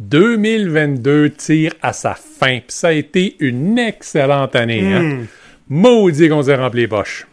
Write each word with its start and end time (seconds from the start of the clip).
2022 0.00 1.30
tire 1.30 1.72
à 1.82 1.92
sa 1.92 2.14
fin. 2.14 2.58
Puis 2.58 2.64
ça 2.68 2.88
a 2.88 2.92
été 2.92 3.36
une 3.40 3.78
excellente 3.78 4.56
année. 4.56 4.92
Hein? 4.92 5.02
Hmm. 5.02 5.26
Maudit 5.68 6.28
qu'on 6.28 6.42
s'est 6.42 6.56
rempli 6.56 6.82
les 6.82 6.88
poches. 6.88 7.26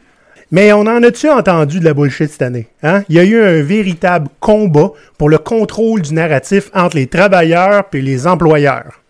Mais 0.52 0.74
on 0.74 0.82
en 0.82 1.02
a-tu 1.02 1.29
entendu 1.29 1.79
de 1.79 1.86
la 1.86 1.94
bullshit 1.94 2.29
cette 2.29 2.42
année? 2.42 2.68
Hein? 2.84 3.04
Il 3.08 3.16
y 3.16 3.20
a 3.20 3.24
eu 3.24 3.42
un 3.42 3.62
véritable 3.62 4.28
combat 4.42 4.92
pour 5.18 5.29
le 5.29 5.38
contrôle 5.38 6.02
du 6.02 6.13
narratif 6.13 6.70
entre 6.74 6.97
les 6.97 7.08
travailleurs 7.08 7.86
et 7.93 8.02
les 8.02 8.27
employeurs. 8.27 9.02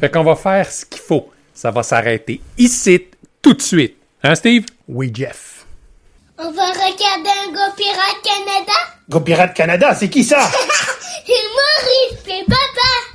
Fait 0.00 0.10
qu'on 0.10 0.24
va 0.24 0.34
faire 0.34 0.68
ce 0.68 0.84
qu'il 0.84 1.00
faut. 1.00 1.30
Ça 1.54 1.70
va 1.70 1.82
s'arrêter 1.84 2.40
ici, 2.58 3.02
tout 3.40 3.54
de 3.54 3.62
suite. 3.62 3.96
Hein, 4.24 4.34
Steve? 4.34 4.64
Oui, 4.88 5.12
Jeff. 5.14 5.59
On 6.42 6.50
va 6.52 6.70
regarder 6.70 7.28
un 7.46 7.52
gars 7.52 7.74
pirate 7.76 8.22
Canada? 8.24 8.72
Groupe 9.10 9.26
Pirate 9.26 9.52
Canada, 9.52 9.94
c'est 9.94 10.08
qui 10.08 10.24
ça? 10.24 10.50
C'est 11.26 11.32
Maurice, 11.32 12.18
c'est 12.24 12.44
papa! 12.46 13.09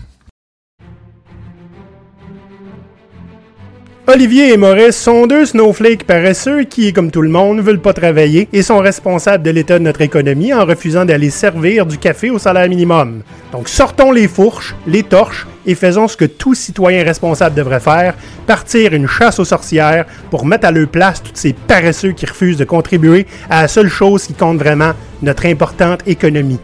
Olivier 4.07 4.53
et 4.53 4.57
Maurice 4.57 4.97
sont 4.97 5.25
deux 5.25 5.47
snowflakes 5.47 6.03
paresseux 6.03 6.63
qui, 6.63 6.93
comme 6.93 7.09
tout 7.09 7.23
le 7.23 7.29
monde, 7.29 7.59
veulent 7.59 7.81
pas 7.81 7.91
travailler 7.91 8.47
et 8.53 8.61
sont 8.61 8.77
responsables 8.77 9.43
de 9.43 9.49
l'état 9.49 9.79
de 9.79 9.83
notre 9.83 10.01
économie 10.01 10.53
en 10.53 10.63
refusant 10.63 11.05
d'aller 11.05 11.31
servir 11.31 11.87
du 11.87 11.97
café 11.97 12.29
au 12.29 12.37
salaire 12.37 12.69
minimum. 12.69 13.23
Donc 13.51 13.67
sortons 13.67 14.11
les 14.11 14.27
fourches, 14.27 14.75
les 14.85 15.01
torches 15.01 15.47
et 15.65 15.73
faisons 15.73 16.07
ce 16.07 16.17
que 16.17 16.25
tout 16.25 16.53
citoyen 16.53 17.03
responsable 17.03 17.55
devrait 17.55 17.79
faire, 17.79 18.13
partir 18.45 18.93
une 18.93 19.07
chasse 19.07 19.39
aux 19.39 19.45
sorcières 19.45 20.05
pour 20.29 20.45
mettre 20.45 20.67
à 20.67 20.71
leur 20.71 20.87
place 20.87 21.23
tous 21.23 21.31
ces 21.33 21.53
paresseux 21.53 22.11
qui 22.11 22.27
refusent 22.27 22.57
de 22.57 22.65
contribuer 22.65 23.25
à 23.49 23.63
la 23.63 23.67
seule 23.67 23.89
chose 23.89 24.27
qui 24.27 24.33
compte 24.33 24.59
vraiment, 24.59 24.93
notre 25.23 25.47
importante 25.47 26.01
économie. 26.05 26.59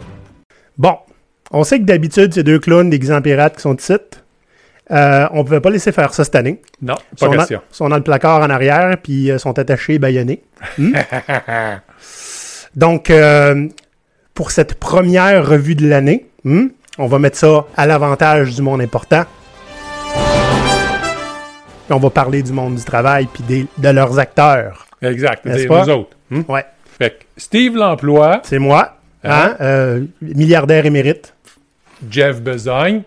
Bon, 0.78 0.94
on 1.50 1.64
sait 1.64 1.80
que 1.80 1.86
d'habitude, 1.86 2.34
ces 2.34 2.44
deux 2.44 2.60
clowns 2.60 2.88
déguisés 2.88 3.18
qui 3.24 3.62
sont 3.62 3.74
ici, 3.74 3.94
euh, 4.90 5.26
on 5.32 5.44
pouvait 5.44 5.60
pas 5.60 5.70
laisser 5.70 5.92
faire 5.92 6.12
ça 6.12 6.24
cette 6.24 6.34
année. 6.34 6.60
Non, 6.82 6.96
Ils 7.20 7.28
pas 7.28 7.36
question. 7.36 7.60
sont 7.70 7.88
dans 7.88 7.96
le 7.96 8.02
placard 8.02 8.40
en 8.42 8.50
arrière, 8.50 8.96
puis 9.02 9.30
euh, 9.30 9.38
sont 9.38 9.58
attachés, 9.58 9.98
baïonnés. 9.98 10.42
Hmm? 10.78 10.92
Donc, 12.76 13.10
euh, 13.10 13.68
pour 14.34 14.50
cette 14.50 14.74
première 14.78 15.46
revue 15.46 15.74
de 15.74 15.86
l'année, 15.88 16.26
hmm, 16.44 16.66
on 16.98 17.06
va 17.06 17.18
mettre 17.18 17.36
ça 17.38 17.64
à 17.76 17.86
l'avantage 17.86 18.54
du 18.54 18.62
monde 18.62 18.80
important. 18.80 19.24
Puis 21.86 21.92
on 21.94 21.98
va 21.98 22.10
parler 22.10 22.42
du 22.42 22.52
monde 22.52 22.76
du 22.76 22.84
travail, 22.84 23.26
puis 23.32 23.42
des- 23.44 23.66
de 23.78 23.88
leurs 23.88 24.18
acteurs. 24.18 24.86
exact. 25.02 25.42
C'est 25.44 25.66
nous 25.68 25.88
autres. 25.90 26.16
Hmm? 26.30 26.42
Ouais, 26.48 26.64
Fait 26.98 27.10
que 27.10 27.24
Steve 27.36 27.76
l'emploi, 27.76 28.40
c'est 28.44 28.58
moi, 28.58 28.96
hein, 29.24 29.30
Hein? 29.50 29.56
euh, 29.60 30.04
milliardaire 30.20 30.86
émérite. 30.86 31.34
Jeff 32.08 32.40
Besogne, 32.40 33.02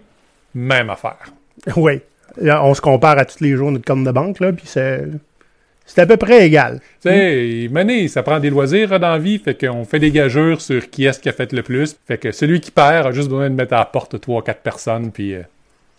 même 0.53 0.89
affaire. 0.89 1.25
Oui, 1.75 2.01
Là, 2.41 2.63
on 2.65 2.73
se 2.73 2.81
compare 2.81 3.17
à 3.17 3.23
tous 3.25 3.39
les 3.39 3.55
jours 3.55 3.71
notre 3.71 3.85
compte 3.85 4.03
de 4.03 4.11
banque, 4.11 4.39
là, 4.41 4.51
puis 4.51 4.65
c'est 4.67 5.03
c'est 5.85 6.01
à 6.01 6.05
peu 6.07 6.17
près 6.17 6.45
égal. 6.47 6.79
Tu 7.01 7.09
sais, 7.09 7.67
Mané, 7.71 8.07
ça 8.07 8.23
prend 8.23 8.39
des 8.39 8.49
loisirs 8.49 8.91
hein, 8.91 8.99
dans 8.99 9.11
la 9.11 9.19
vie, 9.19 9.37
fait 9.37 9.53
qu'on 9.55 9.85
fait 9.85 9.99
des 9.99 10.11
gageurs 10.11 10.59
sur 10.59 10.89
qui 10.89 11.05
est-ce 11.05 11.19
qui 11.19 11.29
a 11.29 11.31
fait 11.31 11.53
le 11.53 11.61
plus. 11.61 11.95
Fait 12.07 12.17
que 12.17 12.31
celui 12.31 12.59
qui 12.59 12.71
perd 12.71 13.05
a 13.07 13.11
juste 13.11 13.29
besoin 13.29 13.49
de 13.49 13.55
mettre 13.55 13.73
à 13.73 13.77
la 13.79 13.85
porte 13.85 14.19
3 14.19 14.43
quatre 14.43 14.61
personnes, 14.61 15.11
puis 15.11 15.35
euh, 15.35 15.43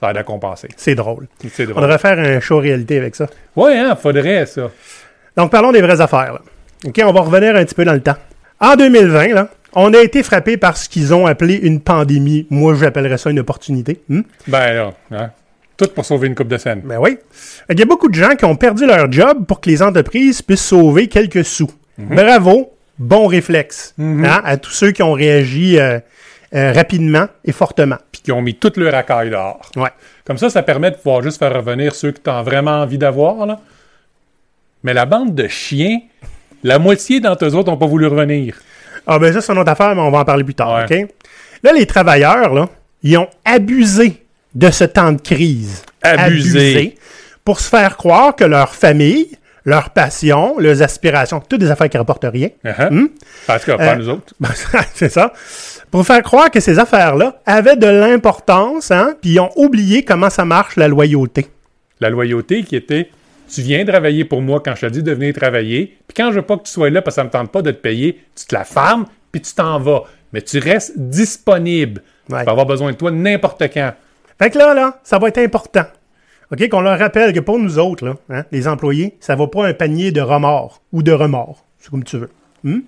ça 0.01 0.09
va 0.09 0.13
de 0.13 0.23
compenser. 0.27 0.69
C'est 0.77 0.97
drôle. 0.97 1.27
C'est 1.51 1.67
On 1.69 1.71
drôle. 1.71 1.83
devrait 1.85 1.99
faire 1.99 2.19
un 2.19 2.41
show 2.41 2.59
réalité 2.59 2.99
avec 2.99 3.15
ça. 3.15 3.29
Ouais, 3.55 3.79
hein, 3.79 3.95
faudrait 3.97 4.45
ça. 4.47 4.71
Donc, 5.37 5.51
parlons 5.53 5.73
des 5.73 5.81
vraies 5.81 6.01
affaires. 6.01 6.33
là. 6.35 6.41
OK, 6.85 7.01
on 7.05 7.13
va 7.13 7.21
revenir 7.21 7.55
un 7.57 7.65
petit 7.65 7.75
peu 7.75 7.85
dans 7.85 7.95
le 7.95 8.03
temps. 8.03 8.17
En 8.61 8.75
2020, 8.77 9.29
là, 9.29 9.49
on 9.73 9.95
a 9.95 10.01
été 10.01 10.23
frappé 10.23 10.57
par 10.57 10.77
ce 10.77 10.89
qu'ils 10.89 11.15
ont 11.15 11.27
appelé 11.27 11.55
une 11.55 11.81
pandémie. 11.81 12.47
Moi, 12.51 12.75
j'appellerais 12.75 13.19
ça 13.19 13.31
une 13.31 13.39
opportunité. 13.39 14.01
Hmm? 14.09 14.23
Ben 14.49 14.73
là, 14.75 14.93
hein, 15.13 15.31
tout 15.77 15.89
pour 15.95 16.05
sauver 16.05 16.27
une 16.29 16.35
coupe 16.35 16.49
de 16.49 16.57
scène. 16.57 16.81
Ben 16.85 16.99
oui. 16.99 17.19
Il 17.71 17.79
y 17.79 17.83
a 17.83 17.85
beaucoup 17.85 18.09
de 18.09 18.15
gens 18.15 18.35
qui 18.37 18.45
ont 18.45 18.57
perdu 18.57 18.87
leur 18.87 19.11
job 19.11 19.45
pour 19.47 19.61
que 19.61 19.69
les 19.69 19.83
entreprises 19.83 20.43
puissent 20.43 20.65
sauver 20.65 21.09
quelques 21.09 21.45
sous. 21.45 21.71
Bravo, 21.99 22.73
bon 22.99 23.27
réflexe 23.27 23.95
hein, 23.99 24.41
à 24.45 24.57
tous 24.57 24.71
ceux 24.71 24.91
qui 24.93 25.03
ont 25.03 25.13
réagi 25.13 25.79
euh, 25.79 25.99
euh, 26.55 26.73
rapidement 26.73 27.27
et 27.45 27.53
fortement. 27.53 27.97
Puis 28.13 28.23
qui 28.23 28.33
ont 28.33 28.43
mis 28.43 28.55
toute 28.55 28.77
leur 28.77 28.93
racaille 28.93 29.31
dehors. 29.31 29.71
Ouais. 29.77 29.91
Comme 30.27 30.39
ça, 30.39 30.51
ça 30.51 30.63
permet 30.63 30.91
de 30.91 30.97
pouvoir 30.97 31.23
juste 31.23 31.39
faire 31.39 31.55
revenir 31.55 31.95
ceux 31.95 32.13
que 32.13 32.21
tu 32.21 32.31
as 32.31 32.43
vraiment 32.43 32.83
envie 32.83 32.99
d'avoir. 32.99 33.59
Mais 34.83 34.95
la 34.95 35.07
bande 35.07 35.35
de 35.35 35.49
chiens, 35.49 35.99
la 36.63 36.79
moitié 36.79 37.21
d'entre 37.21 37.47
eux 37.47 37.55
autres 37.55 37.71
n'ont 37.71 37.77
pas 37.79 37.87
voulu 37.87 38.07
revenir. 38.07 38.57
Ah 39.07 39.19
ben 39.19 39.33
ça, 39.33 39.41
c'est 39.41 39.53
une 39.53 39.59
autre 39.59 39.71
affaire, 39.71 39.95
mais 39.95 40.03
on 40.03 40.11
va 40.11 40.19
en 40.19 40.25
parler 40.25 40.45
plus 40.45 40.55
tard, 40.55 40.85
Ouais. 40.89 41.03
OK? 41.05 41.11
Là, 41.63 41.73
les 41.73 41.87
travailleurs, 41.87 42.53
là, 42.53 42.69
ils 43.03 43.17
ont 43.17 43.29
abusé 43.45 44.26
de 44.57 44.71
ce 44.71 44.85
temps 44.85 45.13
de 45.13 45.21
crise. 45.21 45.83
Abusé. 46.03 46.97
pour 47.45 47.61
se 47.61 47.69
faire 47.69 47.97
croire 47.97 48.35
que 48.35 48.45
leur 48.45 48.75
famille, 48.75 49.29
leurs 49.65 49.91
passions, 49.91 50.59
leurs 50.59 50.83
aspirations, 50.83 51.41
toutes 51.41 51.61
des 51.61 51.71
affaires 51.71 51.89
qui 51.89 51.99
rapportent 51.99 52.27
rien. 52.33 52.49
Uh-huh. 52.65 52.91
Hmm? 52.91 53.09
En 53.49 53.59
tout 53.59 53.67
cas, 53.67 53.77
pas 53.77 53.93
Euh, 53.93 53.97
nous 53.97 54.09
autres. 54.09 54.35
C'est 54.95 55.09
ça. 55.09 55.33
Pour 55.91 56.07
faire 56.07 56.23
croire 56.23 56.51
que 56.51 56.61
ces 56.61 56.79
affaires-là 56.79 57.41
avaient 57.47 57.77
de 57.77 57.87
l'importance, 57.87 58.91
hein, 58.91 59.15
puis 59.21 59.33
ils 59.33 59.41
ont 59.41 59.51
oublié 59.57 60.05
comment 60.05 60.31
ça 60.31 60.45
marche 60.45 60.77
la 60.77 60.89
loyauté. 60.89 61.49
La 62.01 62.11
loyauté 62.11 62.63
qui 62.63 62.77
était 62.77 63.11
tu 63.53 63.63
viens 63.63 63.85
travailler 63.85 64.25
pour 64.25 64.43
moi 64.43 64.61
quand 64.65 64.75
je 64.75 64.87
te 64.87 64.93
dis 64.93 65.03
de 65.03 65.13
venir 65.13 65.33
travailler, 65.33 65.99
puis 66.09 66.15
quand 66.17 66.31
je 66.31 66.37
veux 66.37 66.43
pas 66.43 66.57
que 66.57 66.65
tu 66.65 66.73
sois 66.73 66.91
là 66.91 67.01
parce 67.01 67.15
que 67.15 67.21
ça 67.23 67.25
me 67.25 67.31
tente 67.31 67.53
pas 67.53 67.63
de 67.63 67.71
te 67.71 67.77
payer, 67.77 68.21
tu 68.35 68.45
te 68.45 68.55
la 68.55 68.65
fermes, 68.65 69.07
puis 69.31 69.41
tu 69.41 69.55
t'en 69.55 69.79
vas. 69.79 70.03
Mais 70.33 70.43
tu 70.43 70.59
restes 70.59 70.93
disponible. 70.97 72.03
Ouais. 72.29 72.41
Tu 72.41 72.45
vas 72.45 72.51
avoir 72.51 72.67
besoin 72.67 72.91
de 72.91 72.97
toi 72.97 73.13
n'importe 73.13 73.63
quand. 73.73 73.93
Fait 74.39 74.51
que 74.51 74.59
là, 74.59 74.75
là, 74.75 75.01
ça 75.03 75.19
va 75.19 75.29
être 75.29 75.39
important. 75.39 75.85
OK, 76.53 76.69
qu'on 76.69 76.81
leur 76.81 76.99
rappelle 76.99 77.33
que 77.33 77.41
pour 77.41 77.59
nous 77.59 77.79
autres, 77.79 78.07
là, 78.07 78.15
hein, 78.31 78.45
les 78.53 78.69
employés, 78.69 79.17
ça 79.21 79.35
va 79.35 79.47
pas 79.49 79.67
un 79.67 79.75
panier 79.75 80.13
de 80.13 80.21
remords 80.21 80.81
ou 80.93 81.03
de 81.03 81.13
remords. 81.13 81.65
C'est 81.79 81.91
comme 81.91 82.05
tu 82.05 82.19
veux. 82.19 82.31
Hmm? 82.63 82.81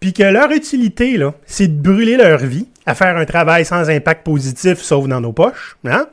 Puis 0.00 0.12
que 0.12 0.22
leur 0.22 0.50
utilité, 0.52 1.16
là, 1.16 1.34
c'est 1.44 1.68
de 1.68 1.82
brûler 1.82 2.16
leur 2.16 2.38
vie 2.38 2.68
à 2.86 2.94
faire 2.94 3.16
un 3.16 3.24
travail 3.24 3.64
sans 3.64 3.90
impact 3.90 4.24
positif, 4.24 4.78
sauf 4.78 5.08
dans 5.08 5.20
nos 5.20 5.32
poches, 5.32 5.76
hein, 5.84 6.06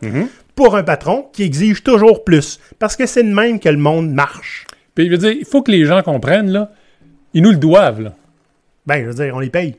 pour 0.55 0.75
un 0.75 0.83
patron 0.83 1.27
qui 1.31 1.43
exige 1.43 1.83
toujours 1.83 2.23
plus. 2.23 2.59
Parce 2.79 2.95
que 2.95 3.05
c'est 3.05 3.23
de 3.23 3.33
même 3.33 3.59
que 3.59 3.69
le 3.69 3.77
monde 3.77 4.11
marche. 4.11 4.65
Puis 4.95 5.05
je 5.05 5.11
veux 5.11 5.17
dire, 5.17 5.31
il 5.31 5.45
faut 5.45 5.61
que 5.61 5.71
les 5.71 5.85
gens 5.85 6.01
comprennent, 6.01 6.49
là, 6.49 6.71
ils 7.33 7.43
nous 7.43 7.51
le 7.51 7.57
doivent, 7.57 8.01
là. 8.01 8.13
Ben, 8.87 9.03
je 9.03 9.07
veux 9.09 9.25
dire, 9.25 9.35
on 9.35 9.39
les 9.39 9.49
paye. 9.49 9.75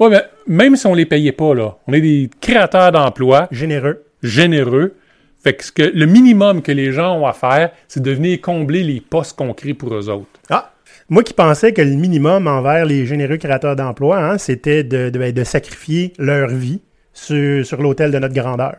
Ouais, 0.00 0.08
mais 0.10 0.22
même 0.46 0.76
si 0.76 0.86
on 0.86 0.94
les 0.94 1.06
payait 1.06 1.32
pas, 1.32 1.54
là, 1.54 1.76
on 1.86 1.92
est 1.92 2.00
des 2.00 2.30
créateurs 2.40 2.92
d'emplois 2.92 3.48
Généreux. 3.50 4.04
généreux. 4.22 4.94
Fait 5.42 5.54
que, 5.54 5.64
ce 5.64 5.72
que 5.72 5.82
le 5.82 6.06
minimum 6.06 6.62
que 6.62 6.72
les 6.72 6.92
gens 6.92 7.16
ont 7.18 7.26
à 7.26 7.32
faire, 7.32 7.70
c'est 7.88 8.02
de 8.02 8.10
venir 8.10 8.40
combler 8.40 8.82
les 8.82 9.00
postes 9.00 9.36
qu'on 9.36 9.54
crée 9.54 9.74
pour 9.74 9.94
eux 9.94 10.08
autres. 10.08 10.26
Ah! 10.50 10.72
Moi 11.10 11.22
qui 11.22 11.32
pensais 11.32 11.72
que 11.72 11.80
le 11.80 11.92
minimum 11.94 12.46
envers 12.46 12.84
les 12.84 13.06
généreux 13.06 13.36
créateurs 13.38 13.76
d'emplois, 13.76 14.18
hein, 14.18 14.36
c'était 14.38 14.82
de, 14.84 15.10
de- 15.10 15.18
ben, 15.18 15.32
de 15.32 15.44
sacrifier 15.44 16.12
leur 16.18 16.48
vie 16.48 16.80
sur, 17.12 17.64
sur 17.64 17.80
l'autel 17.82 18.10
de 18.10 18.18
notre 18.18 18.34
grandeur. 18.34 18.76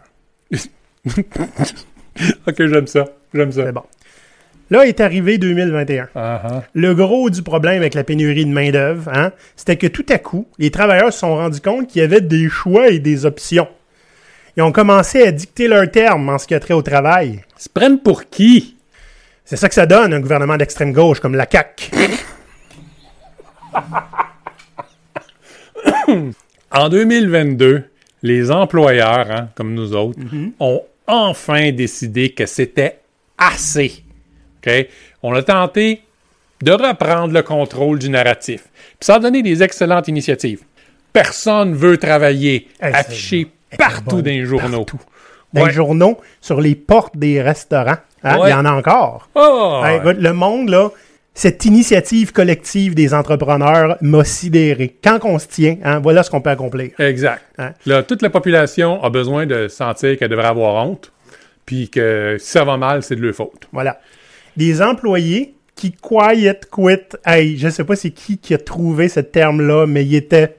ok, 2.47 2.55
j'aime 2.57 2.87
ça. 2.87 3.05
J'aime 3.33 3.51
ça. 3.51 3.65
C'est 3.65 3.71
bon. 3.71 3.83
Là 4.71 4.85
est 4.85 4.99
arrivé 4.99 5.37
2021. 5.39 6.09
Ah, 6.15 6.41
ah. 6.43 6.63
Le 6.73 6.93
gros 6.93 7.29
du 7.29 7.41
problème 7.41 7.77
avec 7.77 7.95
la 7.95 8.03
pénurie 8.03 8.45
de 8.45 8.51
main-d'œuvre, 8.51 9.09
hein, 9.13 9.31
c'était 9.55 9.77
que 9.77 9.87
tout 9.87 10.05
à 10.09 10.19
coup, 10.19 10.47
les 10.59 10.69
travailleurs 10.69 11.11
se 11.11 11.19
sont 11.19 11.35
rendus 11.35 11.61
compte 11.61 11.87
qu'il 11.87 12.01
y 12.01 12.05
avait 12.05 12.21
des 12.21 12.49
choix 12.49 12.89
et 12.89 12.99
des 12.99 13.25
options. 13.25 13.67
Ils 14.55 14.63
ont 14.63 14.71
commencé 14.71 15.23
à 15.23 15.31
dicter 15.31 15.67
leurs 15.67 15.89
termes 15.89 16.29
en 16.29 16.37
ce 16.37 16.45
qui 16.45 16.53
a 16.53 16.59
trait 16.59 16.73
au 16.73 16.81
travail. 16.81 17.41
Ils 17.57 17.63
se 17.63 17.69
prennent 17.69 17.99
pour 17.99 18.25
qui? 18.29 18.75
C'est 19.43 19.55
ça 19.55 19.69
que 19.69 19.75
ça 19.75 19.87
donne, 19.87 20.13
un 20.13 20.19
gouvernement 20.19 20.57
d'extrême 20.57 20.93
gauche 20.93 21.19
comme 21.19 21.35
la 21.35 21.47
CAQ. 21.49 21.89
En 26.71 26.89
2022, 26.89 27.83
les 28.21 28.51
employeurs, 28.51 29.31
hein, 29.31 29.49
comme 29.55 29.73
nous 29.73 29.95
autres, 29.95 30.19
ont 30.59 30.83
enfin 31.07 31.71
décidé 31.71 32.29
que 32.29 32.45
c'était 32.45 32.99
assez. 33.37 34.03
On 35.23 35.33
a 35.33 35.43
tenté 35.43 36.01
de 36.61 36.71
reprendre 36.71 37.33
le 37.33 37.41
contrôle 37.41 37.99
du 37.99 38.09
narratif. 38.09 38.63
Puis 38.73 39.05
ça 39.05 39.15
a 39.15 39.19
donné 39.19 39.41
des 39.41 39.63
excellentes 39.63 40.07
initiatives. 40.07 40.61
Personne 41.13 41.73
veut 41.73 41.97
travailler, 41.97 42.67
affiché 42.79 43.47
partout 43.77 44.21
dans 44.21 44.29
les 44.29 44.45
journaux. 44.45 44.83
partout. 44.85 44.99
Dans 45.53 45.61
Ouais. 45.61 45.67
les 45.69 45.73
journaux, 45.73 46.19
sur 46.41 46.61
les 46.61 46.75
portes 46.75 47.17
des 47.17 47.41
restaurants. 47.41 47.97
hein, 48.23 48.37
Il 48.45 48.49
y 48.49 48.53
en 48.53 48.65
a 48.65 48.71
encore. 48.71 49.29
Oh! 49.33 49.81
Écoute, 49.95 50.17
le 50.19 50.33
monde, 50.33 50.69
là, 50.69 50.89
cette 51.33 51.65
initiative 51.65 52.33
collective 52.33 52.93
des 52.93 53.13
entrepreneurs 53.15 53.97
m'a 54.01 54.23
sidéré. 54.25 54.95
Quand 55.03 55.19
on 55.23 55.39
se 55.39 55.47
tient, 55.47 55.77
hein, 55.83 55.99
voilà 55.99 56.21
ce 56.21 56.29
qu'on 56.29 56.41
peut 56.41 56.49
accomplir. 56.51 56.91
Exact. 56.99 57.41
Hein? 57.57 57.71
Là, 57.87 58.03
toute 58.03 58.21
la 58.21 58.29
population 58.29 59.01
a 59.03 59.09
besoin 59.09 59.45
de 59.47 59.67
sentir 59.69 60.17
qu'elle 60.17 60.29
devrait 60.29 60.45
avoir 60.47 60.85
honte, 60.85 61.11
puis 61.65 61.89
que 61.89 62.35
si 62.39 62.51
ça 62.51 62.63
va 62.63 62.77
mal, 62.77 63.01
c'est 63.01 63.15
de 63.15 63.21
leur 63.21 63.33
faute. 63.33 63.67
Voilà. 63.71 63.99
Des 64.57 64.81
employés 64.81 65.55
qui 65.75 65.91
quiet 65.91 66.59
quit. 66.71 67.17
Hey, 67.25 67.57
je 67.57 67.69
sais 67.69 67.83
pas 67.83 67.95
c'est 67.95 68.11
qui 68.11 68.37
qui 68.37 68.53
a 68.53 68.57
trouvé 68.57 69.07
ce 69.07 69.19
terme-là, 69.19 69.85
mais 69.87 70.05
il 70.05 70.15
était 70.15 70.55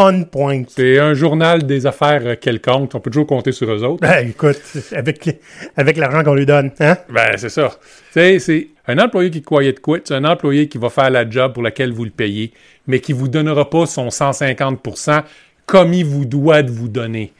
on 0.00 0.22
point. 0.24 0.62
C'est 0.68 0.98
un 1.00 1.12
journal 1.12 1.64
des 1.64 1.84
affaires 1.84 2.38
quelconque. 2.38 2.94
On 2.94 3.00
peut 3.00 3.10
toujours 3.10 3.26
compter 3.26 3.50
sur 3.50 3.68
eux 3.68 3.82
autres. 3.82 4.00
Ben, 4.00 4.28
écoute, 4.28 4.60
avec, 4.92 5.40
avec 5.76 5.96
l'argent 5.96 6.22
qu'on 6.22 6.34
lui 6.34 6.46
donne, 6.46 6.70
hein? 6.78 6.96
Ben, 7.10 7.36
c'est 7.36 7.48
ça. 7.48 7.70
Tu 8.12 8.12
sais, 8.12 8.38
c'est 8.38 8.68
un 8.86 8.98
employé 8.98 9.30
qui 9.30 9.40
de 9.40 9.80
quit, 9.80 10.00
c'est 10.04 10.14
un 10.14 10.24
employé 10.24 10.68
qui 10.68 10.78
va 10.78 10.88
faire 10.88 11.10
la 11.10 11.28
job 11.28 11.52
pour 11.52 11.64
laquelle 11.64 11.92
vous 11.92 12.04
le 12.04 12.10
payez, 12.10 12.52
mais 12.86 13.00
qui 13.00 13.12
vous 13.12 13.26
donnera 13.26 13.68
pas 13.68 13.86
son 13.86 14.08
150% 14.08 15.24
comme 15.66 15.92
il 15.92 16.06
vous 16.06 16.24
doit 16.24 16.62
de 16.62 16.70
vous 16.70 16.88
donner. 16.88 17.32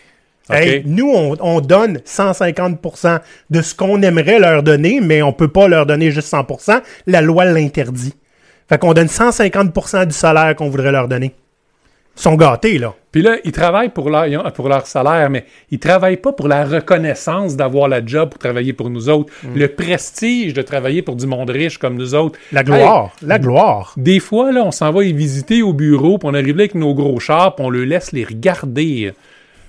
Hey, 0.51 0.83
nous, 0.87 1.11
on, 1.11 1.37
on 1.41 1.61
donne 1.61 1.99
150% 1.99 3.21
de 3.51 3.63
ce 3.63 3.75
qu'on 3.75 4.03
aimerait 4.03 4.39
leur 4.39 4.63
donner, 4.63 5.01
mais 5.01 5.23
on 5.23 5.33
peut 5.33 5.49
pas 5.49 5.69
leur 5.69 5.87
donner 5.87 6.11
juste 6.11 6.33
100%. 6.33 6.81
La 7.07 7.21
loi 7.21 7.45
l'interdit. 7.45 8.15
Fait 8.69 8.79
qu'on 8.79 8.93
donne 8.93 9.07
150% 9.07 10.07
du 10.07 10.15
salaire 10.15 10.55
qu'on 10.55 10.69
voudrait 10.69 10.93
leur 10.93 11.09
donner. 11.09 11.35
Ils 12.17 12.23
sont 12.23 12.35
gâtés, 12.35 12.79
là. 12.79 12.95
Puis 13.13 13.23
là, 13.23 13.37
ils 13.45 13.53
travaillent 13.53 13.89
pour 13.91 14.11
leur, 14.11 14.53
pour 14.53 14.69
leur 14.69 14.87
salaire, 14.87 15.31
mais 15.31 15.47
ils 15.71 15.79
travaillent 15.79 16.19
pas 16.19 16.33
pour 16.33 16.49
la 16.49 16.65
reconnaissance 16.65 17.57
d'avoir 17.57 17.89
la 17.89 18.05
job 18.05 18.31
pour 18.31 18.39
travailler 18.39 18.73
pour 18.73 18.91
nous 18.91 19.09
autres. 19.09 19.33
Le 19.55 19.69
prestige 19.69 20.53
de 20.53 20.61
travailler 20.61 21.01
pour 21.01 21.17
du 21.17 21.27
monde 21.27 21.49
riche 21.49 21.79
comme 21.79 21.95
nous 21.95 22.15
autres. 22.15 22.39
La 22.53 22.65
gloire. 22.65 23.13
La 23.23 23.39
gloire. 23.39 23.95
Des 23.97 24.19
fois, 24.19 24.53
là, 24.53 24.63
on 24.65 24.73
s'en 24.73 24.91
va 24.91 25.05
y 25.05 25.13
visiter 25.13 25.63
au 25.63 25.73
bureau, 25.73 26.19
puis 26.19 26.29
on 26.29 26.35
arrive 26.35 26.57
là 26.57 26.63
avec 26.63 26.75
nos 26.75 26.93
gros 26.93 27.19
chars, 27.21 27.55
puis 27.55 27.65
on 27.65 27.71
le 27.71 27.85
laisse 27.85 28.13
les 28.13 28.25
regarder. 28.25 29.13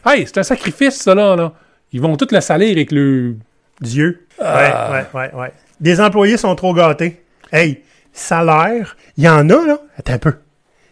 Hey, 0.05 0.25
c'est 0.27 0.37
un 0.39 0.43
sacrifice, 0.43 0.95
ça, 0.95 1.13
là. 1.15 1.35
là. 1.35 1.53
Ils 1.91 2.01
vont 2.01 2.15
tout 2.17 2.27
le 2.31 2.39
salir 2.41 2.71
avec 2.71 2.91
le... 2.91 3.35
Dieu. 3.81 4.27
Ah. 4.41 4.91
Ouais, 4.91 4.97
ouais, 4.97 5.05
ouais, 5.33 5.39
ouais. 5.39 5.51
Des 5.79 6.01
employés 6.01 6.35
sont 6.37 6.53
trop 6.55 6.73
gâtés. 6.73 7.23
Hey, 7.51 7.81
salaire, 8.11 8.97
il 9.17 9.23
y 9.23 9.29
en 9.29 9.49
a, 9.49 9.65
là. 9.65 9.79
Attends 9.97 10.13
un 10.13 10.17
peu. 10.19 10.33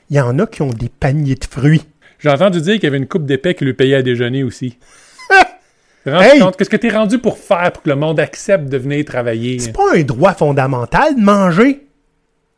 Il 0.10 0.16
y 0.16 0.22
en 0.22 0.40
a 0.40 0.48
qui 0.48 0.62
ont 0.62 0.70
des 0.70 0.88
paniers 0.90 1.36
de 1.36 1.44
fruits. 1.46 1.84
J'ai 2.20 2.30
entendu 2.30 2.62
dire 2.62 2.76
qu'il 2.76 2.86
y 2.86 2.88
avait 2.88 2.98
une 2.98 3.08
coupe 3.08 3.26
d'épais 3.26 3.54
qui 3.56 3.66
lui 3.66 3.74
payait 3.74 3.96
à 3.98 4.02
déjeuner 4.02 4.44
aussi. 4.44 4.78
Rendu 6.06 6.26
Hey! 6.26 6.40
compte? 6.40 6.56
Qu'est-ce 6.56 6.70
que 6.70 6.78
t'es 6.78 6.90
rendu 6.90 7.20
pour 7.20 7.38
faire 7.38 7.72
pour 7.74 7.84
que 7.84 7.90
le 7.90 7.98
monde 7.98 8.20
accepte 8.22 8.70
de 8.70 8.78
venir 8.78 9.04
travailler? 9.04 9.60
C'est 9.60 9.74
pas 9.74 9.94
un 9.96 10.04
droit 10.04 10.34
fondamental 10.34 11.16
de 11.16 11.20
manger. 11.22 11.86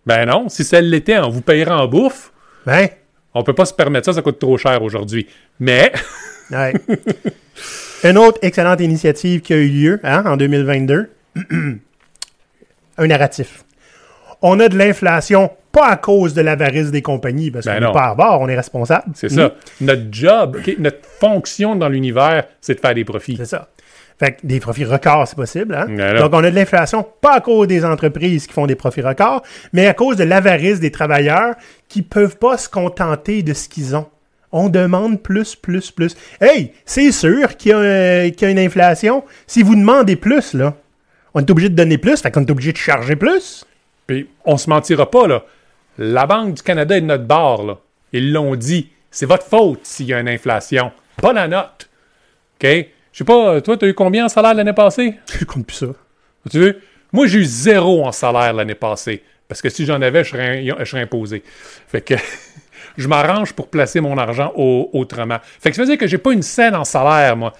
Ben 0.05 0.25
non, 0.27 0.47
si 0.49 0.63
ça 0.63 0.79
l'était, 0.79 1.17
on 1.17 1.29
vous 1.29 1.41
payera 1.41 1.83
en 1.83 1.87
bouffe. 1.87 2.31
Ben, 2.67 2.87
On 3.33 3.41
peut 3.43 3.53
pas 3.55 3.65
se 3.65 3.73
permettre 3.73 4.05
ça, 4.05 4.13
ça 4.13 4.21
coûte 4.21 4.37
trop 4.37 4.57
cher 4.57 4.81
aujourd'hui. 4.83 5.27
Mais, 5.59 5.91
ouais. 6.51 6.73
Une 8.09 8.17
autre 8.17 8.39
excellente 8.41 8.79
initiative 8.79 9.41
qui 9.41 9.53
a 9.53 9.57
eu 9.57 9.67
lieu 9.67 9.99
hein, 10.03 10.23
en 10.25 10.37
2022. 10.37 11.09
un 12.99 13.07
narratif. 13.07 13.63
On 14.41 14.59
a 14.59 14.69
de 14.69 14.77
l'inflation, 14.77 15.51
pas 15.71 15.87
à 15.87 15.97
cause 15.97 16.33
de 16.33 16.41
l'avarice 16.41 16.91
des 16.91 17.01
compagnies, 17.01 17.51
parce 17.51 17.65
Ben 17.65 17.79
qu'on 17.79 17.87
n'est 17.87 17.91
pas 17.91 18.09
à 18.09 18.15
bord, 18.15 18.39
on 18.41 18.47
est 18.47 18.55
responsable. 18.55 19.11
c'est 19.15 19.29
ça. 19.29 19.53
Notre 19.81 20.03
job, 20.11 20.57
notre 20.79 21.05
fonction 21.19 21.75
dans 21.75 21.89
l'univers, 21.89 22.45
c'est 22.61 22.75
de 22.75 22.79
faire 22.79 22.93
des 22.93 23.05
profits. 23.05 23.35
C'est 23.37 23.45
ça. 23.45 23.69
Fait 24.17 24.33
que 24.33 24.45
des 24.45 24.59
profits 24.59 24.83
records, 24.83 25.27
c'est 25.29 25.35
possible. 25.35 25.73
Hein? 25.73 25.87
Ben. 25.89 26.17
Donc, 26.17 26.33
on 26.33 26.43
a 26.43 26.51
de 26.51 26.55
l'inflation, 26.55 27.05
pas 27.21 27.35
à 27.35 27.41
cause 27.41 27.67
des 27.67 27.85
entreprises 27.85 28.47
qui 28.47 28.53
font 28.53 28.67
des 28.67 28.75
profits 28.75 29.01
records, 29.01 29.43
mais 29.71 29.87
à 29.87 29.93
cause 29.93 30.17
de 30.17 30.25
l'avarice 30.25 30.81
des 30.81 30.91
travailleurs 30.91 31.55
qui 31.87 32.01
peuvent 32.01 32.37
pas 32.37 32.57
se 32.57 32.67
contenter 32.67 33.43
de 33.43 33.53
ce 33.53 33.69
qu'ils 33.69 33.95
ont. 33.95 34.07
On 34.51 34.69
demande 34.69 35.21
plus, 35.21 35.55
plus, 35.55 35.91
plus. 35.91 36.15
Hey, 36.41 36.73
c'est 36.85 37.11
sûr 37.11 37.55
qu'il 37.55 37.71
y, 37.71 37.73
a, 37.73 37.77
euh, 37.77 38.29
qu'il 38.31 38.41
y 38.41 38.45
a 38.45 38.49
une 38.49 38.59
inflation. 38.59 39.23
Si 39.45 39.61
vous 39.61 39.75
demandez 39.75 40.15
plus, 40.15 40.53
là, 40.53 40.75
on 41.33 41.39
est 41.39 41.49
obligé 41.51 41.69
de 41.69 41.75
donner 41.75 41.97
plus, 41.97 42.21
fait 42.21 42.31
qu'on 42.31 42.45
est 42.45 42.51
obligé 42.51 42.71
de 42.71 42.77
charger 42.77 43.15
plus. 43.15 43.65
Puis, 44.07 44.27
on 44.45 44.57
se 44.57 44.69
mentira 44.69 45.09
pas, 45.09 45.27
là. 45.27 45.43
La 45.97 46.25
Banque 46.25 46.55
du 46.55 46.63
Canada 46.63 46.97
est 46.97 47.01
de 47.01 47.05
notre 47.05 47.25
bord, 47.25 47.63
là. 47.63 47.77
Ils 48.11 48.33
l'ont 48.33 48.55
dit. 48.55 48.89
C'est 49.11 49.25
votre 49.25 49.45
faute 49.45 49.81
s'il 49.83 50.07
y 50.07 50.13
a 50.13 50.19
une 50.19 50.29
inflation. 50.29 50.91
Pas 51.21 51.33
la 51.33 51.47
note. 51.47 51.89
OK? 52.61 52.67
Je 53.11 53.17
sais 53.17 53.23
pas, 53.23 53.61
toi, 53.61 53.77
t'as 53.77 53.87
eu 53.87 53.93
combien 53.93 54.25
en 54.25 54.29
salaire 54.29 54.53
l'année 54.53 54.73
passée? 54.73 55.15
Je 55.39 55.45
compte 55.45 55.67
plus 55.67 55.77
ça. 55.77 55.87
Tu 56.49 56.59
veux? 56.59 56.81
Moi, 57.11 57.25
j'ai 57.27 57.39
eu 57.39 57.43
zéro 57.43 58.05
en 58.05 58.11
salaire 58.11 58.53
l'année 58.53 58.75
passée. 58.75 59.23
Parce 59.47 59.61
que 59.61 59.69
si 59.69 59.85
j'en 59.85 60.01
avais, 60.01 60.23
je 60.23 60.29
serais, 60.29 60.63
je 60.63 60.85
serais 60.85 61.01
imposé. 61.01 61.43
Fait 61.87 62.01
que 62.01 62.13
je 62.97 63.07
m'arrange 63.07 63.53
pour 63.53 63.67
placer 63.69 63.99
mon 64.01 64.17
argent 64.17 64.51
au- 64.55 64.89
autrement. 64.93 65.37
Fait 65.59 65.69
que 65.69 65.75
ça 65.75 65.81
veut 65.83 65.87
dire 65.87 65.97
que 65.97 66.07
j'ai 66.07 66.17
pas 66.17 66.31
une 66.33 66.41
scène 66.41 66.75
en 66.75 66.83
salaire, 66.83 67.35
moi. 67.37 67.53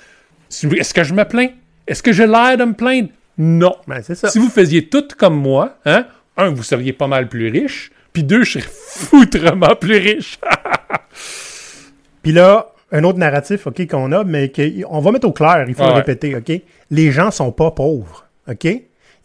Est-ce 0.50 0.94
que 0.94 1.04
je 1.04 1.14
me 1.14 1.24
plains? 1.26 1.50
Est-ce 1.88 2.02
que 2.04 2.12
j'ai 2.12 2.28
l'air 2.28 2.58
de 2.58 2.66
me 2.66 2.74
plaindre? 2.74 3.10
Non. 3.38 3.76
Ben, 3.88 4.02
c'est 4.04 4.16
ça. 4.16 4.30
Si 4.30 4.40
vous 4.40 4.50
faisiez 4.50 4.88
tout 4.90 5.08
comme 5.18 5.36
moi, 5.40 5.78
hein, 5.86 6.06
un, 6.38 6.50
vous 6.50 6.64
seriez 6.64 6.94
pas 6.94 7.08
mal 7.08 7.28
plus 7.30 7.50
riche, 7.50 7.92
puis 8.14 8.24
deux, 8.24 8.44
je 8.44 8.54
serais 8.60 8.68
foutrement 8.70 9.76
plus 9.80 9.98
riche. 9.98 10.40
Puis 12.22 12.31
là, 12.31 12.68
un 12.92 13.04
autre 13.04 13.18
narratif, 13.20 13.68
OK, 13.68 13.88
qu'on 13.88 14.12
a, 14.12 14.24
mais 14.24 14.52
qu'on 14.52 15.00
va 15.00 15.12
mettre 15.12 15.28
au 15.28 15.31
clair, 15.31 15.66
il 15.68 15.74
faut 15.76 15.84
Ah 15.84 15.88
le 15.88 15.92
ouais. 15.94 15.98
répéter, 16.00 16.36
OK? 16.36 16.52
Les 16.92 17.12
gens 17.12 17.31
sont 17.31 17.52
pas 17.52 17.72
pauvres, 17.72 18.26
OK? 18.50 18.68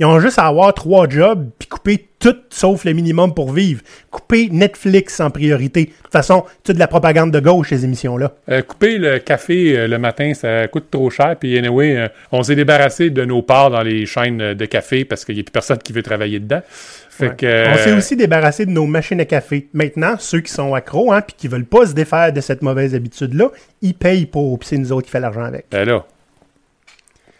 Ils 0.00 0.06
ont 0.06 0.18
juste 0.18 0.38
à 0.38 0.46
avoir 0.46 0.74
trois 0.74 1.08
jobs 1.08 1.48
puis 1.58 1.68
couper 1.68 2.08
tout 2.18 2.34
sauf 2.50 2.84
le 2.84 2.92
minimum 2.94 3.32
pour 3.34 3.52
vivre. 3.52 3.82
Couper 4.10 4.48
Netflix 4.50 5.20
en 5.20 5.30
priorité. 5.30 5.84
De 5.84 5.90
toute 5.90 6.10
façon, 6.12 6.44
c'est 6.64 6.72
de 6.72 6.78
la 6.78 6.88
propagande 6.88 7.30
de 7.30 7.38
gauche, 7.38 7.68
ces 7.68 7.84
émissions-là. 7.84 8.32
Euh, 8.48 8.62
couper 8.62 8.98
le 8.98 9.18
café 9.18 9.78
euh, 9.78 9.86
le 9.86 9.98
matin, 9.98 10.32
ça 10.34 10.66
coûte 10.68 10.90
trop 10.90 11.10
cher. 11.10 11.36
Puis, 11.38 11.56
anyway, 11.58 11.96
euh, 11.96 12.08
on 12.32 12.42
s'est 12.42 12.56
débarrassé 12.56 13.10
de 13.10 13.24
nos 13.24 13.42
parts 13.42 13.70
dans 13.70 13.82
les 13.82 14.06
chaînes 14.06 14.54
de 14.54 14.64
café 14.64 15.04
parce 15.04 15.24
qu'il 15.24 15.34
n'y 15.36 15.42
a 15.42 15.44
plus 15.44 15.52
personne 15.52 15.78
qui 15.78 15.92
veut 15.92 16.02
travailler 16.02 16.40
dedans. 16.40 16.62
Fait 17.10 17.28
Ouais. 17.28 17.36
que, 17.36 17.72
On 17.72 17.76
s'est 17.76 17.92
aussi 17.92 18.16
débarrassé 18.16 18.66
de 18.66 18.72
nos 18.72 18.86
machines 18.86 19.20
à 19.20 19.24
café. 19.24 19.68
Maintenant, 19.72 20.16
ceux 20.18 20.40
qui 20.40 20.52
sont 20.52 20.74
accros 20.74 21.12
hein, 21.12 21.20
puis 21.20 21.36
qui 21.38 21.46
veulent 21.46 21.64
pas 21.66 21.86
se 21.86 21.92
défaire 21.92 22.32
de 22.32 22.40
cette 22.40 22.62
mauvaise 22.62 22.94
habitude-là, 22.94 23.50
ils 23.82 23.94
payent 23.94 24.26
pour, 24.26 24.58
puis 24.58 24.68
c'est 24.70 24.78
nous 24.78 24.90
autres 24.90 25.04
qui 25.06 25.12
fait 25.12 25.20
l'argent 25.20 25.44
avec. 25.44 25.66
Ben 25.70 25.84
là. 25.86 26.04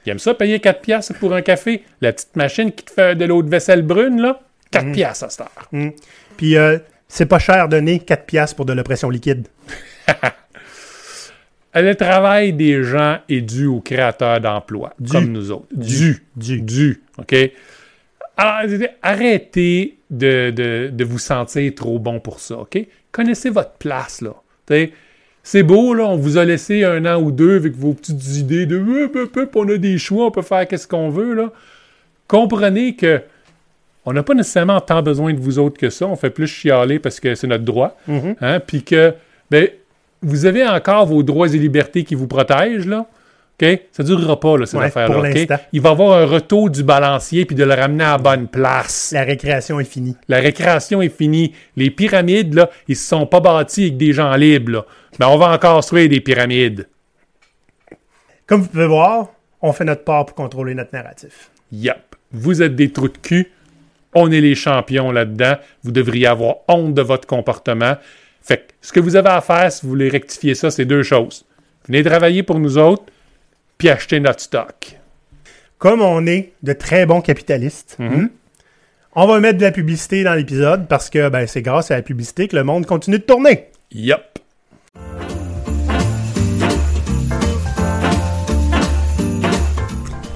Il 0.07 0.11
aime 0.11 0.19
ça 0.19 0.35
payer 0.35 0.61
4 0.61 0.81
piastres 0.81 1.15
pour 1.19 1.35
un 1.35 1.43
café. 1.43 1.83
La 2.01 2.13
petite 2.13 2.37
machine 2.37 2.71
qui 2.73 2.85
te 2.85 2.93
fait 2.93 3.15
de 3.17 3.25
l'eau 3.25 3.43
de 3.43 3.49
vaisselle 3.51 3.83
brune, 3.83 4.21
là, 4.21 4.41
4 4.71 4.93
piastres 4.93 5.25
à 5.25 5.31
cette 5.31 5.41
heure. 5.41 5.69
Puis 6.37 6.57
euh, 6.57 6.79
c'est 7.09 7.27
pas 7.27 7.39
cher 7.39 7.69
donner 7.69 7.99
4 8.01 8.25
piastres 8.27 8.57
pour 8.57 8.65
de 8.67 8.73
l'oppression 8.73 9.09
liquide. 9.11 9.49
Le 11.77 11.95
travail 11.95 12.53
des 12.53 12.85
gens 12.85 13.19
est 13.29 13.41
dû 13.41 13.67
aux 13.67 13.81
créateurs 13.81 14.41
d'emplois, 14.41 14.95
comme 15.11 15.33
nous 15.33 15.51
autres. 15.51 15.67
Dû. 15.75 16.25
Dû. 16.37 16.61
Dû. 16.61 17.03
OK? 17.19 17.35
Alors, 18.37 18.71
arrêtez 19.03 19.99
de, 20.11 20.51
de- 20.51 20.91
de 20.93 21.05
vous 21.05 21.19
sentir 21.19 21.75
trop 21.75 21.99
bon 21.99 22.21
pour 22.21 22.39
ça, 22.39 22.59
OK? 22.59 22.79
Connaissez 23.11 23.51
votre 23.51 23.73
place, 23.73 24.21
là. 24.21 24.35
T'sais, 24.67 24.93
c'est 25.45 25.63
beau, 25.63 25.93
là, 25.95 26.05
on 26.07 26.17
vous 26.17 26.39
a 26.39 26.45
laissé 26.45 26.85
un 26.85 27.05
an 27.05 27.21
ou 27.21 27.31
deux 27.31 27.57
avec 27.57 27.77
vos 27.77 27.93
petites 27.93 28.39
idées 28.39 28.65
de 28.65 28.79
hup, 28.79 29.51
on 29.55 29.69
a 29.69 29.77
des 29.77 29.99
choix, 29.99 30.27
on 30.27 30.31
peut 30.31 30.43
faire 30.43 30.67
qu'est-ce 30.67 30.89
qu'on 30.89 31.11
veut, 31.11 31.35
là. 31.35 31.53
Comprenez 32.27 32.97
que 32.97 33.21
on 34.07 34.13
n'a 34.13 34.23
pas 34.23 34.35
nécessairement 34.35 34.81
tant 34.81 35.03
besoin 35.03 35.33
de 35.33 35.41
vous 35.41 35.59
autres 35.59 35.79
que 35.79 35.91
ça. 35.91 36.07
On 36.07 36.17
fait 36.17 36.31
plus 36.31 36.47
chialer 36.47 36.99
parce 36.99 37.21
que 37.21 37.35
c'est 37.35 37.47
notre 37.47 37.65
droit. 37.65 37.97
Hein? 38.41 38.61
Puis 38.61 38.83
que, 38.83 39.15
ben, 39.51 39.69
vous 40.23 40.47
avez 40.47 40.67
encore 40.67 41.07
vos 41.07 41.23
droits 41.23 41.49
et 41.55 41.59
libertés 41.59 42.05
qui 42.05 42.15
vous 42.15 42.27
protègent, 42.27 42.87
là. 42.87 43.07
OK? 43.61 43.81
Ça 43.93 44.03
ne 44.03 44.09
durera 44.09 44.41
pas, 44.41 44.59
là, 44.59 44.67
ces 44.67 44.77
Ouais, 44.77 44.91
l'instant. 44.95 45.57
Il 45.73 45.81
va 45.81 45.91
y 45.91 45.93
avoir 45.93 46.19
un 46.19 46.27
retour 46.27 46.71
du 46.71 46.83
balancier 46.83 47.45
puis 47.45 47.55
de 47.55 47.65
le 47.65 47.75
ramener 47.75 48.05
à 48.05 48.13
la 48.13 48.19
bonne 48.19 48.49
place. 48.49 49.13
La 49.13 49.23
récréation 49.23 49.79
est 49.79 49.85
finie. 49.85 50.17
La 50.29 50.41
récréation 50.41 51.01
est 51.03 51.17
finie. 51.17 51.55
Les 51.77 51.91
pyramides, 51.91 52.55
là, 52.55 52.71
ils 52.89 52.97
se 52.97 53.07
sont 53.07 53.27
pas 53.27 53.41
bâtis 53.41 53.83
avec 53.83 53.97
des 53.97 54.13
gens 54.13 54.35
libres, 54.35 54.73
là. 54.73 54.87
Ben, 55.19 55.29
on 55.29 55.39
va 55.39 55.53
encore 55.53 55.77
construire 55.77 56.09
des 56.09 56.21
pyramides. 56.21 56.89
Comme 58.47 58.63
vous 58.63 58.69
pouvez 58.69 58.87
voir, 58.87 59.29
on 59.63 59.73
fait 59.73 59.85
notre 59.85 60.05
part 60.05 60.27
pour 60.27 60.35
contrôler 60.35 60.75
notre 60.75 60.93
narratif. 60.93 61.51
Yep. 61.73 62.17
Vous 62.33 62.63
êtes 62.63 62.75
des 62.75 62.91
trous 62.91 63.09
de 63.09 63.19
cul. 63.19 63.53
On 64.13 64.31
est 64.31 64.41
les 64.41 64.55
champions 64.55 65.13
là-dedans. 65.13 65.55
Vous 65.83 65.93
devriez 65.93 66.27
avoir 66.27 66.57
honte 66.69 66.95
de 66.95 67.03
votre 67.03 67.27
comportement. 67.27 67.97
Fait 68.43 68.59
que 68.59 68.63
ce 68.83 68.93
que 68.93 69.01
vous 69.01 69.17
avez 69.17 69.31
à 69.31 69.41
faire, 69.41 69.73
si 69.73 69.83
vous 69.83 69.89
voulez 69.89 70.09
rectifier 70.09 70.55
ça, 70.55 70.71
c'est 70.71 70.85
deux 70.85 71.03
choses. 71.03 71.47
Venez 71.87 72.03
travailler 72.03 72.43
pour 72.43 72.59
nous 72.59 72.77
autres, 72.77 73.05
puis 73.79 73.89
acheter 73.89 74.21
notre 74.21 74.41
stock. 74.41 74.99
Comme 75.79 76.01
on 76.01 76.27
est 76.27 76.53
de 76.63 76.73
très 76.73 77.07
bons 77.07 77.21
capitalistes, 77.21 77.97
hmm, 77.99 78.27
on 79.15 79.27
va 79.27 79.41
mettre 79.41 79.59
de 79.59 79.65
la 79.65 79.73
publicité 79.73 80.25
dans 80.25 80.35
l'épisode 80.35 80.89
parce 80.89 81.11
que 81.11 81.29
ben, 81.29 81.47
c'est 81.47 81.63
grâce 81.63 81.91
à 81.91 81.97
la 81.97 82.03
publicité 82.03 82.49
que 82.49 82.57
le 82.57 82.65
monde 82.65 82.87
continue 82.87 83.19
de 83.19 83.25
tourner. 83.25 83.69
Yep. 83.93 84.39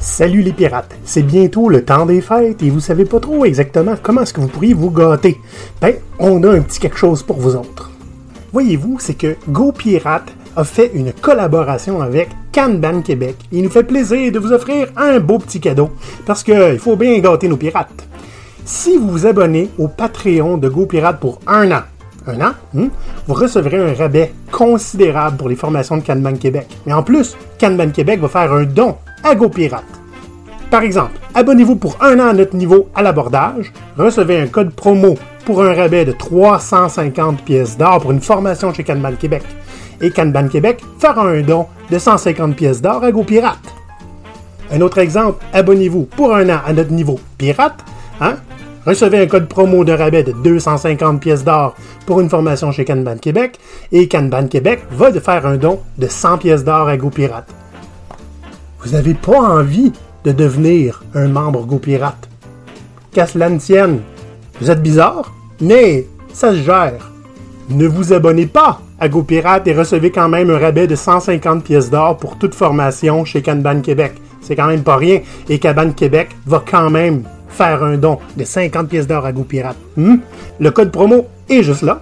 Salut 0.00 0.42
les 0.42 0.52
pirates, 0.52 0.96
c'est 1.04 1.22
bientôt 1.22 1.68
le 1.68 1.84
temps 1.84 2.04
des 2.04 2.20
fêtes 2.20 2.62
et 2.62 2.70
vous 2.70 2.80
savez 2.80 3.04
pas 3.04 3.20
trop 3.20 3.44
exactement 3.44 3.94
comment 4.02 4.22
est-ce 4.22 4.32
que 4.32 4.40
vous 4.40 4.48
pourriez 4.48 4.74
vous 4.74 4.90
gâter. 4.90 5.36
Ben, 5.80 5.94
on 6.18 6.42
a 6.42 6.50
un 6.50 6.62
petit 6.62 6.80
quelque 6.80 6.98
chose 6.98 7.22
pour 7.22 7.38
vous 7.38 7.54
autres. 7.54 7.92
Voyez-vous, 8.52 8.98
c'est 8.98 9.14
que 9.14 9.36
GoPirate 9.48 10.32
a 10.58 10.64
fait 10.64 10.90
une 10.92 11.12
collaboration 11.12 12.02
avec 12.02 12.30
Kanban 12.52 13.02
Québec. 13.02 13.36
Il 13.52 13.62
nous 13.62 13.70
fait 13.70 13.84
plaisir 13.84 14.32
de 14.32 14.40
vous 14.40 14.52
offrir 14.52 14.88
un 14.96 15.20
beau 15.20 15.38
petit 15.38 15.60
cadeau 15.60 15.90
parce 16.26 16.42
que 16.42 16.72
il 16.72 16.80
faut 16.80 16.96
bien 16.96 17.16
gâter 17.20 17.46
nos 17.46 17.56
pirates. 17.56 18.08
Si 18.64 18.98
vous 18.98 19.08
vous 19.08 19.26
abonnez 19.26 19.70
au 19.78 19.86
Patreon 19.86 20.58
de 20.58 20.68
GoPirate 20.68 21.20
pour 21.20 21.38
un 21.46 21.70
an, 21.70 21.82
un 22.26 22.40
an, 22.40 22.52
hmm, 22.74 22.88
vous 23.28 23.34
recevrez 23.34 23.78
un 23.78 23.94
rabais 23.94 24.32
considérable 24.50 25.36
pour 25.36 25.48
les 25.48 25.54
formations 25.54 25.96
de 25.96 26.02
Kanban 26.02 26.34
Québec. 26.34 26.66
Mais 26.86 26.92
en 26.92 27.04
plus, 27.04 27.36
Kanban 27.60 27.90
Québec 27.90 28.18
va 28.18 28.26
faire 28.26 28.52
un 28.52 28.64
don 28.64 28.96
à 29.22 29.36
GoPirate. 29.36 29.84
Par 30.72 30.82
exemple, 30.82 31.12
abonnez-vous 31.34 31.76
pour 31.76 31.96
un 32.00 32.18
an 32.18 32.30
à 32.30 32.32
notre 32.32 32.56
niveau 32.56 32.88
à 32.96 33.02
l'abordage, 33.02 33.72
recevez 33.96 34.40
un 34.40 34.48
code 34.48 34.74
promo 34.74 35.14
pour 35.44 35.62
un 35.62 35.72
rabais 35.72 36.04
de 36.04 36.12
350 36.12 37.42
pièces 37.42 37.78
d'or 37.78 38.00
pour 38.00 38.10
une 38.10 38.20
formation 38.20 38.74
chez 38.74 38.82
Kanban 38.82 39.14
Québec. 39.14 39.44
Et 40.00 40.10
Kanban 40.10 40.48
Québec 40.48 40.82
fera 40.98 41.22
un 41.22 41.42
don 41.42 41.66
de 41.90 41.98
150 41.98 42.54
pièces 42.54 42.80
d'or 42.82 43.02
à 43.02 43.10
GoPirate. 43.10 43.58
Un 44.70 44.80
autre 44.80 44.98
exemple, 44.98 45.44
abonnez-vous 45.52 46.04
pour 46.04 46.34
un 46.34 46.48
an 46.50 46.60
à 46.64 46.72
notre 46.72 46.92
niveau 46.92 47.18
pirate, 47.38 47.84
hein? 48.20 48.36
Recevez 48.86 49.18
un 49.18 49.26
code 49.26 49.48
promo 49.48 49.84
de 49.84 49.92
rabais 49.92 50.22
de 50.22 50.32
250 50.32 51.20
pièces 51.20 51.44
d'or 51.44 51.74
pour 52.06 52.20
une 52.20 52.30
formation 52.30 52.72
chez 52.72 52.84
Kanban 52.84 53.18
Québec 53.18 53.58
et 53.92 54.08
Kanban 54.08 54.46
Québec 54.46 54.80
va 54.90 55.10
de 55.10 55.20
faire 55.20 55.44
un 55.46 55.56
don 55.56 55.80
de 55.98 56.06
100 56.06 56.38
pièces 56.38 56.64
d'or 56.64 56.88
à 56.88 56.96
GoPirate. 56.96 57.48
Vous 58.80 58.92
n'avez 58.92 59.14
pas 59.14 59.38
envie 59.38 59.92
de 60.24 60.32
devenir 60.32 61.02
un 61.14 61.28
membre 61.28 61.66
GoPirate. 61.66 62.28
Qu'à 63.12 63.26
cela 63.26 63.50
ne 63.50 63.58
tienne, 63.58 64.00
vous 64.60 64.70
êtes 64.70 64.82
bizarre, 64.82 65.32
mais 65.60 66.06
ça 66.32 66.52
se 66.52 66.62
gère. 66.62 67.10
Ne 67.70 67.86
vous 67.86 68.14
abonnez 68.14 68.46
pas 68.46 68.80
à 68.98 69.10
GoPirate 69.10 69.66
et 69.66 69.74
recevez 69.74 70.10
quand 70.10 70.28
même 70.28 70.48
un 70.48 70.58
rabais 70.58 70.86
de 70.86 70.96
150 70.96 71.62
pièces 71.62 71.90
d'or 71.90 72.16
pour 72.16 72.38
toute 72.38 72.54
formation 72.54 73.26
chez 73.26 73.42
Kanban 73.42 73.82
Québec. 73.82 74.14
C'est 74.40 74.56
quand 74.56 74.68
même 74.68 74.82
pas 74.82 74.96
rien. 74.96 75.20
Et 75.50 75.58
Kanban 75.58 75.92
Québec 75.92 76.30
va 76.46 76.64
quand 76.66 76.88
même 76.88 77.24
faire 77.48 77.82
un 77.82 77.98
don 77.98 78.18
de 78.38 78.44
50 78.44 78.88
pièces 78.88 79.06
d'or 79.06 79.26
à 79.26 79.32
GoPirate. 79.32 79.76
Hmm? 79.96 80.16
Le 80.58 80.70
code 80.70 80.90
promo 80.90 81.26
est 81.50 81.62
juste 81.62 81.82
là. 81.82 82.00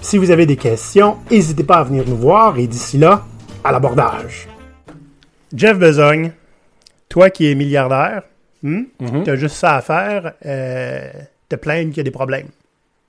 Si 0.00 0.16
vous 0.16 0.30
avez 0.30 0.46
des 0.46 0.56
questions, 0.56 1.18
n'hésitez 1.30 1.64
pas 1.64 1.76
à 1.76 1.84
venir 1.84 2.04
nous 2.06 2.16
voir 2.16 2.58
et 2.58 2.66
d'ici 2.66 2.96
là, 2.96 3.24
à 3.62 3.72
l'abordage. 3.72 4.48
Jeff 5.54 5.78
Besogne, 5.78 6.32
toi 7.10 7.28
qui 7.28 7.50
es 7.50 7.54
milliardaire, 7.54 8.22
hmm? 8.62 8.84
tu 9.24 9.30
as 9.30 9.36
juste 9.36 9.56
ça 9.56 9.76
à 9.76 9.82
faire, 9.82 10.32
euh, 10.46 11.10
te 11.50 11.56
plaindre 11.56 11.88
qu'il 11.88 11.98
y 11.98 12.00
a 12.00 12.04
des 12.04 12.10
problèmes. 12.10 12.48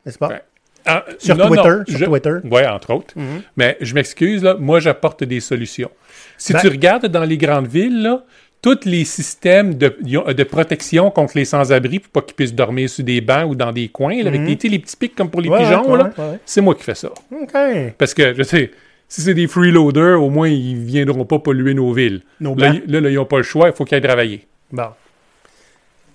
N'est-ce 0.05 0.17
pas? 0.17 0.27
Ouais. 0.27 0.41
Ah, 0.85 1.05
Sur 1.19 1.37
non, 1.37 1.47
Twitter, 1.47 1.69
non, 1.69 1.83
sur 1.87 1.97
je- 1.97 2.05
Twitter. 2.05 2.33
Ouais, 2.49 2.65
entre 2.67 2.93
autres. 2.93 3.13
Mais 3.57 3.77
je 3.81 3.93
m'excuse, 3.93 4.43
là, 4.43 4.55
moi, 4.59 4.79
j'apporte 4.79 5.23
des 5.23 5.39
solutions. 5.39 5.91
Si 6.37 6.53
Ben- 6.53 6.59
tu 6.61 6.67
regardes 6.69 7.05
dans 7.07 7.23
les 7.23 7.37
grandes 7.37 7.67
villes, 7.67 8.01
là, 8.01 8.23
tous 8.61 8.79
les 8.85 9.05
systèmes 9.05 9.73
de, 9.75 9.95
de 10.33 10.43
protection 10.43 11.09
contre 11.11 11.33
les 11.35 11.45
sans-abri 11.45 11.99
pour 11.99 12.11
pas 12.11 12.21
qu'ils 12.21 12.35
puissent 12.35 12.53
dormir 12.53 12.89
sur 12.89 13.03
des 13.03 13.19
bancs 13.21 13.49
ou 13.49 13.55
dans 13.55 13.71
des 13.71 13.87
coins, 13.89 14.21
là, 14.21 14.27
avec 14.29 14.41
les, 14.41 14.55
tu 14.57 14.67
sais, 14.67 14.71
les 14.71 14.79
petits 14.79 14.95
pics 14.97 15.15
comme 15.15 15.29
pour 15.31 15.41
les 15.41 15.49
Ouais, 15.49 15.57
pigeons, 15.59 15.89
ouais, 15.91 15.97
là, 15.97 16.11
ouais, 16.17 16.23
ouais. 16.31 16.39
c'est 16.45 16.61
moi 16.61 16.75
qui 16.75 16.83
fais 16.83 16.93
ça. 16.95 17.09
OK. 17.31 17.53
Parce 17.97 18.13
que, 18.13 18.33
je 18.35 18.43
sais, 18.43 18.71
si 19.07 19.21
c'est 19.21 19.33
des 19.33 19.47
freeloaders, 19.47 20.21
au 20.21 20.29
moins, 20.29 20.47
ils 20.47 20.75
viendront 20.77 21.25
pas 21.25 21.39
polluer 21.39 21.73
nos 21.73 21.91
villes. 21.91 22.21
Nos 22.39 22.55
là, 22.55 22.73
là, 22.87 23.01
là, 23.01 23.09
ils 23.09 23.15
n'ont 23.15 23.25
pas 23.25 23.37
le 23.37 23.43
choix, 23.43 23.67
il 23.69 23.73
faut 23.73 23.83
qu'ils 23.83 23.95
aillent 23.95 24.01
travailler. 24.01 24.45
Bon. 24.71 24.89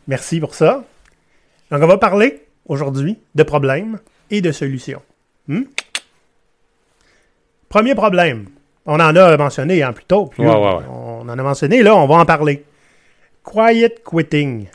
Merci 0.09 0.39
pour 0.41 0.55
ça. 0.55 0.85
Donc, 1.71 1.83
on 1.83 1.87
va 1.87 1.99
parler 1.99 2.43
aujourd'hui 2.67 3.19
de 3.35 3.43
problèmes 3.43 3.99
et 4.31 4.41
de 4.41 4.53
solutions. 4.53 5.03
Hmm? 5.49 5.63
Premier 7.69 7.95
problème. 7.95 8.47
On 8.87 8.95
en 8.95 9.17
a 9.17 9.37
mentionné 9.37 9.83
hein, 9.83 9.93
plus 9.93 10.05
tôt. 10.05 10.27
puis 10.27 10.43
Ouais, 10.43 10.49
là, 10.49 10.59
ouais, 10.59 10.77
ouais. 10.77 10.85
On 10.89 11.23
en 11.23 11.29
a 11.29 11.43
mentionné, 11.43 11.83
là, 11.83 11.97
on 11.97 12.07
va 12.07 12.17
en 12.17 12.25
parler. 12.25 12.65
Quiet 13.43 13.97
quitting. 14.05 14.67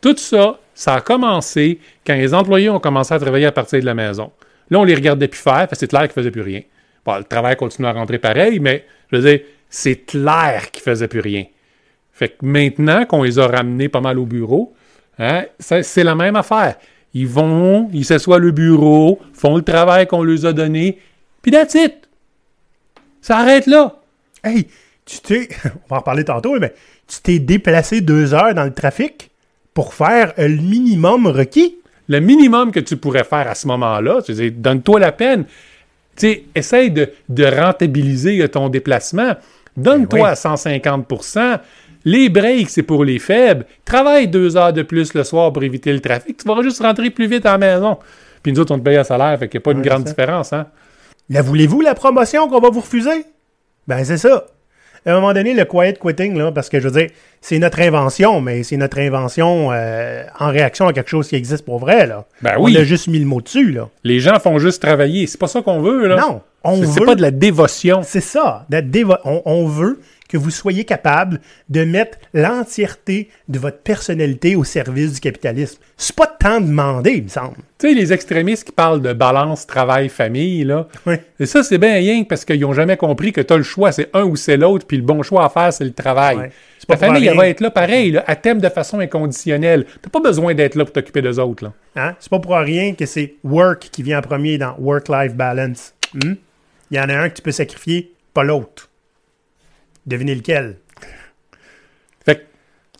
Tout 0.00 0.16
ça, 0.16 0.58
ça 0.74 0.94
a 0.94 1.00
commencé 1.00 1.80
quand 2.06 2.14
les 2.14 2.34
employés 2.34 2.68
ont 2.68 2.78
commencé 2.78 3.14
à 3.14 3.18
travailler 3.18 3.46
à 3.46 3.52
partir 3.52 3.80
de 3.80 3.84
la 3.86 3.94
maison. 3.94 4.30
Là, 4.70 4.78
on 4.78 4.84
les 4.84 4.94
regardait 4.94 5.28
plus 5.28 5.40
faire, 5.40 5.66
c'est 5.72 5.88
clair 5.88 6.02
qu'ils 6.02 6.12
faisaient 6.12 6.30
plus 6.30 6.42
rien. 6.42 6.62
Bon, 7.04 7.16
le 7.16 7.24
travail 7.24 7.56
continue 7.56 7.88
à 7.88 7.92
rentrer 7.92 8.18
pareil, 8.18 8.60
mais 8.60 8.84
je 9.10 9.16
veux 9.16 9.22
dire, 9.22 9.40
c'est 9.70 9.96
clair 9.96 10.70
qu'ils 10.70 10.82
faisaient 10.82 11.08
plus 11.08 11.20
rien. 11.20 11.44
Fait 12.12 12.28
que 12.28 12.44
maintenant 12.44 13.06
qu'on 13.06 13.22
les 13.22 13.38
a 13.38 13.46
ramenés 13.46 13.88
pas 13.88 14.00
mal 14.00 14.18
au 14.18 14.26
bureau, 14.26 14.74
hein, 15.18 15.44
c'est 15.58 16.04
la 16.04 16.14
même 16.14 16.36
affaire. 16.36 16.76
Ils 17.14 17.26
vont, 17.26 17.88
ils 17.92 18.04
s'assoient 18.04 18.38
au 18.38 18.52
bureau, 18.52 19.18
font 19.32 19.56
le 19.56 19.62
travail 19.62 20.06
qu'on 20.06 20.22
leur 20.22 20.46
a 20.46 20.52
donné, 20.52 20.98
puis 21.42 21.50
that's 21.50 21.74
it. 21.74 21.94
Ça 23.20 23.38
arrête 23.38 23.66
là. 23.66 24.00
Hey, 24.44 24.68
tu 25.04 25.18
t'es. 25.20 25.48
On 25.64 25.88
va 25.88 25.96
en 25.96 25.98
reparler 26.00 26.24
tantôt, 26.24 26.58
mais 26.58 26.74
tu 27.06 27.20
t'es 27.22 27.38
déplacé 27.38 28.00
deux 28.00 28.34
heures 28.34 28.54
dans 28.54 28.64
le 28.64 28.74
trafic 28.74 29.30
pour 29.74 29.94
faire 29.94 30.32
le 30.36 30.48
minimum 30.56 31.26
requis? 31.26 31.76
le 32.08 32.20
minimum 32.20 32.72
que 32.72 32.80
tu 32.80 32.96
pourrais 32.96 33.24
faire 33.24 33.46
à 33.46 33.54
ce 33.54 33.66
moment-là, 33.68 34.22
tu 34.22 34.34
sais, 34.34 34.50
donne-toi 34.50 34.98
la 34.98 35.12
peine. 35.12 35.44
Tu 36.16 36.26
sais, 36.26 36.44
essaye 36.54 36.90
de, 36.90 37.10
de 37.28 37.44
rentabiliser 37.44 38.48
ton 38.48 38.68
déplacement. 38.68 39.36
Donne-toi 39.76 40.18
Ben 40.18 40.24
oui. 40.24 40.30
à 40.30 40.34
150 40.34 41.06
Les 42.04 42.28
breaks, 42.28 42.70
c'est 42.70 42.82
pour 42.82 43.04
les 43.04 43.18
faibles. 43.18 43.66
Travaille 43.84 44.28
deux 44.28 44.56
heures 44.56 44.72
de 44.72 44.82
plus 44.82 45.14
le 45.14 45.24
soir 45.24 45.52
pour 45.52 45.62
éviter 45.62 45.92
le 45.92 46.00
trafic. 46.00 46.36
Tu 46.38 46.46
vas 46.48 46.60
juste 46.62 46.80
rentrer 46.82 47.10
plus 47.10 47.26
vite 47.26 47.44
à 47.46 47.52
la 47.52 47.58
maison. 47.58 47.98
Puis 48.42 48.52
nous 48.52 48.60
autres, 48.60 48.74
on 48.74 48.78
te 48.78 48.84
paye 48.84 48.96
un 48.96 49.04
salaire, 49.04 49.38
fait 49.38 49.48
qu'il 49.48 49.58
n'y 49.58 49.62
a 49.62 49.64
pas 49.64 49.72
une 49.72 49.78
Ouais, 49.78 49.84
grande 49.88 50.02
c'est 50.02 50.08
ça. 50.08 50.14
différence. 50.14 50.52
Hein? 50.52 50.66
La 51.28 51.42
voulez-vous, 51.42 51.80
la 51.80 51.94
promotion 51.94 52.48
qu'on 52.48 52.60
va 52.60 52.70
vous 52.70 52.80
refuser? 52.80 53.24
Ben, 53.86 54.04
c'est 54.04 54.16
ça. 54.18 54.46
À 55.06 55.12
un 55.12 55.14
moment 55.20 55.32
donné, 55.32 55.54
le 55.54 55.64
quiet 55.64 55.94
quitting, 56.00 56.36
là, 56.36 56.50
parce 56.52 56.68
que 56.68 56.80
je 56.80 56.88
veux 56.88 57.00
dire, 57.00 57.10
c'est 57.40 57.58
notre 57.58 57.80
invention, 57.80 58.40
mais 58.40 58.62
c'est 58.62 58.76
notre 58.76 58.98
invention 58.98 59.70
euh, 59.72 60.24
en 60.38 60.48
réaction 60.48 60.86
à 60.88 60.92
quelque 60.92 61.08
chose 61.08 61.28
qui 61.28 61.36
existe 61.36 61.64
pour 61.64 61.78
vrai, 61.78 62.06
là. 62.06 62.24
Ben 62.42 62.54
on 62.58 62.64
oui. 62.64 62.76
a 62.76 62.84
juste 62.84 63.06
mis 63.08 63.18
le 63.18 63.24
mot 63.24 63.40
dessus, 63.40 63.70
là. 63.72 63.88
Les 64.04 64.18
gens 64.20 64.38
font 64.40 64.58
juste 64.58 64.82
travailler. 64.82 65.26
C'est 65.26 65.38
pas 65.38 65.46
ça 65.46 65.62
qu'on 65.62 65.80
veut. 65.80 66.08
Là. 66.08 66.16
Non, 66.16 66.40
on 66.64 66.76
C'est 66.82 67.00
veut- 67.00 67.06
pas 67.06 67.14
de 67.14 67.22
la 67.22 67.30
dévotion. 67.30 68.00
C'est 68.02 68.20
ça. 68.20 68.66
dévo- 68.70 69.18
On, 69.24 69.40
on 69.44 69.66
veut 69.66 70.00
que 70.28 70.36
vous 70.36 70.50
soyez 70.50 70.84
capable 70.84 71.40
de 71.68 71.84
mettre 71.84 72.18
l'entièreté 72.34 73.28
de 73.48 73.58
votre 73.58 73.78
personnalité 73.78 74.56
au 74.56 74.64
service 74.64 75.14
du 75.14 75.20
capitalisme. 75.20 75.80
C'est 75.96 76.14
pas 76.14 76.26
tant 76.26 76.60
demandé, 76.60 77.12
il 77.12 77.24
me 77.24 77.28
semble. 77.28 77.56
Tu 77.78 77.88
sais, 77.88 77.94
les 77.94 78.12
extrémistes 78.12 78.64
qui 78.64 78.72
parlent 78.72 79.00
de 79.00 79.12
balance 79.12 79.66
travail-famille, 79.66 80.64
là, 80.64 80.88
Oui. 81.06 81.14
et 81.40 81.46
ça, 81.46 81.62
c'est 81.62 81.78
bien 81.78 81.94
rien 81.94 82.24
parce 82.24 82.44
qu'ils 82.44 82.60
n'ont 82.60 82.72
jamais 82.72 82.96
compris 82.96 83.32
que 83.32 83.40
tu 83.40 83.52
as 83.52 83.56
le 83.56 83.62
choix, 83.62 83.92
c'est 83.92 84.10
un 84.14 84.24
ou 84.24 84.36
c'est 84.36 84.56
l'autre, 84.56 84.86
puis 84.86 84.96
le 84.96 85.02
bon 85.02 85.22
choix 85.22 85.44
à 85.44 85.48
faire, 85.48 85.72
c'est 85.72 85.84
le 85.84 85.92
travail. 85.92 86.50
Ta 86.86 86.96
pour 86.96 87.06
famille, 87.06 87.26
elle 87.26 87.36
va 87.36 87.48
être 87.48 87.60
là 87.60 87.70
pareil, 87.70 88.12
là, 88.12 88.24
à 88.26 88.34
thème 88.34 88.60
de 88.60 88.68
façon 88.70 88.98
inconditionnelle. 88.98 89.84
T'as 90.00 90.08
pas 90.08 90.20
besoin 90.20 90.54
d'être 90.54 90.74
là 90.74 90.84
pour 90.84 90.92
t'occuper 90.92 91.20
d'eux 91.20 91.38
autres. 91.38 91.64
Là. 91.64 91.72
Hein? 91.96 92.16
C'est 92.18 92.30
pas 92.30 92.38
pour 92.38 92.56
rien 92.56 92.94
que 92.94 93.04
c'est 93.04 93.34
work 93.44 93.90
qui 93.92 94.02
vient 94.02 94.18
en 94.18 94.22
premier 94.22 94.56
dans 94.56 94.74
work-life 94.78 95.34
balance. 95.34 95.94
Hmm? 96.14 96.34
Il 96.90 96.96
y 96.96 97.00
en 97.00 97.10
a 97.10 97.14
un 97.14 97.28
que 97.28 97.36
tu 97.36 97.42
peux 97.42 97.52
sacrifier, 97.52 98.12
pas 98.32 98.42
l'autre. 98.42 98.87
Devinez 100.08 100.34
lequel. 100.34 100.76
Fait 102.24 102.46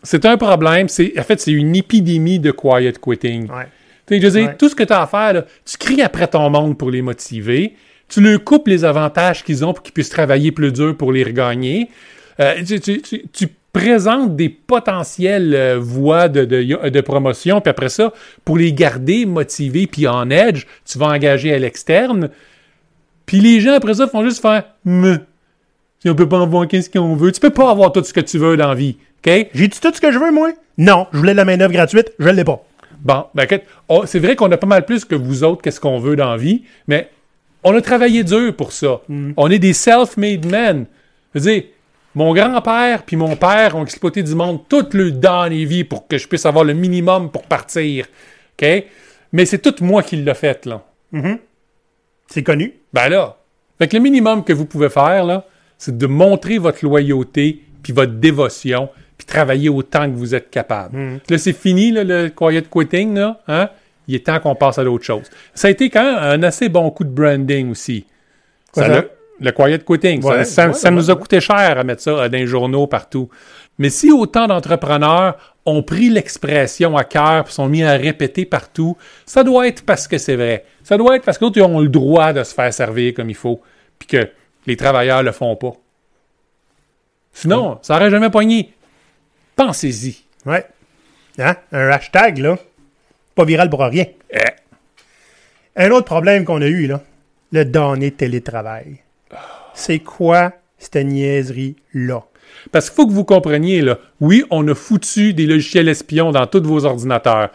c'est 0.03 0.25
un 0.25 0.37
problème. 0.37 0.85
En 0.85 1.23
fait, 1.23 1.39
c'est 1.41 1.51
une 1.51 1.75
épidémie 1.75 2.39
de 2.39 2.51
quiet 2.51 2.93
quitting. 3.01 3.49
Ouais. 3.49 3.65
Tu 4.07 4.15
sais, 4.15 4.21
je 4.21 4.25
veux 4.27 4.31
dire, 4.39 4.49
Ouais. 4.49 4.55
tout 4.57 4.69
ce 4.69 4.75
que 4.75 4.83
tu 4.83 4.93
as 4.93 5.01
à 5.01 5.07
faire, 5.07 5.33
là, 5.33 5.45
tu 5.65 5.77
cries 5.77 6.01
après 6.01 6.27
ton 6.27 6.49
monde 6.49 6.77
pour 6.77 6.89
les 6.91 7.01
motiver. 7.01 7.73
Tu 8.07 8.21
leur 8.21 8.43
coupes 8.43 8.67
les 8.67 8.85
avantages 8.85 9.43
qu'ils 9.43 9.63
ont 9.65 9.73
pour 9.73 9.83
qu'ils 9.83 9.93
puissent 9.93 10.09
travailler 10.09 10.51
plus 10.51 10.71
dur 10.71 10.95
pour 10.97 11.11
les 11.11 11.23
regagner. 11.23 11.89
Euh, 12.39 12.55
tu, 12.65 12.79
tu- 12.79 13.01
tu- 13.01 13.23
tu 13.31 13.47
présentes 13.71 14.35
des 14.35 14.49
potentielles 14.49 15.53
euh, 15.53 15.77
voies 15.79 16.27
de, 16.27 16.43
de- 16.45 16.89
de 16.89 17.01
promotion, 17.01 17.61
puis 17.61 17.69
après 17.69 17.89
ça, 17.89 18.11
pour 18.45 18.57
les 18.57 18.73
garder 18.73 19.25
motivés 19.27 19.85
puis 19.85 20.07
en 20.07 20.29
edge, 20.31 20.63
tu 20.85 20.97
vas 20.97 21.07
engager 21.07 21.53
à 21.53 21.59
l'externe. 21.59 22.29
Puis 23.27 23.41
les 23.41 23.59
gens, 23.61 23.73
après 23.73 23.93
ça, 23.95 24.07
font 24.07 24.23
juste 24.23 24.41
faire 24.41 24.63
«Me, 24.85 25.19
si 26.01 26.09
on 26.09 26.15
peut 26.15 26.27
pas 26.29 26.41
avoir 26.41 26.67
qu'est-ce 26.67 26.89
qu'on 26.89 27.15
veut.» 27.15 27.31
Tu 27.33 27.39
peux 27.39 27.49
pas 27.49 27.69
avoir 27.71 27.91
tout 27.91 28.03
ce 28.03 28.13
que 28.13 28.19
tu 28.21 28.37
veux 28.37 28.57
dans 28.57 28.69
la 28.69 28.75
vie, 28.75 28.97
OK? 29.25 29.47
J'ai 29.53 29.67
dit 29.67 29.79
tout 29.79 29.91
ce 29.93 30.01
que 30.01 30.11
je 30.11 30.19
veux, 30.19 30.31
moi? 30.31 30.51
Non, 30.77 31.07
je 31.11 31.17
voulais 31.17 31.33
de 31.33 31.37
la 31.37 31.45
main-d'œuvre 31.45 31.73
gratuite, 31.73 32.13
je 32.19 32.29
l'ai 32.29 32.43
pas. 32.43 32.63
Bon, 33.01 33.25
ben, 33.33 33.43
écoute, 33.43 33.61
on- 33.87 34.05
c'est 34.05 34.19
vrai 34.19 34.35
qu'on 34.35 34.51
a 34.51 34.57
pas 34.57 34.67
mal 34.67 34.85
plus 34.85 35.05
que 35.05 35.15
vous 35.15 35.43
autres, 35.43 35.61
qu'est-ce 35.61 35.79
qu'on 35.79 35.99
veut 35.99 36.15
dans 36.15 36.31
la 36.31 36.37
vie, 36.37 36.63
mais 36.87 37.09
on 37.63 37.75
a 37.75 37.81
travaillé 37.81 38.23
dur 38.23 38.55
pour 38.55 38.71
ça. 38.71 39.01
On 39.37 39.49
est 39.51 39.59
des 39.59 39.73
self-made 39.73 40.45
men. 40.45 40.85
Je 41.33 41.39
veux 41.39 41.51
dire, 41.51 41.63
mon 42.15 42.33
grand-père 42.33 43.03
puis 43.03 43.15
mon 43.15 43.35
père 43.35 43.75
ont 43.75 43.83
exploité 43.83 44.23
du 44.23 44.33
monde 44.35 44.61
toute 44.67 44.93
le 44.93 45.11
dans 45.11 45.45
les 45.45 45.65
vies 45.65 45.83
pour 45.83 46.07
que 46.07 46.17
je 46.17 46.27
puisse 46.27 46.45
avoir 46.45 46.63
le 46.65 46.73
minimum 46.73 47.29
pour 47.31 47.43
partir. 47.43 48.05
OK? 48.61 48.85
Mais 49.31 49.45
c'est 49.45 49.59
tout 49.59 49.75
moi 49.83 50.01
qui 50.03 50.15
l'ai 50.15 50.33
fait, 50.33 50.65
là. 50.65 50.83
C'est 52.27 52.43
connu. 52.43 52.73
Ben 52.93 53.09
là. 53.09 53.37
Fait 53.77 53.87
que 53.87 53.95
le 53.95 54.01
minimum 54.03 54.43
que 54.43 54.53
vous 54.53 54.65
pouvez 54.65 54.89
faire, 54.89 55.23
là, 55.25 55.45
c'est 55.79 55.97
de 55.97 56.05
montrer 56.05 56.59
votre 56.59 56.85
loyauté 56.85 57.63
puis 57.81 57.91
votre 57.93 58.13
dévotion 58.13 58.89
puis 59.17 59.25
travailler 59.25 59.69
autant 59.69 60.05
que 60.09 60.15
vous 60.15 60.35
êtes 60.35 60.49
capable. 60.51 61.19
Là, 61.29 61.37
c'est 61.39 61.53
fini, 61.53 61.91
là, 61.91 62.03
le 62.03 62.29
quiet 62.29 62.61
quitting, 62.69 63.15
là. 63.15 63.39
Hein? 63.47 63.69
Il 64.07 64.15
est 64.15 64.25
temps 64.25 64.39
qu'on 64.39 64.55
passe 64.55 64.77
à 64.77 64.83
d'autres 64.83 65.03
choses. 65.05 65.25
Ça 65.53 65.67
a 65.67 65.71
été 65.71 65.89
quand 65.89 66.03
même 66.03 66.17
un 66.41 66.43
assez 66.43 66.69
bon 66.69 66.89
coup 66.91 67.03
de 67.03 67.09
branding 67.09 67.71
aussi. 67.71 68.05
Quoi 68.71 68.83
Ça 68.83 68.89
ça? 68.89 68.95
l'a- 68.95 69.05
Le 69.41 69.51
quiet 69.51 69.79
quitting. 69.85 70.21
Ça- 70.21 70.27
Ouais, 70.29 70.43
ça 70.45 70.67
ouais, 70.67 70.73
ça 70.73 70.89
ouais, 70.89 70.95
nous 70.95 71.09
a 71.11 71.15
coûté 71.15 71.39
cher 71.41 71.77
à 71.77 71.83
mettre 71.83 72.01
ça 72.01 72.11
euh, 72.11 72.29
dans 72.29 72.37
les 72.37 72.47
journaux 72.47 72.87
partout. 72.87 73.29
Mais 73.77 73.89
si 73.89 74.11
autant 74.11 74.47
d'entrepreneurs 74.47 75.55
ont 75.65 75.81
pris 75.83 76.09
l'expression 76.09 76.97
à 76.97 77.03
cœur 77.03 77.45
et 77.47 77.51
sont 77.51 77.67
mis 77.67 77.83
à 77.83 77.93
répéter 77.93 78.45
partout, 78.45 78.97
ça 79.25 79.43
doit 79.43 79.67
être 79.67 79.85
parce 79.85 80.07
que 80.07 80.17
c'est 80.17 80.35
vrai. 80.35 80.65
Ça 80.83 80.97
doit 80.97 81.15
être 81.15 81.23
parce 81.23 81.37
que 81.37 81.45
d'autres, 81.45 81.57
ils 81.57 81.63
ont 81.63 81.79
le 81.79 81.87
droit 81.89 82.33
de 82.33 82.43
se 82.43 82.53
faire 82.53 82.73
servir 82.73 83.13
comme 83.13 83.29
il 83.29 83.35
faut, 83.35 83.61
puis 83.97 84.07
que 84.07 84.27
les 84.65 84.77
travailleurs 84.77 85.23
le 85.23 85.31
font 85.31 85.55
pas. 85.55 85.73
Sinon, 87.33 87.79
ça 87.81 87.95
aurait 87.95 88.09
jamais 88.09 88.29
poigné. 88.29 88.73
Pensez-y. 89.55 90.23
Ouais. 90.45 90.65
Hein? 91.37 91.55
Un 91.71 91.89
hashtag, 91.89 92.39
là. 92.39 92.57
Pas 93.35 93.45
viral 93.45 93.69
pour 93.69 93.81
rien. 93.81 94.05
Eh. 94.31 94.39
Un 95.75 95.91
autre 95.91 96.05
problème 96.05 96.45
qu'on 96.45 96.61
a 96.61 96.67
eu, 96.67 96.87
là. 96.87 97.01
Le 97.51 97.65
donné 97.65 98.11
télétravail. 98.11 98.97
C'est 99.73 99.99
quoi 99.99 100.53
cette 100.77 100.95
niaiserie-là? 100.95 102.23
Parce 102.71 102.89
qu'il 102.89 102.95
faut 102.95 103.07
que 103.07 103.13
vous 103.13 103.23
compreniez, 103.23 103.81
là, 103.81 103.97
oui, 104.19 104.43
on 104.49 104.67
a 104.67 104.75
foutu 104.75 105.33
des 105.33 105.45
logiciels 105.45 105.87
espions 105.87 106.31
dans 106.31 106.47
tous 106.47 106.63
vos 106.63 106.85
ordinateurs, 106.85 107.49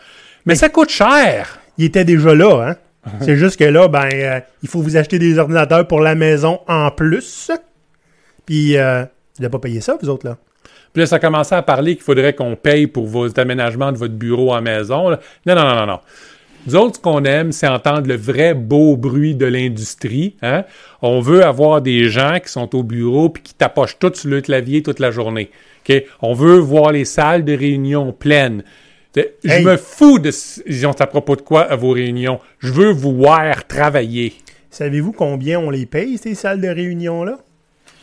mais 0.47 0.55
ça 0.55 0.69
coûte 0.69 0.91
cher. 0.91 1.61
Il 1.79 1.87
était 1.87 2.05
déjà 2.05 2.35
là, 2.35 2.69
hein? 2.71 2.77
C'est 3.21 3.37
juste 3.37 3.59
que 3.59 3.65
là, 3.65 3.89
ben, 3.89 4.09
euh, 4.13 4.41
il 4.63 4.69
faut 4.69 4.81
vous 4.81 4.97
acheter 4.97 5.19
des 5.19 5.39
ordinateurs 5.39 5.87
pour 5.87 6.01
la 6.01 6.15
maison 6.15 6.61
en 6.69 6.91
plus. 6.91 7.51
Puis, 8.47 8.77
euh, 8.77 9.03
vous 9.03 9.43
n'avez 9.43 9.51
pas 9.51 9.59
payé 9.59 9.81
ça, 9.81 9.97
vous 10.01 10.09
autres, 10.09 10.27
là? 10.27 10.39
Puis 10.93 11.01
là, 11.01 11.07
ça 11.07 11.19
commençait 11.19 11.57
à 11.57 11.63
parler 11.63 11.97
qu'il 11.97 12.05
faudrait 12.05 12.35
qu'on 12.35 12.55
paye 12.55 12.87
pour 12.87 13.07
vos 13.07 13.29
aménagements 13.39 13.91
de 13.91 13.99
votre 13.99 14.15
bureau 14.15 14.55
à 14.55 14.61
maison. 14.61 15.11
Non, 15.11 15.19
non, 15.45 15.55
non, 15.57 15.75
non, 15.75 15.87
non. 15.87 16.01
Nous 16.67 16.77
autres, 16.77 16.97
ce 16.97 17.01
qu'on 17.01 17.25
aime, 17.25 17.53
c'est 17.53 17.67
entendre 17.67 18.07
le 18.07 18.17
vrai 18.17 18.55
beau 18.55 18.97
bruit 18.97 19.35
de 19.35 19.45
l'industrie. 19.45 20.37
Hein? 20.41 20.65
On 21.03 21.21
veut 21.21 21.45
avoir 21.45 21.83
des 21.83 22.09
gens 22.09 22.39
qui 22.43 22.51
sont 22.51 22.75
au 22.75 22.83
bureau 22.83 23.29
puis 23.29 23.43
qui 23.43 23.55
tapochent 23.55 23.99
tout 23.99 24.13
sur 24.15 24.31
le 24.31 24.41
clavier 24.41 24.83
toute 24.83 24.99
la 25.01 25.11
journée. 25.11 25.51
On 26.23 26.33
veut 26.33 26.59
voir 26.59 26.93
les 26.93 27.05
salles 27.05 27.45
de 27.45 27.53
réunion 27.53 28.13
pleines. 28.13 28.63
Je 29.17 29.49
Hey. 29.51 29.65
me 29.65 29.77
fous 29.77 30.19
de 30.19 30.31
ils 30.67 30.87
ont 30.87 30.93
à 31.01 31.07
propos 31.07 31.37
de 31.37 31.43
quoi 31.43 31.63
à 31.63 31.77
vos 31.77 31.91
réunions. 31.91 32.41
Je 32.59 32.73
veux 32.73 32.91
vous 32.91 33.15
voir 33.15 33.67
travailler. 33.67 34.35
Savez-vous 34.71 35.13
combien 35.13 35.61
on 35.61 35.71
les 35.71 35.87
paye, 35.87 36.19
ces 36.19 36.35
salles 36.35 36.61
de 36.61 36.69
réunion-là? 36.69 37.39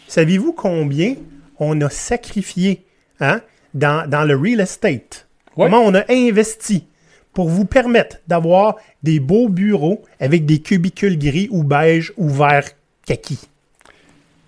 Savez-vous 0.07 0.53
combien 0.53 1.15
on 1.59 1.79
a 1.81 1.89
sacrifié 1.89 2.85
hein, 3.19 3.41
dans, 3.73 4.09
dans 4.09 4.23
le 4.23 4.35
real 4.37 4.61
estate? 4.61 5.27
Ouais. 5.57 5.65
Comment 5.65 5.81
on 5.81 5.93
a 5.93 6.03
investi 6.09 6.85
pour 7.33 7.49
vous 7.49 7.65
permettre 7.65 8.17
d'avoir 8.27 8.77
des 9.03 9.19
beaux 9.19 9.49
bureaux 9.49 10.01
avec 10.19 10.45
des 10.45 10.59
cubicules 10.59 11.17
gris 11.19 11.49
ou 11.51 11.63
beige 11.63 12.13
ou 12.15 12.29
vert 12.29 12.69
kaki? 13.05 13.37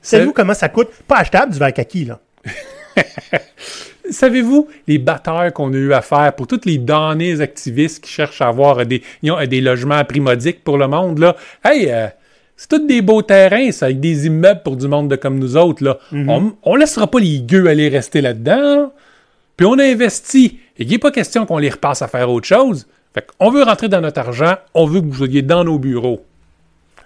Savez-vous 0.01 0.33
comment 0.33 0.53
ça 0.53 0.69
coûte? 0.69 0.89
Pas 1.07 1.17
achetable 1.17 1.51
du 1.53 1.59
vert 1.59 1.73
kaki, 1.73 2.05
là. 2.05 2.19
Savez-vous 4.13 4.67
les 4.87 4.97
batteurs 4.97 5.51
qu'on 5.53 5.73
a 5.73 5.77
eu 5.77 5.93
à 5.93 6.01
faire 6.01 6.33
pour 6.35 6.47
tous 6.47 6.61
les 6.65 6.77
damnés 6.77 7.41
activistes 7.41 8.03
qui 8.03 8.11
cherchent 8.11 8.41
à 8.41 8.47
avoir 8.47 8.85
des, 8.85 9.01
ils 9.21 9.31
ont, 9.31 9.45
des 9.45 9.61
logements 9.61 10.03
primodiques 10.05 10.63
pour 10.63 10.77
le 10.77 10.87
monde, 10.87 11.19
là? 11.19 11.35
Hey, 11.63 11.91
euh, 11.91 12.07
c'est 12.55 12.69
tous 12.69 12.85
des 12.85 13.01
beaux 13.01 13.21
terrains, 13.21 13.71
ça, 13.71 13.87
avec 13.87 13.99
des 13.99 14.27
immeubles 14.27 14.61
pour 14.63 14.77
du 14.77 14.87
monde 14.87 15.09
de 15.09 15.15
comme 15.15 15.39
nous 15.39 15.57
autres, 15.57 15.83
là. 15.83 15.97
On, 16.11 16.53
on 16.63 16.75
laissera 16.75 17.07
pas 17.07 17.19
les 17.19 17.41
gueux 17.41 17.67
aller 17.67 17.89
rester 17.89 18.21
là-dedans. 18.21 18.93
Puis 19.57 19.65
on 19.65 19.77
a 19.79 19.83
investi. 19.83 20.59
Et 20.77 20.83
il 20.83 20.89
n'est 20.89 20.97
pas 20.97 21.11
question 21.11 21.45
qu'on 21.45 21.57
les 21.57 21.69
repasse 21.69 22.01
à 22.01 22.07
faire 22.07 22.29
autre 22.29 22.47
chose. 22.47 22.87
Fait 23.13 23.25
qu'on 23.37 23.51
veut 23.51 23.63
rentrer 23.63 23.89
dans 23.89 24.01
notre 24.01 24.19
argent, 24.19 24.55
on 24.73 24.85
veut 24.85 25.01
que 25.01 25.05
vous 25.05 25.17
soyez 25.17 25.41
dans 25.41 25.63
nos 25.63 25.77
bureaux. 25.77 26.25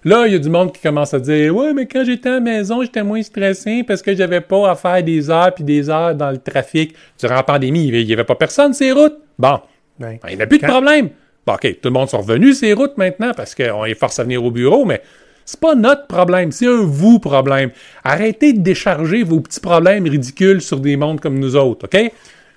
Là, 0.03 0.25
il 0.27 0.33
y 0.33 0.35
a 0.35 0.39
du 0.39 0.49
monde 0.49 0.71
qui 0.71 0.81
commence 0.81 1.13
à 1.13 1.19
dire 1.19 1.55
Ouais, 1.55 1.73
mais 1.73 1.85
quand 1.85 2.03
j'étais 2.05 2.29
à 2.29 2.33
la 2.33 2.39
maison, 2.39 2.81
j'étais 2.81 3.03
moins 3.03 3.21
stressé 3.21 3.83
parce 3.83 4.01
que 4.01 4.15
j'avais 4.15 4.41
pas 4.41 4.69
à 4.71 4.75
faire 4.75 5.03
des 5.03 5.29
heures 5.29 5.53
puis 5.53 5.63
des 5.63 5.89
heures 5.89 6.15
dans 6.15 6.31
le 6.31 6.37
trafic. 6.37 6.95
Durant 7.19 7.35
la 7.35 7.43
pandémie, 7.43 7.87
il 7.87 8.05
n'y 8.05 8.13
avait 8.13 8.23
pas 8.23 8.35
personne 8.35 8.73
ces 8.73 8.91
routes. 8.91 9.17
Bon, 9.39 9.59
Ouais. 9.99 10.19
il 10.29 10.37
n'y 10.37 10.41
a 10.43 10.47
plus 10.47 10.59
de 10.59 10.65
problème. 10.67 11.09
Bon, 11.45 11.53
OK, 11.53 11.61
tout 11.81 11.89
le 11.89 11.91
monde 11.91 12.09
sont 12.09 12.19
revenus 12.19 12.59
ces 12.59 12.73
routes 12.73 12.97
maintenant 12.97 13.31
parce 13.35 13.55
qu'on 13.55 13.83
les 13.83 13.95
force 13.95 14.19
à 14.19 14.23
venir 14.23 14.43
au 14.43 14.51
bureau, 14.51 14.85
mais 14.85 15.01
c'est 15.45 15.59
pas 15.59 15.75
notre 15.75 16.05
problème, 16.07 16.51
c'est 16.51 16.67
un 16.67 16.81
vous 16.83 17.19
problème. 17.19 17.71
Arrêtez 18.03 18.53
de 18.53 18.59
décharger 18.59 19.23
vos 19.23 19.39
petits 19.39 19.61
problèmes 19.61 20.03
ridicules 20.07 20.61
sur 20.61 20.79
des 20.79 20.97
mondes 20.97 21.19
comme 21.19 21.39
nous 21.39 21.55
autres, 21.55 21.85
OK? 21.87 22.11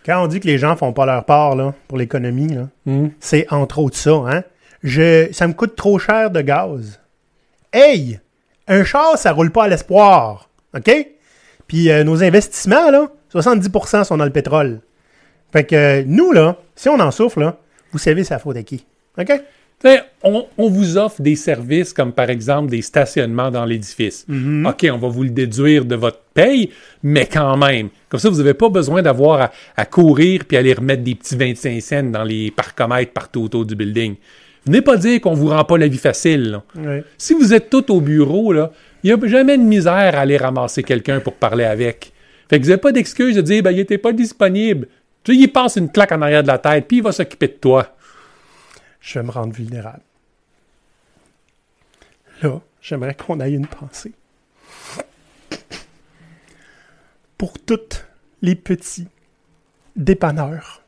Quand 0.04 0.24
on 0.24 0.26
dit 0.26 0.40
que 0.40 0.46
les 0.46 0.58
gens 0.58 0.76
font 0.76 0.92
pas 0.92 1.06
leur 1.06 1.24
part 1.24 1.54
là, 1.56 1.72
pour 1.88 1.98
l'économie, 1.98 2.48
là, 2.54 2.68
Hmm. 2.86 3.08
c'est 3.20 3.46
entre 3.52 3.78
autres 3.78 3.96
ça. 3.96 4.12
Hein? 4.26 4.42
Je, 4.82 5.28
ça 5.32 5.46
me 5.46 5.52
coûte 5.52 5.76
trop 5.76 5.98
cher 5.98 6.30
de 6.30 6.40
gaz. 6.40 6.99
Hey! 7.72 8.18
Un 8.66 8.84
char, 8.84 9.16
ça 9.16 9.32
roule 9.32 9.50
pas 9.50 9.64
à 9.64 9.68
l'espoir. 9.68 10.48
OK? 10.76 10.90
Puis 11.66 11.90
euh, 11.90 12.04
nos 12.04 12.22
investissements, 12.22 12.90
là, 12.90 13.08
70% 13.32 14.04
sont 14.04 14.16
dans 14.16 14.24
le 14.24 14.30
pétrole. 14.30 14.80
Fait 15.52 15.64
que 15.64 15.74
euh, 15.74 16.02
nous, 16.06 16.32
là, 16.32 16.56
si 16.74 16.88
on 16.88 16.98
en 16.98 17.10
souffre, 17.10 17.40
là, 17.40 17.58
vous 17.92 17.98
savez 17.98 18.24
c'est 18.24 18.34
la 18.34 18.40
faute 18.40 18.56
à 18.56 18.62
qui. 18.62 18.84
OK? 19.18 19.32
On, 20.22 20.46
on 20.58 20.68
vous 20.68 20.98
offre 20.98 21.22
des 21.22 21.36
services 21.36 21.94
comme 21.94 22.12
par 22.12 22.28
exemple 22.28 22.70
des 22.70 22.82
stationnements 22.82 23.50
dans 23.50 23.64
l'édifice. 23.64 24.26
OK, 24.66 24.86
on 24.92 24.98
va 24.98 25.08
vous 25.08 25.22
le 25.22 25.30
déduire 25.30 25.86
de 25.86 25.94
votre 25.94 26.20
paye, 26.34 26.70
mais 27.02 27.24
quand 27.26 27.56
même. 27.56 27.88
Comme 28.10 28.20
ça, 28.20 28.28
vous 28.28 28.36
n'avez 28.36 28.52
pas 28.52 28.68
besoin 28.68 29.00
d'avoir 29.00 29.40
à, 29.40 29.50
à 29.76 29.86
courir 29.86 30.44
puis 30.46 30.58
aller 30.58 30.74
remettre 30.74 31.02
des 31.02 31.14
petits 31.14 31.36
25 31.36 31.80
cents 31.80 32.02
dans 32.02 32.24
les 32.24 32.50
parcomètres 32.50 33.12
partout 33.12 33.44
autour 33.44 33.64
du 33.64 33.74
building. 33.74 34.16
Venez 34.66 34.82
pas 34.82 34.96
dire 34.96 35.20
qu'on 35.20 35.34
vous 35.34 35.48
rend 35.48 35.64
pas 35.64 35.78
la 35.78 35.88
vie 35.88 35.98
facile. 35.98 36.60
Si 37.16 37.34
vous 37.34 37.54
êtes 37.54 37.70
tout 37.70 37.90
au 37.92 38.00
bureau, 38.00 38.54
il 38.54 38.68
n'y 39.04 39.12
a 39.12 39.26
jamais 39.26 39.56
de 39.56 39.62
misère 39.62 39.92
à 40.16 40.20
aller 40.20 40.36
ramasser 40.36 40.82
quelqu'un 40.82 41.20
pour 41.20 41.34
parler 41.34 41.64
avec. 41.64 42.12
Fait 42.48 42.58
que 42.58 42.64
vous 42.64 42.70
n'avez 42.70 42.80
pas 42.80 42.92
d'excuse 42.92 43.36
de 43.36 43.40
dire, 43.40 43.62
ben, 43.62 43.70
il 43.70 43.76
n'était 43.76 43.98
pas 43.98 44.12
disponible. 44.12 44.88
Tu 45.22 45.32
sais, 45.32 45.38
il 45.38 45.48
passe 45.48 45.76
une 45.76 45.90
claque 45.90 46.12
en 46.12 46.20
arrière 46.20 46.42
de 46.42 46.48
la 46.48 46.58
tête, 46.58 46.86
puis 46.88 46.98
il 46.98 47.02
va 47.02 47.12
s'occuper 47.12 47.48
de 47.48 47.52
toi. 47.52 47.94
Je 49.00 49.18
vais 49.18 49.24
me 49.24 49.30
rendre 49.30 49.54
vulnérable. 49.54 50.02
Là, 52.42 52.60
j'aimerais 52.82 53.14
qu'on 53.14 53.38
aille 53.40 53.54
une 53.54 53.66
pensée. 53.66 54.12
Pour 57.38 57.58
toutes 57.58 58.04
les 58.42 58.54
petits 58.54 59.08
dépanneurs, 59.96 60.82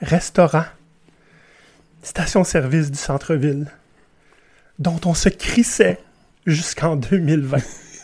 restaurants, 0.00 0.66
stations-service 2.02 2.90
du 2.90 2.98
centre-ville, 2.98 3.66
dont 4.78 5.00
on 5.04 5.14
se 5.14 5.28
crissait 5.28 5.98
jusqu'en 6.46 6.96
2020. 6.96 7.58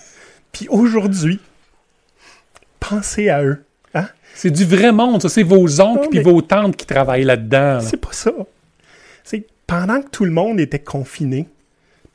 Puis 0.53 0.69
aujourd'hui, 0.71 1.41
pensez 2.81 3.29
à 3.29 3.43
eux. 3.45 3.65
Hein? 3.95 4.09
C'est 4.35 4.51
du 4.51 4.65
vrai 4.65 4.93
monde, 4.93 5.23
ça. 5.23 5.29
C'est 5.29 5.43
vos 5.43 5.81
oncles 5.81 6.09
puis 6.11 6.21
vos 6.21 6.41
tantes 6.43 6.77
qui 6.77 6.87
travaillent 6.87 7.25
là-dedans. 7.25 7.75
là. 7.75 7.81
C'est 7.81 7.97
pas 7.97 8.13
ça. 8.13 8.33
C'est 9.25 9.47
pendant 9.67 10.01
que 10.01 10.09
tout 10.09 10.25
le 10.25 10.31
monde 10.31 10.61
était 10.61 10.79
confiné, 10.79 11.49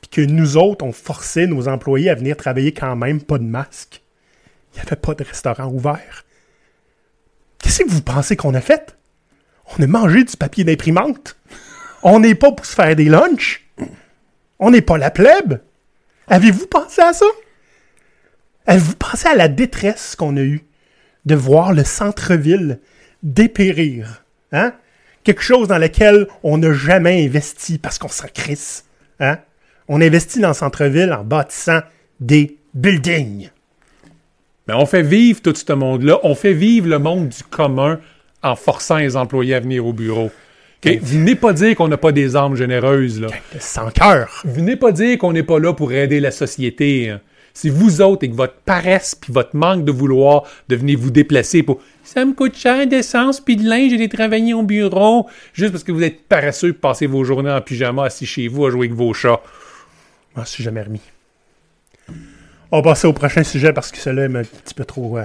puis 0.00 0.10
que 0.10 0.20
nous 0.20 0.56
autres, 0.56 0.84
on 0.84 0.92
forçait 0.92 1.46
nos 1.46 1.68
employés 1.68 2.10
à 2.10 2.14
venir 2.14 2.36
travailler 2.36 2.72
quand 2.72 2.96
même, 2.96 3.22
pas 3.22 3.38
de 3.38 3.44
masque, 3.44 4.02
il 4.72 4.80
n'y 4.80 4.86
avait 4.86 4.96
pas 4.96 5.14
de 5.14 5.22
restaurant 5.22 5.68
ouvert. 5.68 6.24
Qu'est-ce 7.58 7.84
que 7.84 7.88
vous 7.88 8.02
pensez 8.02 8.36
qu'on 8.36 8.54
a 8.54 8.60
fait? 8.60 8.96
On 9.78 9.82
a 9.82 9.86
mangé 9.86 10.24
du 10.24 10.36
papier 10.36 10.64
d'imprimante. 10.64 11.36
On 12.04 12.20
n'est 12.20 12.34
pas 12.34 12.52
pour 12.52 12.66
se 12.66 12.74
faire 12.74 12.94
des 12.94 13.06
lunchs. 13.06 13.66
On 14.58 14.70
n'est 14.70 14.82
pas 14.82 14.98
la 14.98 15.10
plèbe. 15.10 15.60
Avez-vous 16.28 16.66
pensé 16.66 17.00
à 17.00 17.14
ça? 17.14 17.24
Avez-vous 18.66 18.96
pensé 18.96 19.26
à 19.26 19.34
la 19.34 19.48
détresse 19.48 20.14
qu'on 20.14 20.36
a 20.36 20.42
eue 20.42 20.64
de 21.24 21.34
voir 21.34 21.72
le 21.72 21.82
centre-ville 21.82 22.78
dépérir? 23.22 24.22
Hein? 24.52 24.74
Quelque 25.24 25.42
chose 25.42 25.66
dans 25.66 25.78
lequel 25.78 26.28
on 26.42 26.58
n'a 26.58 26.74
jamais 26.74 27.24
investi 27.24 27.78
parce 27.78 27.98
qu'on 27.98 28.08
s'en 28.08 28.28
crisse. 28.28 28.84
Hein? 29.18 29.38
On 29.88 30.02
investit 30.02 30.40
dans 30.40 30.48
le 30.48 30.54
centre-ville 30.54 31.12
en 31.12 31.24
bâtissant 31.24 31.80
des 32.20 32.58
buildings. 32.74 33.48
Mais 34.68 34.74
on 34.74 34.84
fait 34.84 35.02
vivre 35.02 35.40
tout 35.40 35.54
ce 35.54 35.72
monde-là. 35.72 36.18
On 36.22 36.34
fait 36.34 36.52
vivre 36.52 36.88
le 36.88 36.98
monde 36.98 37.30
du 37.30 37.42
commun 37.44 37.98
en 38.42 38.56
forçant 38.56 38.98
les 38.98 39.16
employés 39.16 39.54
à 39.54 39.60
venir 39.60 39.86
au 39.86 39.94
bureau. 39.94 40.30
OK? 40.86 40.98
Venez 41.02 41.34
pas 41.34 41.52
dire 41.52 41.74
qu'on 41.76 41.88
n'a 41.88 41.96
pas 41.96 42.12
des 42.12 42.36
âmes 42.36 42.56
généreuses. 42.56 43.20
Là. 43.20 43.28
Sans 43.58 43.90
cœur. 43.90 44.42
Venez 44.44 44.76
pas 44.76 44.92
dire 44.92 45.18
qu'on 45.18 45.32
n'est 45.32 45.42
pas 45.42 45.58
là 45.58 45.72
pour 45.72 45.92
aider 45.92 46.20
la 46.20 46.30
société. 46.30 47.10
hein. 47.10 47.20
C'est 47.56 47.68
vous 47.70 48.00
autres 48.00 48.24
et 48.24 48.30
que 48.30 48.34
votre 48.34 48.54
paresse 48.64 49.14
puis 49.14 49.32
votre 49.32 49.54
manque 49.54 49.84
de 49.84 49.92
vouloir 49.92 50.42
de 50.68 50.74
venir 50.74 50.98
vous 50.98 51.12
déplacer 51.12 51.62
pour 51.62 51.80
ça 52.02 52.24
me 52.24 52.32
coûte 52.32 52.56
cher 52.56 52.84
d'essence 52.88 53.40
puis 53.40 53.54
de 53.54 53.62
linge 53.68 53.92
et 53.92 54.08
de 54.08 54.12
travailler 54.16 54.54
au 54.54 54.64
bureau 54.64 55.28
juste 55.52 55.70
parce 55.70 55.84
que 55.84 55.92
vous 55.92 56.02
êtes 56.02 56.22
paresseux 56.26 56.72
pour 56.72 56.80
passer 56.90 57.06
vos 57.06 57.22
journées 57.22 57.52
en 57.52 57.60
pyjama 57.60 58.06
assis 58.06 58.26
chez 58.26 58.48
vous 58.48 58.66
à 58.66 58.70
jouer 58.72 58.86
avec 58.88 58.94
vos 58.98 59.14
chats. 59.14 59.40
Je 60.34 60.40
m'en 60.40 60.44
suis 60.44 60.64
jamais 60.64 60.82
remis. 60.82 61.00
On 62.72 62.78
va 62.78 62.82
passer 62.82 63.06
au 63.06 63.12
prochain 63.12 63.44
sujet 63.44 63.72
parce 63.72 63.92
que 63.92 63.98
celui-là 63.98 64.24
est 64.24 64.36
un 64.36 64.42
petit 64.42 64.74
peu 64.74 64.84
trop. 64.84 65.18
euh, 65.18 65.24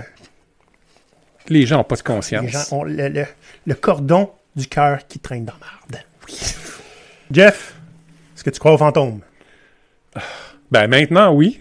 Les 1.48 1.66
gens 1.66 1.78
n'ont 1.78 1.84
pas 1.84 1.96
de 1.96 2.04
conscience. 2.04 2.44
les 2.46 2.50
gens 2.52 2.66
ont 2.72 2.84
le, 2.84 3.08
le- 3.08 3.26
le 3.66 3.74
cordon 3.74 4.30
du 4.56 4.68
cœur 4.68 5.08
qui 5.08 5.20
traîne 5.20 5.46
dans 5.46 5.54
la 5.54 5.60
marde. 5.60 6.06
Oui. 6.28 6.36
Jeff, 7.32 7.76
est-ce 8.36 8.44
que 8.44 8.50
tu 8.50 8.60
crois 8.60 8.74
aux 8.74 8.78
fantômes? 8.78 9.22
Ben 10.72 10.88
maintenant, 10.88 11.34
oui. 11.34 11.60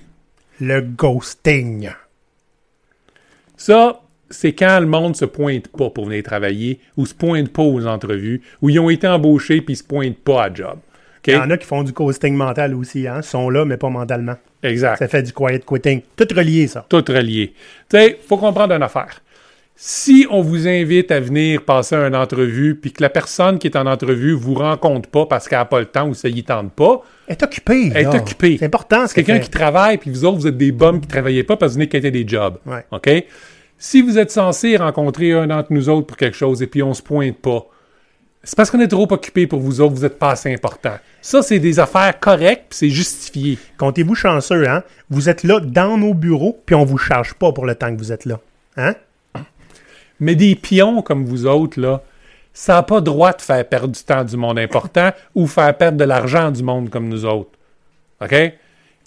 Le 0.60 0.80
ghosting. 0.80 1.90
Ça, 3.56 4.00
c'est 4.30 4.52
quand 4.52 4.80
le 4.80 4.86
monde 4.86 5.16
se 5.16 5.24
pointe 5.24 5.68
pas 5.68 5.90
pour 5.90 6.06
venir 6.06 6.22
travailler 6.22 6.80
ou 6.96 7.06
se 7.06 7.14
pointe 7.14 7.52
pas 7.52 7.62
aux 7.62 7.86
entrevues 7.86 8.42
ou 8.60 8.70
ils 8.70 8.78
ont 8.78 8.90
été 8.90 9.06
embauchés 9.06 9.60
puis 9.60 9.74
ils 9.74 9.78
se 9.78 9.84
pointent 9.84 10.18
pas 10.18 10.44
à 10.44 10.54
job. 10.54 10.78
OK? 11.18 11.26
Il 11.28 11.34
y 11.34 11.36
en 11.36 11.50
a 11.50 11.56
qui 11.56 11.66
font 11.66 11.82
du 11.82 11.92
ghosting 11.92 12.34
mental 12.34 12.74
aussi, 12.74 13.06
hein. 13.08 13.18
Ils 13.18 13.26
sont 13.26 13.50
là, 13.50 13.64
mais 13.64 13.76
pas 13.76 13.88
mentalement. 13.88 14.36
Exact. 14.62 14.98
Ça 14.98 15.08
fait 15.08 15.22
du 15.22 15.32
quiet 15.32 15.60
quitting. 15.60 16.02
Tout 16.16 16.28
relié, 16.34 16.66
ça. 16.66 16.84
Tout 16.88 17.04
relié. 17.08 17.54
Tu 17.88 17.96
sais, 17.96 18.18
faut 18.26 18.36
comprendre 18.36 18.74
une 18.74 18.82
affaire. 18.82 19.20
Si 19.80 20.26
on 20.28 20.42
vous 20.42 20.66
invite 20.66 21.12
à 21.12 21.20
venir 21.20 21.64
passer 21.64 21.94
une 21.94 22.16
entrevue 22.16 22.74
puis 22.74 22.92
que 22.92 23.00
la 23.00 23.10
personne 23.10 23.60
qui 23.60 23.68
est 23.68 23.76
en 23.76 23.86
entrevue 23.86 24.32
vous 24.32 24.54
rencontre 24.54 25.08
pas 25.08 25.24
parce 25.24 25.46
qu'elle 25.46 25.60
n'a 25.60 25.66
pas 25.66 25.78
le 25.78 25.86
temps 25.86 26.08
ou 26.08 26.14
ça 26.14 26.28
y 26.28 26.42
tente 26.42 26.72
pas, 26.72 27.00
Elle 27.28 27.34
est 27.34 27.42
occupée. 27.44 27.92
Elle 27.94 28.06
est 28.06 28.14
occupée. 28.16 28.56
C'est 28.58 28.64
important, 28.64 29.02
ce 29.02 29.14
c'est 29.14 29.22
quelqu'un 29.22 29.38
qui 29.38 29.50
travaille 29.50 29.98
puis 29.98 30.10
vous 30.10 30.24
autres, 30.24 30.38
vous 30.38 30.46
êtes 30.48 30.56
des 30.56 30.72
bums 30.72 31.00
qui 31.00 31.06
travaillaient 31.06 31.44
pas 31.44 31.56
parce 31.56 31.70
que 31.70 31.74
vous 31.74 31.78
venez 31.78 31.88
quitter 31.88 32.10
des 32.10 32.26
jobs. 32.26 32.58
Ouais. 32.66 32.84
OK? 32.90 33.08
Si 33.78 34.02
vous 34.02 34.18
êtes 34.18 34.32
censé 34.32 34.76
rencontrer 34.76 35.30
un 35.30 35.46
d'entre 35.46 35.72
nous 35.72 35.88
autres 35.88 36.08
pour 36.08 36.16
quelque 36.16 36.36
chose 36.36 36.60
et 36.60 36.66
puis 36.66 36.82
on 36.82 36.92
se 36.92 37.00
pointe 37.00 37.36
pas, 37.36 37.64
c'est 38.42 38.56
parce 38.56 38.72
qu'on 38.72 38.80
est 38.80 38.88
trop 38.88 39.06
occupé 39.08 39.46
pour 39.46 39.60
vous 39.60 39.80
autres, 39.80 39.94
vous 39.94 40.04
êtes 40.04 40.18
pas 40.18 40.32
assez 40.32 40.52
important. 40.52 40.96
Ça, 41.22 41.40
c'est 41.40 41.60
des 41.60 41.78
affaires 41.78 42.18
correctes 42.18 42.64
puis 42.70 42.78
c'est 42.78 42.90
justifié. 42.90 43.58
Comptez-vous 43.78 44.16
chanceux, 44.16 44.68
hein? 44.68 44.82
Vous 45.08 45.28
êtes 45.28 45.44
là 45.44 45.60
dans 45.60 45.96
nos 45.96 46.14
bureaux, 46.14 46.60
puis 46.66 46.74
on 46.74 46.84
vous 46.84 46.98
charge 46.98 47.34
pas 47.34 47.52
pour 47.52 47.64
le 47.64 47.76
temps 47.76 47.94
que 47.94 47.98
vous 47.98 48.10
êtes 48.10 48.24
là. 48.24 48.40
Hein? 48.76 48.96
Mais 50.20 50.34
des 50.34 50.54
pions 50.54 51.02
comme 51.02 51.24
vous 51.24 51.46
autres, 51.46 51.80
là, 51.80 52.02
ça 52.52 52.74
n'a 52.74 52.82
pas 52.82 53.00
droit 53.00 53.32
de 53.32 53.40
faire 53.40 53.64
perdre 53.68 53.88
du 53.88 54.02
temps 54.02 54.24
du 54.24 54.36
monde 54.36 54.58
important 54.58 55.10
ou 55.34 55.46
faire 55.46 55.76
perdre 55.76 55.98
de 55.98 56.04
l'argent 56.04 56.50
du 56.50 56.62
monde 56.62 56.90
comme 56.90 57.08
nous 57.08 57.24
autres. 57.24 57.50
OK? 58.20 58.34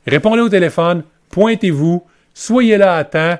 Répondez 0.08 0.42
au 0.42 0.50
téléphone, 0.50 1.04
pointez-vous, 1.30 2.04
soyez 2.34 2.78
là 2.78 2.96
à 2.96 3.04
temps, 3.04 3.38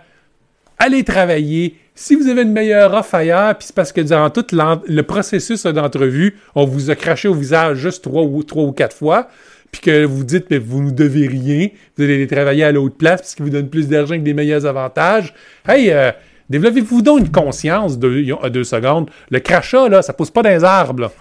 allez 0.78 1.04
travailler. 1.04 1.78
Si 1.96 2.16
vous 2.16 2.28
avez 2.28 2.42
une 2.42 2.52
meilleure 2.52 2.94
offre 2.94 3.16
ailleurs, 3.16 3.58
puis 3.58 3.68
c'est 3.68 3.76
parce 3.76 3.92
que 3.92 4.02
durant 4.02 4.30
tout 4.30 4.46
le 4.52 5.02
processus 5.02 5.66
d'entrevue, 5.66 6.38
on 6.56 6.66
vous 6.66 6.90
a 6.90 6.96
craché 6.96 7.28
au 7.28 7.34
visage 7.34 7.78
juste 7.78 8.04
trois 8.04 8.24
ou, 8.24 8.72
quatre 8.72 8.96
fois, 8.96 9.30
puis 9.72 9.82
que 9.82 10.04
vous 10.04 10.24
dites 10.24 10.48
que 10.50 10.56
vous 10.56 10.84
ne 10.84 10.92
devez 10.92 11.28
rien, 11.28 11.70
vous 11.96 12.04
allez 12.04 12.16
aller 12.16 12.28
travailler 12.28 12.64
à 12.64 12.72
l'autre 12.72 12.98
place 12.98 13.22
parce 13.22 13.36
vous 13.40 13.50
donnent 13.50 13.70
plus 13.70 13.88
d'argent 13.88 14.12
avec 14.12 14.24
des 14.24 14.34
meilleurs 14.34 14.66
avantages. 14.66 15.34
Hey, 15.68 15.92
euh, 15.92 16.12
développez-vous 16.52 17.02
donc 17.02 17.20
une 17.20 17.32
conscience 17.32 17.98
de, 17.98 18.26
à 18.44 18.50
deux 18.50 18.64
secondes. 18.64 19.10
Le 19.30 19.40
crachat, 19.40 19.90
là, 19.90 20.02
ça 20.02 20.14
pousse 20.14 20.30
pas 20.30 20.44
dans 20.44 20.50
les 20.50 20.64
arbres. 20.64 21.12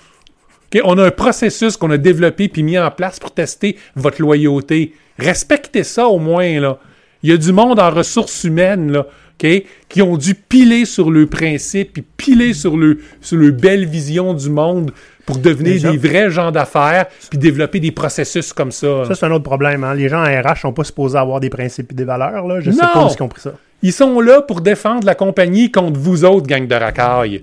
On 0.85 0.99
a 0.99 1.07
un 1.07 1.11
processus 1.11 1.77
qu'on 1.77 1.91
a 1.91 1.97
développé 1.97 2.49
puis 2.49 2.63
mis 2.63 2.79
en 2.79 2.91
place 2.91 3.19
pour 3.19 3.33
tester 3.33 3.77
votre 3.97 4.21
loyauté. 4.21 4.95
Respectez 5.19 5.85
ça 5.85 6.07
au 6.07 6.19
moins. 6.19 6.61
Là. 6.61 6.79
Il 7.23 7.31
y 7.31 7.33
a 7.33 7.37
du 7.37 7.53
monde 7.53 7.81
en 7.81 7.91
ressources 7.91 8.45
humaines 8.45 9.03
qui 9.39 10.03
ont 10.03 10.17
dû 10.17 10.35
piler 10.35 10.85
sur 10.85 11.11
le 11.11 11.27
principe 11.27 11.95
puis 11.95 12.05
piler 12.17 12.53
sur 12.53 12.77
le, 12.77 13.01
sur 13.21 13.37
le 13.37 13.51
belle 13.51 13.87
vision 13.87 14.35
du 14.35 14.51
monde 14.51 14.93
pour 15.33 15.39
devenir 15.39 15.73
Déjà. 15.75 15.91
des 15.93 15.97
vrais 15.99 16.31
gens 16.31 16.51
d'affaires 16.51 17.07
puis 17.29 17.39
développer 17.39 17.81
des 17.81 17.93
processus 17.93 18.53
comme 18.53 18.73
ça. 18.73 19.05
Ça, 19.07 19.15
c'est 19.15 19.27
un 19.27 19.31
autre 19.33 19.45
problème. 19.45 19.85
Hein? 19.85 19.95
Les 19.95 20.09
gens 20.09 20.23
en 20.23 20.25
RH 20.25 20.61
sont 20.61 20.73
pas 20.73 20.85
supposés 20.85 21.19
avoir 21.19 21.41
des 21.41 21.51
principes 21.51 21.93
et 21.93 21.95
des 21.95 22.05
valeurs. 22.05 22.47
Là. 22.47 22.61
Je 22.61 22.71
sais 22.71 22.83
Non! 22.83 22.89
pas 22.93 23.07
où 23.07 23.11
ils 23.17 23.23
ont 23.23 23.29
pris 23.29 23.41
ça. 23.41 23.53
Ils 23.83 23.93
sont 23.93 24.21
là 24.21 24.43
pour 24.43 24.61
défendre 24.61 25.07
la 25.07 25.15
compagnie 25.15 25.71
contre 25.73 25.99
vous 25.99 26.25
autres, 26.25 26.47
gang 26.47 26.67
de 26.67 26.75
racailles. 26.75 27.43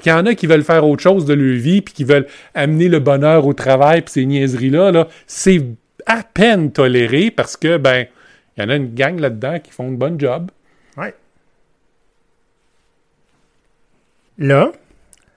Qu'il 0.00 0.10
y 0.10 0.12
en 0.12 0.26
a 0.26 0.34
qui 0.34 0.48
veulent 0.48 0.64
faire 0.64 0.84
autre 0.84 1.02
chose 1.02 1.24
de 1.24 1.34
leur 1.34 1.56
vie, 1.56 1.80
puis 1.80 1.94
qui 1.94 2.02
veulent 2.02 2.26
amener 2.52 2.88
le 2.88 2.98
bonheur 2.98 3.46
au 3.46 3.52
travail, 3.52 4.02
puis 4.02 4.10
ces 4.12 4.26
niaiseries-là, 4.26 4.90
là, 4.90 5.06
c'est 5.28 5.64
à 6.06 6.22
peine 6.24 6.72
toléré 6.72 7.30
parce 7.30 7.56
que, 7.56 7.76
ben, 7.76 8.06
il 8.56 8.62
y 8.62 8.66
en 8.66 8.70
a 8.70 8.74
une 8.74 8.92
gang 8.92 9.20
là-dedans 9.20 9.60
qui 9.60 9.70
font 9.70 9.86
une 9.86 9.96
bonne 9.96 10.18
job. 10.18 10.50
Ouais. 10.96 11.14
Là, 14.38 14.72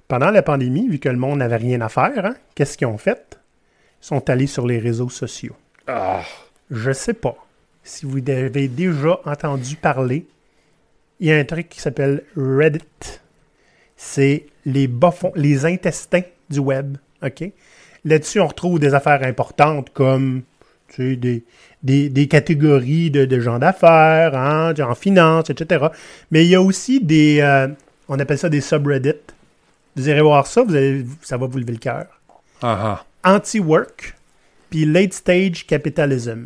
pendant 0.07 0.31
la 0.31 0.41
pandémie, 0.41 0.87
vu 0.87 0.99
que 0.99 1.09
le 1.09 1.17
monde 1.17 1.39
n'avait 1.39 1.57
rien 1.57 1.81
à 1.81 1.89
faire, 1.89 2.25
hein, 2.25 2.35
qu'est-ce 2.55 2.77
qu'ils 2.77 2.87
ont 2.87 2.97
fait? 2.97 3.39
Ils 4.01 4.05
sont 4.05 4.29
allés 4.29 4.47
sur 4.47 4.65
les 4.67 4.79
réseaux 4.79 5.09
sociaux. 5.09 5.55
Ah, 5.87 6.21
Je 6.71 6.91
sais 6.91 7.13
pas 7.13 7.35
si 7.83 8.05
vous 8.05 8.19
avez 8.29 8.67
déjà 8.67 9.19
entendu 9.25 9.75
parler. 9.75 10.27
Il 11.19 11.27
y 11.27 11.31
a 11.31 11.37
un 11.37 11.45
truc 11.45 11.69
qui 11.69 11.79
s'appelle 11.81 12.23
Reddit. 12.35 12.83
C'est 13.95 14.45
les 14.65 14.87
bas-fonds, 14.87 15.31
les 15.35 15.65
intestins 15.65 16.21
du 16.49 16.59
web. 16.59 16.97
OK? 17.23 17.43
Là-dessus, 18.05 18.39
on 18.39 18.47
retrouve 18.47 18.79
des 18.79 18.93
affaires 18.93 19.23
importantes 19.23 19.89
comme 19.93 20.43
tu 20.89 21.11
sais, 21.11 21.15
des, 21.15 21.43
des, 21.83 22.09
des 22.09 22.27
catégories 22.27 23.11
de, 23.11 23.25
de 23.25 23.39
gens 23.39 23.59
d'affaires, 23.59 24.35
hein, 24.35 24.73
en 24.79 24.95
finance, 24.95 25.49
etc. 25.49 25.87
Mais 26.31 26.45
il 26.45 26.49
y 26.49 26.55
a 26.55 26.61
aussi 26.61 27.01
des. 27.01 27.39
euh, 27.41 27.67
on 28.07 28.19
appelle 28.19 28.37
ça 28.37 28.49
des 28.49 28.61
subreddits. 28.61 29.13
Vous 29.97 30.07
irez 30.07 30.21
voir 30.21 30.45
ça, 30.45 30.61
vous 30.61 30.75
allez, 30.75 31.03
ça 31.23 31.37
va 31.37 31.47
vous 31.47 31.57
lever 31.57 31.73
le 31.73 31.79
cœur 31.79 32.05
ah, 32.61 33.03
anti-work, 33.23 34.15
puis 34.69 34.85
late 34.85 35.13
stage 35.13 35.65
capitalism. 35.65 36.45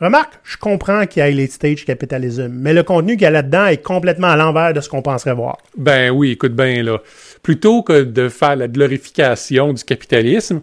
Remarque, 0.00 0.34
je 0.44 0.56
comprends 0.56 1.06
qu'il 1.06 1.22
y 1.22 1.26
ait 1.26 1.32
late 1.32 1.50
stage 1.50 1.84
capitalism, 1.84 2.48
mais 2.48 2.72
le 2.72 2.82
contenu 2.82 3.14
qu'il 3.14 3.22
y 3.22 3.26
a 3.26 3.30
là-dedans 3.30 3.66
est 3.66 3.82
complètement 3.82 4.28
à 4.28 4.36
l'envers 4.36 4.72
de 4.72 4.80
ce 4.80 4.88
qu'on 4.88 5.02
penserait 5.02 5.34
voir. 5.34 5.58
Ben 5.76 6.10
oui, 6.10 6.30
écoute 6.32 6.54
bien, 6.54 6.82
là. 6.82 6.98
Plutôt 7.42 7.82
que 7.82 8.04
de 8.04 8.28
faire 8.28 8.56
la 8.56 8.68
glorification 8.68 9.72
du 9.72 9.84
capitalisme, 9.84 10.62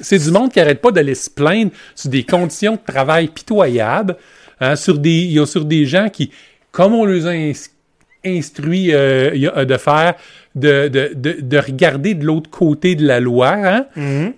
c'est 0.00 0.18
du 0.18 0.30
monde 0.30 0.52
qui 0.52 0.60
arrête 0.60 0.80
pas 0.80 0.90
d'aller 0.90 1.14
se 1.14 1.30
plaindre 1.30 1.70
sur 1.94 2.10
des 2.10 2.24
conditions 2.24 2.72
de 2.72 2.92
travail 2.92 3.28
pitoyables, 3.28 4.16
hein, 4.60 4.74
sur 4.76 4.98
des, 4.98 5.40
sur 5.46 5.64
des 5.64 5.86
gens 5.86 6.08
qui, 6.08 6.30
comme 6.72 6.94
on 6.94 7.04
les 7.04 7.26
a 7.26 7.34
ins- 8.24 8.36
instruits 8.38 8.92
euh, 8.92 9.50
a- 9.54 9.64
de 9.64 9.76
faire, 9.76 10.14
de, 10.54 10.88
de, 10.88 11.12
de, 11.14 11.36
de 11.40 11.58
regarder 11.58 12.14
de 12.14 12.24
l'autre 12.24 12.50
côté 12.50 12.94
de 12.94 13.06
la 13.06 13.20
loi, 13.20 13.54
hein, 13.54 13.86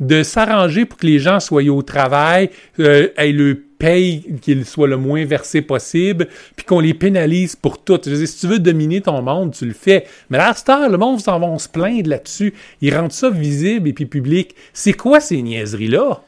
de 0.00 0.22
s'arranger 0.22 0.84
pour 0.84 0.98
que 0.98 1.06
les 1.06 1.18
gens 1.18 1.40
soient 1.40 1.62
au 1.64 1.82
travail, 1.82 2.50
euh, 2.80 3.08
aient 3.16 3.32
le 3.32 3.60
paye 3.78 4.24
qu'il 4.40 4.64
soit 4.64 4.86
le 4.86 4.96
moins 4.96 5.24
versé 5.26 5.60
possible, 5.60 6.28
puis 6.56 6.64
qu'on 6.64 6.80
les 6.80 6.94
pénalise 6.94 7.56
pour 7.56 7.82
tout. 7.82 7.98
Je 8.04 8.10
veux 8.10 8.16
dire, 8.18 8.28
si 8.28 8.38
tu 8.40 8.46
veux 8.46 8.58
dominer 8.60 9.00
ton 9.00 9.20
monde, 9.20 9.52
tu 9.52 9.66
le 9.66 9.74
fais. 9.74 10.04
Mais 10.30 10.38
là, 10.38 10.54
heure, 10.68 10.88
le 10.88 10.96
monde 10.96 11.20
s'en 11.20 11.38
va 11.40 11.58
se 11.58 11.68
plaindre 11.68 12.08
là-dessus. 12.08 12.54
Ils 12.80 12.94
rendent 12.96 13.12
ça 13.12 13.28
visible 13.30 13.88
et 13.88 13.92
puis 13.92 14.06
public. 14.06 14.54
C'est 14.72 14.92
quoi 14.94 15.20
ces 15.20 15.42
niaiseries-là? 15.42 16.22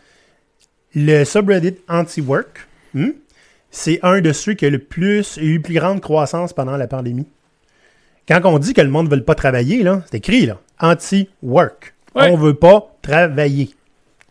Le 0.95 1.25
subreddit 1.25 1.77
anti-work, 1.89 2.67
hmm, 2.95 3.11
c'est 3.71 4.01
un 4.03 4.21
de 4.21 4.33
ceux 4.33 4.55
qui 4.55 4.67
a 4.67 4.71
le 4.71 4.79
plus 4.79 5.37
eu 5.41 5.61
plus 5.61 5.75
grande 5.75 6.01
croissance 6.01 6.53
pendant 6.53 6.77
la 6.77 6.87
pandémie. 6.89 7.27
Quand 8.29 8.41
on 8.45 8.59
dit 8.59 8.75
que 8.75 8.81
le 8.81 8.91
monde 8.91 9.09
ne 9.11 9.15
veut 9.17 9.23
pas 9.23 9.35
travailler, 9.35 9.83
là, 9.83 10.03
c'est 10.11 10.17
écrit 10.19 10.47
là, 10.47 10.59
anti-work. 10.81 11.95
Ouais. 12.15 12.31
On 12.31 12.37
veut 12.37 12.55
pas 12.55 12.95
travailler. 13.03 13.71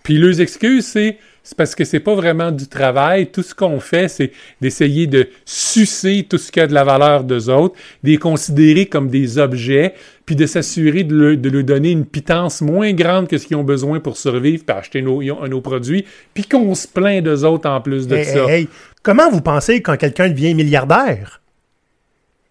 Puis 0.03 0.17
leurs 0.17 0.41
excuses, 0.41 0.85
c'est 0.85 1.17
c'est 1.47 1.55
parce 1.55 1.75
que 1.75 1.85
c'est 1.85 1.99
pas 1.99 2.15
vraiment 2.15 2.51
du 2.51 2.67
travail. 2.67 3.27
Tout 3.31 3.43
ce 3.43 3.53
qu'on 3.53 3.79
fait, 3.79 4.07
c'est 4.07 4.31
d'essayer 4.61 5.05
de 5.05 5.29
sucer 5.45 6.25
tout 6.27 6.39
ce 6.39 6.51
qui 6.51 6.59
a 6.59 6.65
de 6.65 6.73
la 6.73 6.83
valeur 6.83 7.23
d'eux 7.23 7.51
autres, 7.51 7.75
de 8.03 8.09
les 8.09 8.17
considérer 8.17 8.87
comme 8.87 9.09
des 9.09 9.37
objets, 9.37 9.93
puis 10.25 10.35
de 10.35 10.47
s'assurer 10.47 11.03
de, 11.03 11.15
leur- 11.15 11.37
de 11.37 11.61
donner 11.61 11.91
une 11.91 12.05
pitance 12.07 12.61
moins 12.61 12.93
grande 12.93 13.27
que 13.27 13.37
ce 13.37 13.45
qu'ils 13.45 13.57
ont 13.57 13.63
besoin 13.63 13.99
pour 13.99 14.17
survivre, 14.17 14.63
puis 14.65 14.75
acheter 14.75 15.03
nos, 15.03 15.21
nos 15.47 15.61
produits, 15.61 16.05
puis 16.33 16.45
qu'on 16.45 16.73
se 16.73 16.87
plaint 16.87 17.23
d'eux 17.23 17.43
autres 17.45 17.69
en 17.69 17.79
plus 17.79 18.07
de 18.07 18.15
Hey, 18.15 18.25
ça. 18.25 18.45
hey, 18.45 18.61
hey, 18.61 18.69
Comment 19.03 19.29
vous 19.29 19.41
pensez 19.41 19.83
quand 19.83 19.97
quelqu'un 19.97 20.29
devient 20.29 20.55
milliardaire? 20.55 21.41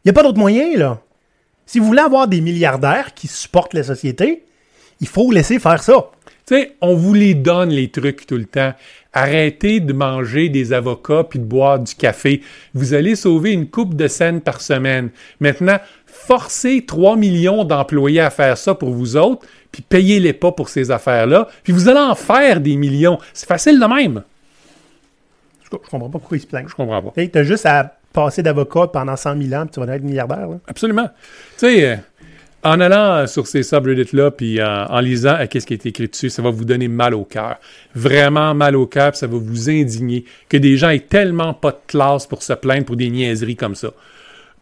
Il 0.04 0.09
n'y 0.09 0.11
a 0.11 0.12
pas 0.12 0.22
d'autre 0.22 0.38
moyen, 0.38 0.76
là. 0.78 1.00
Si 1.66 1.79
vous 1.79 1.87
voulez 1.87 2.00
avoir 2.00 2.29
des 2.29 2.40
milliardaires 2.40 3.14
qui 3.14 3.27
supportent 3.27 3.74
la 3.74 3.83
société, 3.83 4.44
il 5.00 5.09
faut 5.09 5.31
laisser 5.31 5.59
faire 5.59 5.83
ça. 5.83 6.11
Tu 6.46 6.55
sais, 6.55 6.77
on 6.83 6.94
vous 6.94 7.14
les 7.14 7.35
donne, 7.35 7.70
les 7.70 7.90
trucs, 7.90 8.27
tout 8.27 8.37
le 8.37 8.44
temps. 8.44 8.74
Arrêtez 9.14 9.81
de 9.81 9.92
manger 9.94 10.50
des 10.50 10.74
avocats 10.74 11.24
puis 11.24 11.38
de 11.38 11.44
boire 11.44 11.79
du 11.79 11.94
café. 11.94 12.42
Vous 12.74 12.92
allez 12.92 13.16
sauver 13.16 13.53
une 13.53 13.68
coupe 13.68 13.94
de 13.94 14.09
scènes 14.09 14.42
par 14.42 14.61
semaine. 14.61 15.09
Maintenant, 15.40 15.79
forcez 16.07 16.85
3 16.85 17.16
millions 17.16 17.64
d'employés 17.64 18.20
à 18.20 18.31
faire 18.31 18.59
ça 18.59 18.74
pour 18.74 18.90
vous 18.90 19.16
autres, 19.16 19.46
puis 19.72 19.83
payez-les 19.83 20.35
pas 20.35 20.53
pour 20.53 20.68
ces 20.68 20.90
affaires-là, 20.90 21.48
puis 21.62 21.72
vous 21.72 21.88
allez 21.88 22.00
en 22.00 22.14
faire 22.14 22.61
des 22.61 22.77
millions. 22.77 23.18
C'est 23.33 23.48
facile 23.48 23.81
de 23.81 23.87
même. 23.87 24.22
Je, 25.62 25.70
je 25.70 25.90
comprends 25.90 26.11
pas 26.11 26.18
pourquoi 26.18 26.37
ils 26.37 26.40
se 26.40 26.46
plaignent. 26.46 26.68
Je 26.68 26.74
comprends 26.74 27.00
pas. 27.00 27.12
Tu 27.16 27.38
as 27.38 27.42
juste 27.42 27.64
à 27.64 27.96
passer 28.14 28.42
d'avocat 28.42 28.87
pendant 28.87 29.16
100 29.16 29.42
000 29.42 29.61
ans 29.61 29.66
puis 29.66 29.74
tu 29.74 29.87
vas 29.87 29.94
être 29.94 30.03
milliardaire. 30.03 30.48
là. 30.48 30.59
Absolument. 30.66 31.09
Tu 31.59 31.66
sais, 31.66 31.85
euh, 31.85 31.96
en 32.62 32.81
allant 32.81 33.12
euh, 33.12 33.27
sur 33.27 33.46
ces 33.46 33.62
subreddits-là, 33.62 34.31
puis 34.31 34.62
en, 34.62 34.87
en 34.88 35.00
lisant 35.00 35.37
euh, 35.38 35.46
qu'est-ce 35.46 35.66
qui 35.66 35.74
est 35.74 35.85
écrit 35.85 36.09
dessus, 36.09 36.31
ça 36.31 36.40
va 36.40 36.50
vous 36.50 36.64
donner 36.64 36.88
mal 36.88 37.12
au 37.12 37.24
cœur. 37.24 37.57
Vraiment 37.94 38.55
mal 38.55 38.77
au 38.77 38.87
cœur, 38.87 39.14
ça 39.14 39.27
va 39.27 39.37
vous 39.37 39.68
indigner 39.68 40.24
que 40.48 40.57
des 40.57 40.79
gens 40.79 40.88
aient 40.88 41.00
tellement 41.00 41.53
pas 41.53 41.72
de 41.72 41.81
classe 41.87 42.27
pour 42.27 42.42
se 42.42 42.55
plaindre 42.55 42.87
pour 42.87 42.96
des 42.96 43.11
niaiseries 43.11 43.57
comme 43.57 43.74
ça. 43.74 43.90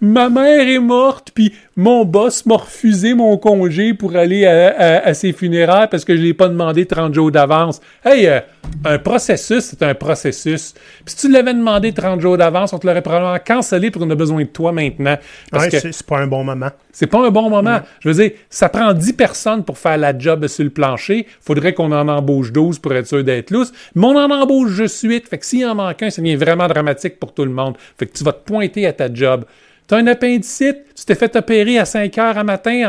Ma 0.03 0.29
mère 0.29 0.69
est 0.69 0.79
morte, 0.81 1.29
puis 1.33 1.55
mon 1.77 2.05
boss 2.05 2.45
m'a 2.45 2.57
refusé 2.57 3.15
mon 3.15 3.39
congé 3.39 3.95
pour 3.95 4.15
aller 4.17 4.45
à, 4.45 4.67
à- 4.77 5.07
à 5.09 5.15
ses 5.15 5.33
funérailles 5.33 5.87
parce 5.91 6.05
que 6.05 6.15
je 6.17 6.21
l'ai 6.21 6.35
pas 6.35 6.49
demandé 6.49 6.85
30 6.85 7.15
jours 7.15 7.31
d'avance. 7.31 7.81
Hey, 8.05 8.27
euh, 8.27 8.41
un 8.85 8.99
processus, 8.99 9.61
c'est 9.65 9.83
un 9.83 9.95
processus. 9.95 10.75
Puis 11.05 11.15
si 11.15 11.27
tu 11.29 11.33
l'avais 11.33 11.55
demandé 11.55 11.93
30 11.93 12.21
jours 12.21 12.37
d'avance, 12.37 12.73
on 12.73 12.79
te 12.79 12.87
l'aurait 12.87 13.01
probablement 13.01 13.39
cancellé 13.45 13.91
pour 13.91 14.03
qu'on 14.03 14.11
a 14.11 14.15
besoin 14.15 14.43
de 14.43 14.49
toi 14.49 14.73
maintenant. 14.73 15.17
Parce 15.51 15.65
Ouais, 15.67 15.71
que 15.71 15.93
c'est 15.93 16.07
pas 16.07 16.19
un 16.19 16.27
bon 16.27 16.45
moment. 16.45 16.71
c'est 16.93 17.07
pas 17.07 17.25
un 17.27 17.31
bon 17.31 17.49
moment. 17.49 17.79
Je 18.01 18.09
veux 18.11 18.15
dire, 18.23 18.33
ça 18.51 18.69
prend 18.69 18.93
10 18.93 19.13
personnes 19.15 19.65
pour 19.65 19.79
faire 19.79 19.97
la 19.97 20.19
job 20.19 20.47
sur 20.49 20.65
le 20.65 20.71
plancher. 20.71 21.27
Faudrait 21.41 21.73
qu'on 21.75 21.93
en 21.93 22.09
embauche 22.09 22.53
12 22.53 22.81
pour 22.81 22.93
être 22.93 23.07
sûr 23.07 23.23
d'être 23.25 23.51
lousse. 23.51 23.73
Mais 23.95 24.05
on 24.07 24.17
en 24.17 24.31
embauche 24.31 24.77
de 24.79 24.87
suite. 24.89 25.29
Fait 25.29 25.39
que 25.39 25.47
s'il 25.47 25.65
en 25.65 25.75
manque 25.77 26.03
un, 26.03 26.11
ça 26.11 26.21
devient 26.21 26.37
vraiment 26.37 26.67
dramatique 26.67 27.19
pour 27.21 27.33
tout 27.33 27.45
le 27.45 27.53
monde. 27.53 27.77
Fait 27.99 28.07
que 28.07 28.13
tu 28.19 28.25
vas 28.25 28.33
te 28.33 28.45
pointer 28.45 28.87
à 28.87 28.93
ta 28.93 29.13
job. 29.13 29.45
T'as 29.93 29.99
un 29.99 30.07
appendicite, 30.07 30.95
tu 30.97 31.05
t'es 31.05 31.15
fait 31.15 31.37
opérer 31.37 31.79
à 31.79 31.85
5 31.85 32.17
heures 32.17 32.39
à 32.39 32.45
matin 32.45 32.83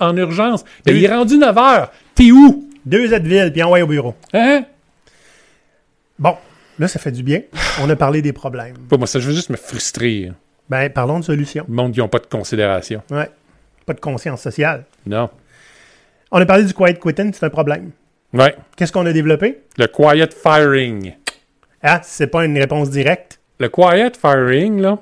en, 0.00 0.06
en- 0.06 0.08
en 0.08 0.16
urgence. 0.16 0.64
Ben, 0.86 0.96
il 0.96 1.04
est 1.04 1.12
rendu 1.14 1.36
9 1.36 1.58
heures. 1.58 1.92
T'es 2.14 2.30
où? 2.30 2.66
Deux 2.86 3.12
Advil, 3.12 3.52
puis 3.52 3.62
envoyé 3.62 3.82
au 3.82 3.86
bureau. 3.86 4.14
Hein? 4.32 4.64
Bon, 6.18 6.36
là, 6.78 6.88
ça 6.88 6.98
fait 6.98 7.12
du 7.12 7.22
bien. 7.22 7.42
On 7.82 7.90
a 7.90 7.94
parlé 7.94 8.22
des 8.22 8.32
problèmes. 8.32 8.78
Pas 8.88 8.96
moi, 8.96 9.06
ça, 9.06 9.18
je 9.20 9.28
veux 9.28 9.34
juste 9.34 9.50
me 9.50 9.58
frustrer. 9.58 10.32
Ben, 10.70 10.88
parlons 10.88 11.18
de 11.20 11.24
solutions. 11.26 11.66
Le 11.68 11.74
monde 11.74 11.92
qui 11.92 11.98
n'ont 11.98 12.08
pas 12.08 12.20
de 12.20 12.26
considération. 12.26 13.02
Ouais. 13.10 13.28
Pas 13.84 13.92
de 13.92 14.00
conscience 14.00 14.40
sociale. 14.40 14.84
Non. 15.04 15.28
On 16.30 16.40
a 16.40 16.46
parlé 16.46 16.64
du 16.64 16.72
quiet 16.72 16.94
quitting, 16.98 17.34
c'est 17.34 17.44
un 17.44 17.50
problème. 17.50 17.90
Ouais. 18.32 18.56
Qu'est-ce 18.78 18.92
qu'on 18.92 19.04
a 19.04 19.12
développé? 19.12 19.58
Le 19.76 19.88
quiet 19.88 20.30
firing. 20.42 21.12
Ah, 21.82 22.00
c'est 22.02 22.28
pas 22.28 22.46
une 22.46 22.56
réponse 22.58 22.88
directe. 22.88 23.40
Le 23.58 23.68
quiet 23.68 24.12
firing, 24.18 24.80
là, 24.80 24.98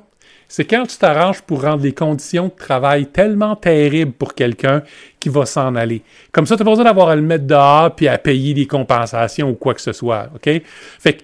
c'est 0.49 0.65
quand 0.65 0.87
tu 0.87 0.97
t'arranges 0.97 1.43
pour 1.43 1.63
rendre 1.63 1.83
les 1.83 1.93
conditions 1.93 2.47
de 2.47 2.53
travail 2.65 3.07
tellement 3.07 3.55
terribles 3.55 4.13
pour 4.13 4.35
quelqu'un 4.35 4.83
qui 5.21 5.29
va 5.29 5.45
s'en 5.45 5.75
aller. 5.75 6.03
Comme 6.33 6.47
ça, 6.47 6.57
tu 6.57 6.63
n'as 6.63 6.65
pas 6.65 6.71
besoin 6.71 6.85
d'avoir 6.85 7.11
à 7.11 7.17
le 7.17 7.23
mettre 7.23 7.47
dehors 7.47 7.95
puis 7.95 8.09
à 8.09 8.17
payer 8.17 8.55
des 8.55 8.67
compensations 8.67 9.51
ou 9.51 9.55
quoi 9.55 9.75
que 9.75 9.81
ce 9.83 9.93
soit. 9.93 10.31
OK? 10.35 10.63
Fait 10.99 11.13
que 11.13 11.23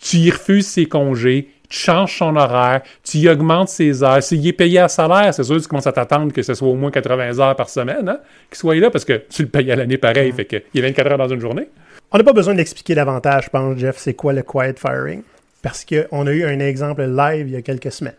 tu 0.00 0.18
y 0.18 0.30
refuses 0.30 0.66
ses 0.66 0.84
congés, 0.84 1.48
tu 1.70 1.78
changes 1.78 2.18
son 2.18 2.36
horaire, 2.36 2.82
tu 3.02 3.18
y 3.18 3.28
augmentes 3.30 3.70
ses 3.70 4.02
heures. 4.02 4.22
S'il 4.22 4.46
est 4.46 4.52
payé 4.52 4.78
à 4.78 4.88
salaire, 4.88 5.32
c'est 5.32 5.42
sûr 5.42 5.56
que 5.56 5.62
tu 5.62 5.68
commences 5.68 5.86
à 5.86 5.92
t'attendre 5.92 6.30
que 6.30 6.42
ce 6.42 6.52
soit 6.52 6.68
au 6.68 6.74
moins 6.74 6.90
80 6.90 7.38
heures 7.38 7.56
par 7.56 7.70
semaine, 7.70 8.08
hein, 8.08 8.18
qu'il 8.50 8.58
soit 8.58 8.74
là, 8.74 8.90
parce 8.90 9.06
que 9.06 9.22
tu 9.30 9.42
le 9.42 9.48
payes 9.48 9.72
à 9.72 9.76
l'année 9.76 9.96
pareil, 9.96 10.30
fait 10.32 10.44
qu'il 10.44 10.62
y 10.74 10.78
a 10.80 10.82
24 10.82 11.12
heures 11.12 11.18
dans 11.18 11.28
une 11.28 11.40
journée. 11.40 11.68
On 12.12 12.18
n'a 12.18 12.24
pas 12.24 12.34
besoin 12.34 12.54
d'expliquer 12.54 12.94
davantage, 12.94 13.44
je 13.46 13.50
pense, 13.50 13.78
Jeff, 13.78 13.96
c'est 13.96 14.14
quoi 14.14 14.34
le 14.34 14.42
quiet 14.42 14.74
firing? 14.78 15.22
Parce 15.64 15.86
qu'on 15.86 16.26
a 16.26 16.30
eu 16.30 16.44
un 16.44 16.58
exemple 16.60 17.02
live 17.04 17.48
il 17.48 17.54
y 17.54 17.56
a 17.56 17.62
quelques 17.62 17.90
semaines. 17.90 18.12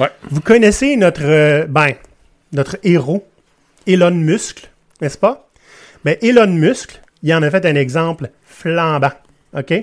Ouais. 0.00 0.08
Vous 0.30 0.40
connaissez 0.40 0.96
notre, 0.96 1.26
euh, 1.26 1.66
ben, 1.66 1.92
notre 2.52 2.78
héros, 2.82 3.28
Elon 3.86 4.12
Musk, 4.12 4.66
n'est-ce 5.02 5.18
pas? 5.18 5.50
Ben, 6.06 6.16
Elon 6.22 6.46
Musk, 6.46 6.98
il 7.22 7.34
en 7.34 7.42
a 7.42 7.50
fait 7.50 7.66
un 7.66 7.74
exemple 7.74 8.30
flambant. 8.46 9.12
OK? 9.54 9.74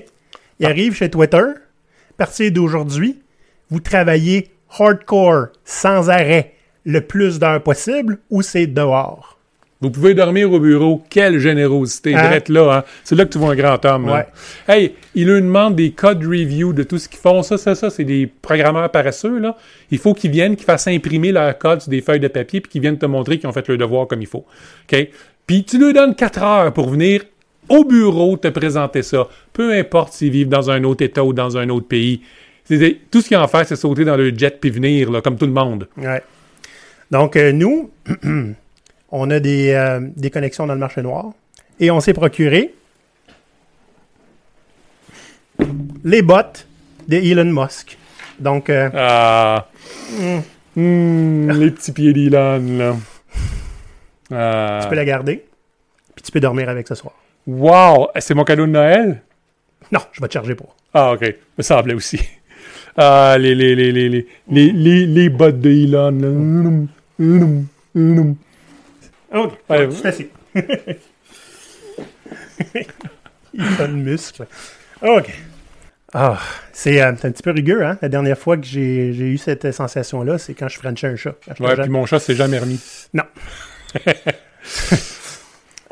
Il 0.58 0.66
arrive 0.66 0.96
chez 0.96 1.08
Twitter, 1.08 1.36
à 1.36 2.14
partir 2.16 2.50
d'aujourd'hui, 2.50 3.22
vous 3.70 3.78
travaillez 3.78 4.50
hardcore, 4.76 5.50
sans 5.64 6.10
arrêt, 6.10 6.54
le 6.84 7.00
plus 7.00 7.38
d'heures 7.38 7.62
possible, 7.62 8.18
ou 8.28 8.42
c'est 8.42 8.66
dehors? 8.66 9.37
Vous 9.80 9.90
pouvez 9.90 10.12
dormir 10.14 10.52
au 10.52 10.58
bureau. 10.58 11.04
Quelle 11.08 11.38
générosité. 11.38 12.14
Hein? 12.14 12.40
Là, 12.48 12.78
hein. 12.78 12.84
C'est 13.04 13.14
là 13.14 13.24
que 13.24 13.30
tu 13.30 13.38
vois 13.38 13.52
un 13.52 13.56
grand 13.56 13.84
homme. 13.84 14.06
là. 14.06 14.26
Hey, 14.66 14.94
il 15.14 15.28
lui 15.28 15.40
demande 15.40 15.76
des 15.76 15.92
code 15.92 16.24
review 16.24 16.72
de 16.72 16.82
tout 16.82 16.98
ce 16.98 17.08
qu'ils 17.08 17.20
font. 17.20 17.42
Ça, 17.42 17.58
ça, 17.58 17.74
ça, 17.76 17.88
c'est 17.88 18.04
des 18.04 18.26
programmeurs 18.26 18.90
paresseux, 18.90 19.38
là. 19.38 19.56
Il 19.92 19.98
faut 19.98 20.14
qu'ils 20.14 20.32
viennent, 20.32 20.56
qu'ils 20.56 20.64
fassent 20.64 20.88
imprimer 20.88 21.30
leur 21.30 21.56
code 21.58 21.80
sur 21.80 21.90
des 21.90 22.00
feuilles 22.00 22.18
de 22.20 22.28
papier 22.28 22.60
puis 22.60 22.70
qu'ils 22.72 22.80
viennent 22.82 22.98
te 22.98 23.06
montrer 23.06 23.38
qu'ils 23.38 23.48
ont 23.48 23.52
fait 23.52 23.68
le 23.68 23.76
devoir 23.76 24.08
comme 24.08 24.20
il 24.20 24.26
faut. 24.26 24.44
OK? 24.92 25.08
Puis 25.46 25.64
tu 25.64 25.78
lui 25.78 25.92
donnes 25.92 26.14
4 26.14 26.42
heures 26.42 26.72
pour 26.72 26.88
venir 26.90 27.22
au 27.68 27.84
bureau 27.84 28.36
te 28.36 28.48
présenter 28.48 29.02
ça. 29.02 29.28
Peu 29.52 29.72
importe 29.72 30.12
s'ils 30.12 30.30
vivent 30.30 30.48
dans 30.48 30.70
un 30.70 30.82
autre 30.84 31.04
État 31.04 31.22
ou 31.22 31.32
dans 31.32 31.56
un 31.56 31.68
autre 31.68 31.86
pays. 31.86 32.22
Tout 33.10 33.20
ce 33.22 33.28
qu'ils 33.28 33.36
ont 33.36 33.42
à 33.42 33.48
faire, 33.48 33.66
c'est 33.66 33.76
sauter 33.76 34.04
dans 34.04 34.16
le 34.16 34.36
jet 34.36 34.58
puis 34.60 34.70
venir, 34.70 35.10
là, 35.10 35.20
comme 35.22 35.36
tout 35.36 35.46
le 35.46 35.52
monde. 35.52 35.88
Ouais. 35.96 36.22
Donc, 37.10 37.36
euh, 37.36 37.52
nous, 37.52 37.90
on 39.10 39.30
a 39.30 39.40
des, 39.40 39.72
euh, 39.72 40.00
des 40.16 40.30
connexions 40.30 40.66
dans 40.66 40.74
le 40.74 40.80
marché 40.80 41.02
noir 41.02 41.32
et 41.80 41.90
on 41.90 42.00
s'est 42.00 42.12
procuré 42.14 42.74
les 46.04 46.22
bots 46.22 46.34
de 47.08 47.16
Elon 47.16 47.44
Musk. 47.62 47.98
Donc, 48.38 48.70
euh, 48.70 48.88
Ah. 48.94 49.66
Hmm, 50.76 51.50
les 51.50 51.70
petits 51.72 51.92
pieds 51.92 52.12
d'Elon, 52.12 52.78
là. 52.78 52.96
Ah. 54.30 54.80
tu 54.82 54.88
peux 54.88 54.94
la 54.94 55.04
garder, 55.04 55.44
puis 56.14 56.22
tu 56.22 56.30
peux 56.30 56.40
dormir 56.40 56.68
avec 56.68 56.86
ce 56.86 56.94
soir. 56.94 57.14
Wow! 57.46 58.08
C'est 58.20 58.34
mon 58.34 58.44
cadeau 58.44 58.66
de 58.66 58.70
Noël? 58.72 59.22
Non, 59.90 60.00
je 60.12 60.20
vais 60.20 60.28
te 60.28 60.34
charger 60.34 60.54
pour. 60.54 60.76
Ah, 60.92 61.12
OK. 61.12 61.34
Me 61.56 61.62
semblait 61.62 61.94
aussi. 61.94 62.20
Ah, 63.00 63.36
les, 63.38 63.54
les, 63.54 63.76
les, 63.76 63.92
les, 63.92 64.08
les, 64.08 64.26
les, 64.50 64.72
les, 64.72 65.06
les 65.06 65.28
bottes 65.28 65.60
de 65.60 65.70
Elon, 65.70 66.10
là. 66.10 66.30
Hum. 69.32 69.40
OK, 69.46 69.52
Ouais, 69.68 69.88
tu 69.88 70.00
t'assieds. 70.00 70.30
Elon 73.54 73.88
Musk. 73.88 74.42
OK. 75.02 75.30
Ah, 76.14 76.38
c'est 76.72 77.02
euh, 77.02 77.12
c'est 77.18 77.28
un 77.28 77.32
petit 77.32 77.42
peu 77.42 77.50
rigueux, 77.50 77.84
hein? 77.84 77.98
La 78.00 78.08
dernière 78.08 78.38
fois 78.38 78.56
que 78.56 78.64
j'ai 78.64 79.10
eu 79.10 79.36
cette 79.36 79.70
sensation-là, 79.72 80.38
c'est 80.38 80.54
quand 80.54 80.68
je 80.68 80.78
frenchais 80.78 81.08
un 81.08 81.16
chat. 81.16 81.34
Ouais, 81.60 81.76
puis 81.76 81.90
mon 81.90 82.06
chat 82.06 82.18
s'est 82.18 82.34
jamais 82.34 82.58
remis. 82.58 82.80
Non. 83.12 83.24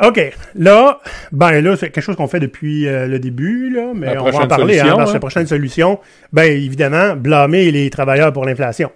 OK. 0.03 0.21
Là, 0.55 1.01
ben 1.33 1.61
là, 1.61 1.77
c'est 1.77 1.91
quelque 1.91 2.03
chose 2.03 2.17
qu'on 2.17 2.29
fait 2.29 2.41
depuis 2.41 2.87
euh, 2.87 3.07
le 3.07 3.19
début, 3.19 3.69
là, 3.71 3.93
mais 3.95 4.15
La 4.15 4.23
on 4.23 4.31
va 4.31 4.41
en 4.41 4.49
parler 4.49 4.81
hein, 4.81 4.89
dans 4.89 5.01
hein. 5.01 5.13
la 5.13 5.19
prochaine 5.19 5.47
solution. 5.47 6.01
Ben 6.33 6.51
évidemment, 6.51 7.15
blâmer 7.15 7.71
les 7.71 7.91
travailleurs 7.91 8.33
pour 8.33 8.47
l'inflation. 8.47 8.91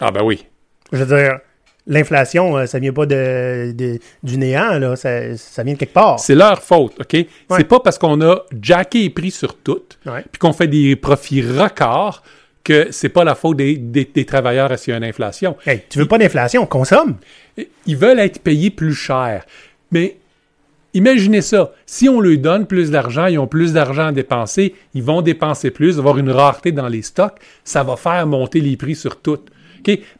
Ah, 0.00 0.10
ben 0.10 0.22
oui. 0.22 0.46
Je 0.92 1.04
veux 1.04 1.16
dire, 1.16 1.38
l'inflation, 1.86 2.56
euh, 2.56 2.66
ça 2.66 2.78
vient 2.78 2.92
pas 2.92 3.06
de, 3.06 3.72
de- 3.72 3.98
du 4.22 4.38
néant, 4.38 4.78
là, 4.78 4.96
ça, 4.96 5.36
ça 5.36 5.62
vient 5.62 5.74
de 5.74 5.78
quelque 5.78 5.92
part. 5.92 6.18
C'est 6.18 6.34
leur 6.34 6.62
faute, 6.62 6.94
OK? 7.00 7.26
C'est 7.50 7.64
pas 7.68 7.80
parce 7.80 7.98
qu'on 7.98 8.20
a 8.22 8.42
jacké 8.60 9.02
les 9.02 9.10
prix 9.10 9.30
sur 9.30 9.56
tout, 9.56 9.82
Ouais. 10.04 10.24
puis 10.32 10.38
qu'on 10.38 10.52
fait 10.52 10.66
des 10.68 10.96
profits 10.96 11.42
records, 11.42 12.22
que 12.64 12.88
c'est 12.90 13.08
pas 13.10 13.22
la 13.22 13.36
faute 13.36 13.58
des, 13.58 13.76
des, 13.76 14.04
des 14.12 14.24
travailleurs 14.24 14.72
assis 14.72 14.90
à 14.90 14.96
une 14.96 15.04
inflation. 15.04 15.56
Hey, 15.64 15.82
tu 15.88 16.00
veux 16.00 16.06
pas 16.08 16.18
d'inflation, 16.18 16.66
consomme. 16.66 17.16
Ils 17.86 17.96
veulent 17.96 18.18
être 18.18 18.40
payés 18.40 18.70
plus 18.70 18.94
cher. 18.94 19.44
Mais 19.92 20.16
imaginez 20.94 21.42
ça. 21.42 21.70
Si 21.86 22.08
on 22.08 22.20
leur 22.20 22.36
donne 22.38 22.66
plus 22.66 22.90
d'argent, 22.90 23.26
ils 23.26 23.38
ont 23.38 23.46
plus 23.46 23.72
d'argent 23.72 24.06
à 24.06 24.12
dépenser, 24.12 24.74
ils 24.94 25.02
vont 25.04 25.22
dépenser 25.22 25.70
plus, 25.70 25.98
avoir 26.00 26.18
une 26.18 26.30
rareté 26.30 26.72
dans 26.72 26.88
les 26.88 27.02
stocks, 27.02 27.36
ça 27.62 27.84
va 27.84 27.94
faire 27.96 28.26
monter 28.26 28.60
les 28.60 28.76
prix 28.76 28.96
sur 28.96 29.20
tout. 29.20 29.38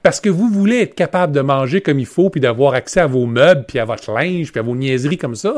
Parce 0.03 0.21
que 0.21 0.29
vous 0.29 0.49
voulez 0.49 0.81
être 0.81 0.95
capable 0.95 1.33
de 1.33 1.41
manger 1.41 1.81
comme 1.81 1.99
il 1.99 2.07
faut, 2.07 2.31
puis 2.31 2.41
d'avoir 2.41 2.75
accès 2.75 3.01
à 3.01 3.07
vos 3.07 3.27
meubles, 3.27 3.65
puis 3.67 3.79
à 3.79 3.85
votre 3.85 4.13
linge, 4.13 4.53
puis 4.53 4.61
à 4.61 4.63
vos 4.63 4.77
niaiseries 4.77 5.19
comme 5.19 5.35
ça. 5.35 5.55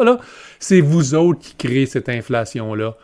C'est 0.59 0.81
vous 0.81 1.15
autres 1.15 1.41
qui 1.41 1.55
créez 1.57 1.87
cette 1.87 2.09
inflation-là. 2.09 2.97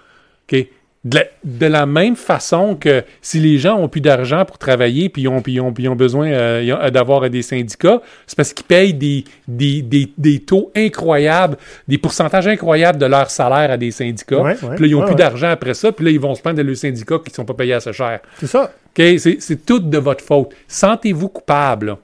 De 1.04 1.18
la, 1.18 1.24
de 1.44 1.66
la 1.66 1.84
même 1.84 2.16
façon 2.16 2.76
que 2.76 3.04
si 3.20 3.38
les 3.38 3.58
gens 3.58 3.76
ont 3.78 3.88
plus 3.88 4.00
d'argent 4.00 4.46
pour 4.46 4.56
travailler 4.56 5.10
puis 5.10 5.22
ils 5.22 5.28
ont, 5.28 5.42
puis 5.42 5.52
ils 5.52 5.60
ont, 5.60 5.70
puis 5.70 5.84
ils 5.84 5.88
ont 5.88 5.96
besoin 5.96 6.28
euh, 6.28 6.90
d'avoir 6.90 7.28
des 7.28 7.42
syndicats, 7.42 8.00
c'est 8.26 8.34
parce 8.36 8.54
qu'ils 8.54 8.64
payent 8.64 8.94
des, 8.94 9.24
des, 9.46 9.82
des, 9.82 10.10
des 10.16 10.40
taux 10.40 10.72
incroyables, 10.74 11.58
des 11.88 11.98
pourcentages 11.98 12.46
incroyables 12.48 12.98
de 12.98 13.04
leur 13.04 13.28
salaire 13.28 13.70
à 13.70 13.76
des 13.76 13.90
syndicats. 13.90 14.40
Ouais, 14.40 14.52
ouais, 14.62 14.76
puis 14.76 14.80
là, 14.80 14.86
ils 14.86 14.92
n'ont 14.92 15.00
ouais, 15.00 15.06
plus 15.06 15.14
d'argent 15.14 15.50
après 15.50 15.74
ça, 15.74 15.92
puis 15.92 16.06
là, 16.06 16.10
ils 16.10 16.18
vont 16.20 16.34
se 16.34 16.40
plaindre 16.40 16.56
de 16.58 16.62
leurs 16.62 16.76
syndicats 16.76 17.18
qui 17.18 17.30
ne 17.30 17.34
sont 17.34 17.44
pas 17.44 17.54
payés 17.54 17.74
assez 17.74 17.92
cher. 17.92 18.20
C'est 18.40 18.46
ça. 18.46 18.72
OK? 18.96 19.04
C'est, 19.18 19.66
tout 19.66 19.80
de 19.80 19.98
votre 19.98 20.24
faute. 20.24 20.54
Sentez-vous 20.68 21.28
coupable. 21.28 21.86
là. 21.86 21.98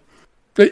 Euh, 0.61 0.69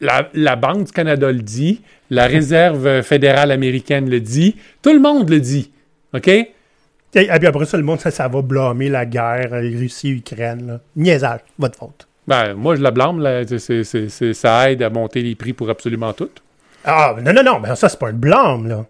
La, 0.00 0.28
la 0.34 0.56
Banque 0.56 0.84
du 0.84 0.92
Canada 0.92 1.30
le 1.30 1.42
dit, 1.42 1.80
la 2.10 2.26
Réserve 2.26 3.02
fédérale 3.02 3.52
américaine 3.52 4.10
le 4.10 4.18
dit, 4.20 4.56
tout 4.82 4.92
le 4.92 5.00
monde 5.00 5.30
le 5.30 5.38
dit. 5.40 5.70
OK? 6.12 6.28
Et, 7.16 7.24
et 7.34 7.38
puis 7.38 7.46
après 7.48 7.64
ça, 7.64 7.76
le 7.76 7.82
monde, 7.82 7.98
ça, 8.00 8.10
ça 8.10 8.28
va 8.28 8.42
blâmer 8.42 8.88
la 8.88 9.06
guerre, 9.06 9.48
euh, 9.52 9.60
Russie-Ukraine. 9.60 10.78
Niaisage, 10.94 11.40
votre 11.58 11.78
faute. 11.78 12.06
Ben, 12.28 12.54
moi, 12.54 12.76
je 12.76 12.82
la 12.82 12.90
blâme. 12.90 13.20
là. 13.20 13.42
Ça 14.32 14.70
aide 14.70 14.82
à 14.82 14.90
monter 14.90 15.22
les 15.22 15.34
prix 15.34 15.52
pour 15.52 15.70
absolument 15.70 16.12
tout. 16.12 16.28
Ah, 16.84 17.14
non, 17.22 17.32
non, 17.32 17.42
non, 17.42 17.60
mais 17.60 17.74
ça, 17.76 17.88
c'est 17.88 17.98
pas 17.98 18.08
un 18.08 18.12
blâme, 18.12 18.68
là. 18.68 18.84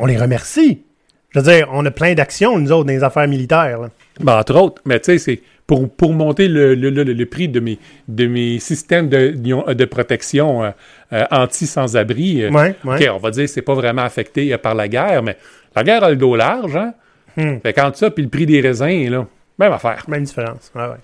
On 0.00 0.06
les 0.06 0.16
remercie. 0.16 0.82
Je 1.30 1.40
veux 1.40 1.44
dire, 1.52 1.68
on 1.72 1.84
a 1.84 1.90
plein 1.90 2.14
d'actions, 2.14 2.58
nous 2.58 2.72
autres, 2.72 2.86
dans 2.86 2.92
les 2.92 3.04
affaires 3.04 3.28
militaires. 3.28 3.80
là. 3.80 3.90
Ben, 4.20 4.38
entre 4.38 4.56
autres, 4.56 4.80
mais 4.86 4.98
tu 4.98 5.12
sais, 5.12 5.18
c'est 5.18 5.40
pour, 5.66 5.88
pour 5.90 6.14
monter 6.14 6.48
le, 6.48 6.74
le, 6.74 6.88
le- 6.90 7.02
le 7.04 7.26
prix 7.26 7.48
de 7.48 7.60
mes, 7.60 7.78
de 8.08 8.26
mes 8.26 8.58
systèmes 8.58 9.08
de, 9.08 9.28
de 9.74 9.84
protection 9.84 10.64
euh, 10.64 10.70
euh, 11.12 11.24
anti-sans-abri. 11.30 12.44
euh, 12.44 12.50
Ouais, 12.50 12.74
ouais. 12.84 13.08
OK, 13.08 13.14
on 13.14 13.18
va 13.18 13.30
dire 13.30 13.44
que 13.44 13.50
c'est 13.50 13.62
pas 13.62 13.74
vraiment 13.74 14.02
affecté 14.02 14.56
par 14.58 14.74
la 14.74 14.88
guerre, 14.88 15.22
mais 15.22 15.36
la 15.76 15.84
guerre 15.84 16.04
a 16.04 16.10
le 16.10 16.16
dos 16.16 16.34
large, 16.36 16.76
hein? 16.76 16.94
Hmm. 17.38 17.60
Fait 17.62 17.72
qu'entre 17.72 17.96
ça, 17.96 18.10
puis 18.10 18.24
le 18.24 18.28
prix 18.28 18.46
des 18.46 18.60
raisins, 18.60 19.08
là, 19.08 19.24
même 19.58 19.72
affaire. 19.72 20.04
Même 20.08 20.24
différence. 20.24 20.72
Ouais, 20.74 20.82
ouais. 20.82 20.96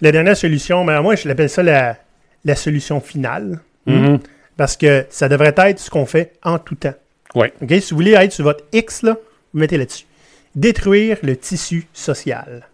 la 0.00 0.10
dernière 0.10 0.36
solution, 0.36 0.84
mais 0.84 1.00
moi, 1.02 1.16
je 1.16 1.28
l'appelle 1.28 1.50
ça 1.50 1.62
la, 1.62 1.98
la 2.44 2.54
solution 2.54 3.00
finale. 3.00 3.60
Mhm. 3.86 4.20
Parce 4.56 4.76
que 4.76 5.04
ça 5.10 5.28
devrait 5.28 5.54
être 5.56 5.78
ce 5.78 5.90
qu'on 5.90 6.06
fait 6.06 6.32
en 6.42 6.58
tout 6.58 6.76
temps. 6.76 6.94
Ouais. 7.34 7.52
OK? 7.60 7.70
Si 7.80 7.90
vous 7.90 7.96
voulez 7.96 8.12
être 8.12 8.32
sur 8.32 8.44
votre 8.44 8.64
X, 8.72 9.02
là, 9.02 9.18
vous 9.52 9.60
mettez 9.60 9.76
là-dessus. 9.76 10.06
Détruire 10.54 11.18
le 11.22 11.36
tissu 11.36 11.86
social. 11.92 12.66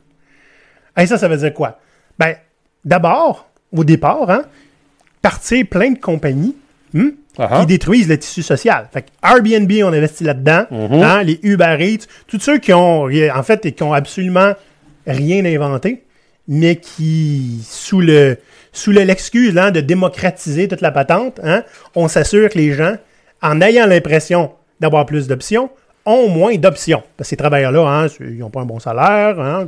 Et 0.96 1.06
ça, 1.06 1.18
ça 1.18 1.26
veut 1.26 1.38
dire 1.38 1.54
quoi? 1.54 1.80
Ben, 2.18 2.37
d'abord, 2.85 3.48
au 3.72 3.83
départ, 3.83 4.30
hein, 4.30 4.44
partir 5.22 5.66
plein 5.66 5.90
de 5.90 5.98
compagnies 5.98 6.56
hmm, 6.94 7.09
qui 7.61 7.66
détruisent 7.66 8.09
le 8.09 8.18
tissu 8.18 8.42
social. 8.42 8.88
Fait 8.92 9.03
que 9.03 9.09
Airbnb, 9.22 9.70
on 9.85 9.92
investit 9.92 10.24
là-dedans. 10.24 10.64
Mhm. 10.70 11.03
hein, 11.03 11.22
les 11.22 11.38
Uber 11.42 11.76
Eats, 11.81 12.07
tous 12.26 12.40
ceux 12.40 12.59
qui 12.59 12.72
ont, 12.72 13.05
en 13.05 13.42
fait, 13.42 13.70
qui 13.74 13.83
ont 13.83 13.92
absolument 13.92 14.53
rien 15.07 15.44
inventé, 15.44 16.03
mais 16.48 16.76
qui, 16.76 17.61
sous 17.64 18.00
le 18.00 18.37
sous 18.72 18.92
le- 18.92 19.03
l'excuse 19.03 19.59
hein, 19.59 19.70
de 19.72 19.81
démocratiser 19.81 20.68
toute 20.68 20.81
la 20.81 20.92
patente, 20.92 21.40
hein, 21.42 21.64
on 21.96 22.07
s'assure 22.07 22.48
que 22.50 22.59
les 22.59 22.72
gens, 22.72 22.96
en 23.42 23.61
ayant 23.61 23.87
l'impression 23.87 24.53
d'avoir 24.79 25.07
plus 25.07 25.26
d'options, 25.26 25.70
ont 26.07 26.29
moins 26.29 26.55
d'options. 26.57 27.03
Parce 27.16 27.26
que 27.29 27.31
ces 27.31 27.37
travailleurs-là, 27.37 27.81
hein, 28.05 28.07
ils 28.20 28.38
n'ont 28.38 28.50
pas 28.50 28.61
un 28.61 28.66
bon 28.66 28.79
salaire. 28.79 29.66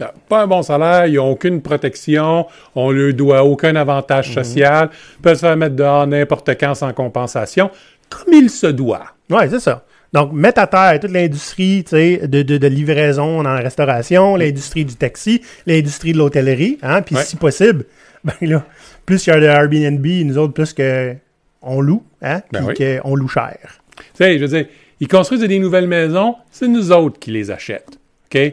Ils 0.00 0.06
Pas 0.28 0.42
un 0.42 0.46
bon 0.46 0.62
salaire, 0.62 1.06
ils 1.06 1.14
n'ont 1.14 1.30
aucune 1.30 1.62
protection, 1.62 2.46
on 2.74 2.92
ne 2.92 2.98
leur 2.98 3.14
doit 3.14 3.44
aucun 3.44 3.76
avantage 3.76 4.32
social, 4.34 4.90
peuvent 5.22 5.36
se 5.36 5.40
faire 5.40 5.56
mettre 5.56 5.76
dehors 5.76 6.06
n'importe 6.06 6.50
quand 6.58 6.74
sans 6.74 6.92
compensation, 6.92 7.70
comme 8.10 8.32
il 8.32 8.50
se 8.50 8.66
doit. 8.66 9.04
Ouais, 9.30 9.48
c'est 9.48 9.60
ça. 9.60 9.84
Donc, 10.12 10.32
mettre 10.32 10.60
à 10.60 10.66
terre 10.68 11.00
toute 11.00 11.10
l'industrie 11.10 11.82
de, 11.82 12.42
de, 12.42 12.56
de 12.58 12.66
livraison 12.68 13.42
dans 13.42 13.52
la 13.54 13.60
restauration, 13.60 14.36
l'industrie 14.36 14.84
du 14.84 14.94
taxi, 14.94 15.42
l'industrie 15.66 16.12
de 16.12 16.18
l'hôtellerie, 16.18 16.78
hein, 16.82 17.02
puis 17.02 17.16
Ouais. 17.16 17.22
si 17.24 17.36
possible, 17.36 17.84
ben 18.24 18.32
là, 18.42 18.64
plus 19.06 19.26
il 19.26 19.30
y 19.30 19.32
a 19.32 19.40
de 19.40 19.46
Airbnb, 19.46 20.06
nous 20.24 20.38
autres, 20.38 20.52
plus 20.54 20.72
que 20.72 21.14
on 21.62 21.80
loue, 21.80 22.04
hein, 22.22 22.40
puis 22.52 22.60
Ben 22.62 22.66
oui. 22.78 23.00
qu'on 23.02 23.14
loue 23.16 23.28
cher. 23.28 23.56
Tu 23.96 24.04
sais, 24.14 24.38
je 24.38 24.44
veux 24.44 24.48
dire, 24.56 24.66
ils 25.00 25.08
construisent 25.08 25.40
des 25.40 25.58
nouvelles 25.58 25.88
maisons, 25.88 26.36
c'est 26.50 26.68
nous 26.68 26.92
autres 26.92 27.18
qui 27.18 27.30
les 27.32 27.50
achètent. 27.50 27.98
OK? 28.32 28.52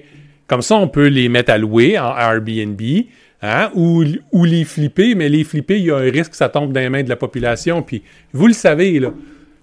Comme 0.51 0.61
ça, 0.61 0.75
on 0.75 0.89
peut 0.89 1.07
les 1.07 1.29
mettre 1.29 1.53
à 1.53 1.57
louer 1.57 1.97
en 1.97 2.13
Airbnb 2.13 2.81
hein, 3.41 3.71
ou, 3.73 4.03
ou 4.33 4.43
les 4.43 4.65
flipper, 4.65 5.15
mais 5.15 5.29
les 5.29 5.45
flipper, 5.45 5.77
il 5.79 5.85
y 5.85 5.91
a 5.91 5.95
un 5.95 6.11
risque 6.11 6.31
que 6.31 6.35
ça 6.35 6.49
tombe 6.49 6.73
dans 6.73 6.81
les 6.81 6.89
mains 6.89 7.03
de 7.03 7.07
la 7.09 7.15
population. 7.15 7.81
Puis, 7.81 8.03
vous 8.33 8.47
le 8.47 8.53
savez, 8.53 8.99
là, 8.99 9.13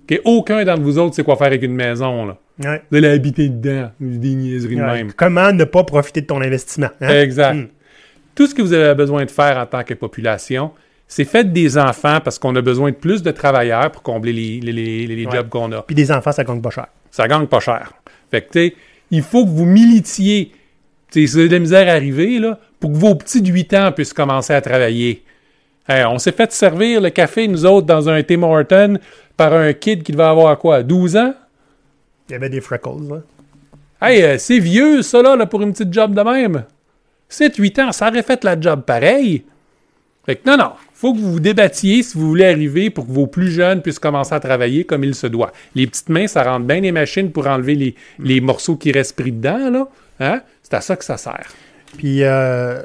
que 0.07 0.15
aucun 0.25 0.65
d'entre 0.65 0.81
vous 0.81 0.97
autres 0.99 1.15
sait 1.15 1.23
quoi 1.23 1.37
faire 1.37 1.49
avec 1.49 1.63
une 1.63 1.75
maison. 1.75 2.25
Là. 2.25 2.39
Ouais. 2.65 2.83
Vous 2.91 2.97
allez 2.97 3.09
habiter 3.09 3.51
dedans, 3.51 3.91
des 4.01 4.35
niaiseries 4.35 4.77
de 4.77 4.81
Ouais. 4.81 4.95
même. 4.95 5.13
Comment 5.13 5.53
ne 5.53 5.65
pas 5.65 5.85
profiter 5.85 6.23
de 6.23 6.27
ton 6.27 6.41
investissement? 6.41 6.89
hein? 7.03 7.09
Exact. 7.21 7.55
Mm. 7.55 7.67
Tout 8.35 8.47
ce 8.47 8.55
que 8.55 8.63
vous 8.63 8.73
avez 8.73 8.95
besoin 8.95 9.27
de 9.27 9.31
faire 9.31 9.59
en 9.59 9.67
tant 9.67 9.83
que 9.85 9.93
population, 9.93 10.71
c'est 11.07 11.27
faites 11.27 11.53
des 11.53 11.77
enfants 11.77 12.21
parce 12.25 12.39
qu'on 12.39 12.57
a 12.57 12.63
besoin 12.63 12.93
de 12.93 12.97
plus 12.97 13.23
de 13.23 13.31
travailleurs 13.31 13.91
pour 13.91 14.03
combler 14.03 14.33
les, 14.33 14.61
les- 14.61 14.73
les- 14.73 15.07
les 15.07 15.27
Ouais. 15.27 15.33
jobs 15.37 15.51
qu'on 15.51 15.71
a. 15.73 15.83
Puis 15.83 15.95
des 15.95 16.11
enfants, 16.11 16.33
ça 16.33 16.45
gagne 16.45 16.63
pas 16.63 16.71
cher. 16.71 16.87
Ça 17.11 17.29
gagne 17.29 17.47
pas 17.47 17.61
cher. 17.61 17.93
Fait 18.31 18.41
que, 18.41 18.47
tu 18.53 18.59
sais, 18.71 18.75
il 19.11 19.23
faut 19.23 19.45
que 19.45 19.51
vous 19.51 19.67
militiez. 19.67 20.53
Avez 21.17 21.49
de 21.49 21.53
la 21.53 21.59
misère 21.59 21.89
à 21.89 21.93
arriver, 21.93 22.39
là, 22.39 22.59
pour 22.81 22.93
que 22.93 22.97
vos 22.97 23.15
petits 23.15 23.43
de 23.43 23.51
8 23.51 23.75
ans 23.75 23.93
puissent 23.93 24.13
commencer 24.13 24.53
à 24.53 24.61
travailler. 24.61 25.25
Hey, 25.89 26.05
on 26.05 26.19
s'est 26.19 26.33
fait 26.33 26.53
servir 26.53 27.01
le 27.01 27.11
café, 27.11 27.49
nous 27.49 27.65
autres, 27.65 27.87
dans 27.87 28.09
un 28.11 28.23
Tim 28.23 28.43
Horton 28.43 28.99
par 29.37 29.55
un 29.55 29.73
kid 29.73 30.03
qui 30.03 30.13
devait 30.13 30.25
avoir 30.25 30.59
quoi, 30.59 30.83
12 30.83 31.17
ans? 31.17 31.35
Il 32.29 32.33
y 32.33 32.35
avait 32.35 32.51
des 32.51 32.61
freckles, 32.61 33.09
là. 33.09 33.23
Hey, 34.01 34.23
euh, 34.23 34.37
c'est 34.39 34.59
vieux, 34.59 35.03
ça, 35.03 35.23
là, 35.23 35.35
là, 35.35 35.47
pour 35.47 35.63
une 35.63 35.73
petite 35.73 35.93
job 35.93 36.15
de 36.15 36.21
même. 36.21 36.65
7-8 37.31 37.83
ans, 37.83 37.93
ça 37.93 38.09
aurait 38.09 38.23
fait 38.23 38.45
la 38.45 38.61
job 38.61 38.83
pareil. 38.83 39.45
Fait 40.27 40.37
que 40.37 40.49
non, 40.49 40.59
non, 40.59 40.73
faut 40.93 41.15
que 41.15 41.19
vous 41.19 41.33
vous 41.33 41.41
débattiez 41.41 42.03
si 42.03 42.19
vous 42.19 42.29
voulez 42.29 42.45
arriver 42.45 42.91
pour 42.91 43.07
que 43.07 43.13
vos 43.13 43.27
plus 43.27 43.51
jeunes 43.51 43.81
puissent 43.81 43.99
commencer 43.99 44.35
à 44.35 44.41
travailler 44.41 44.85
comme 44.85 45.05
il 45.05 45.15
se 45.15 45.27
doit. 45.27 45.53
Les 45.75 45.87
petites 45.87 46.11
mains, 46.11 46.27
ça 46.27 46.43
rentre 46.43 46.67
bien 46.67 46.81
les 46.81 46.93
machines 46.93 47.33
pour 47.33 47.47
enlever 47.47 47.75
les, 47.75 47.95
les 48.19 48.41
morceaux 48.43 48.77
qui 48.77 48.93
restent 48.93 49.17
pris 49.17 49.33
dedans, 49.33 49.71
là. 49.71 49.89
Hein? 50.21 50.43
C'est 50.69 50.77
à 50.77 50.81
ça 50.81 50.97
que 50.97 51.05
ça 51.05 51.17
sert. 51.17 51.47
Puis, 51.97 52.23
euh, 52.25 52.83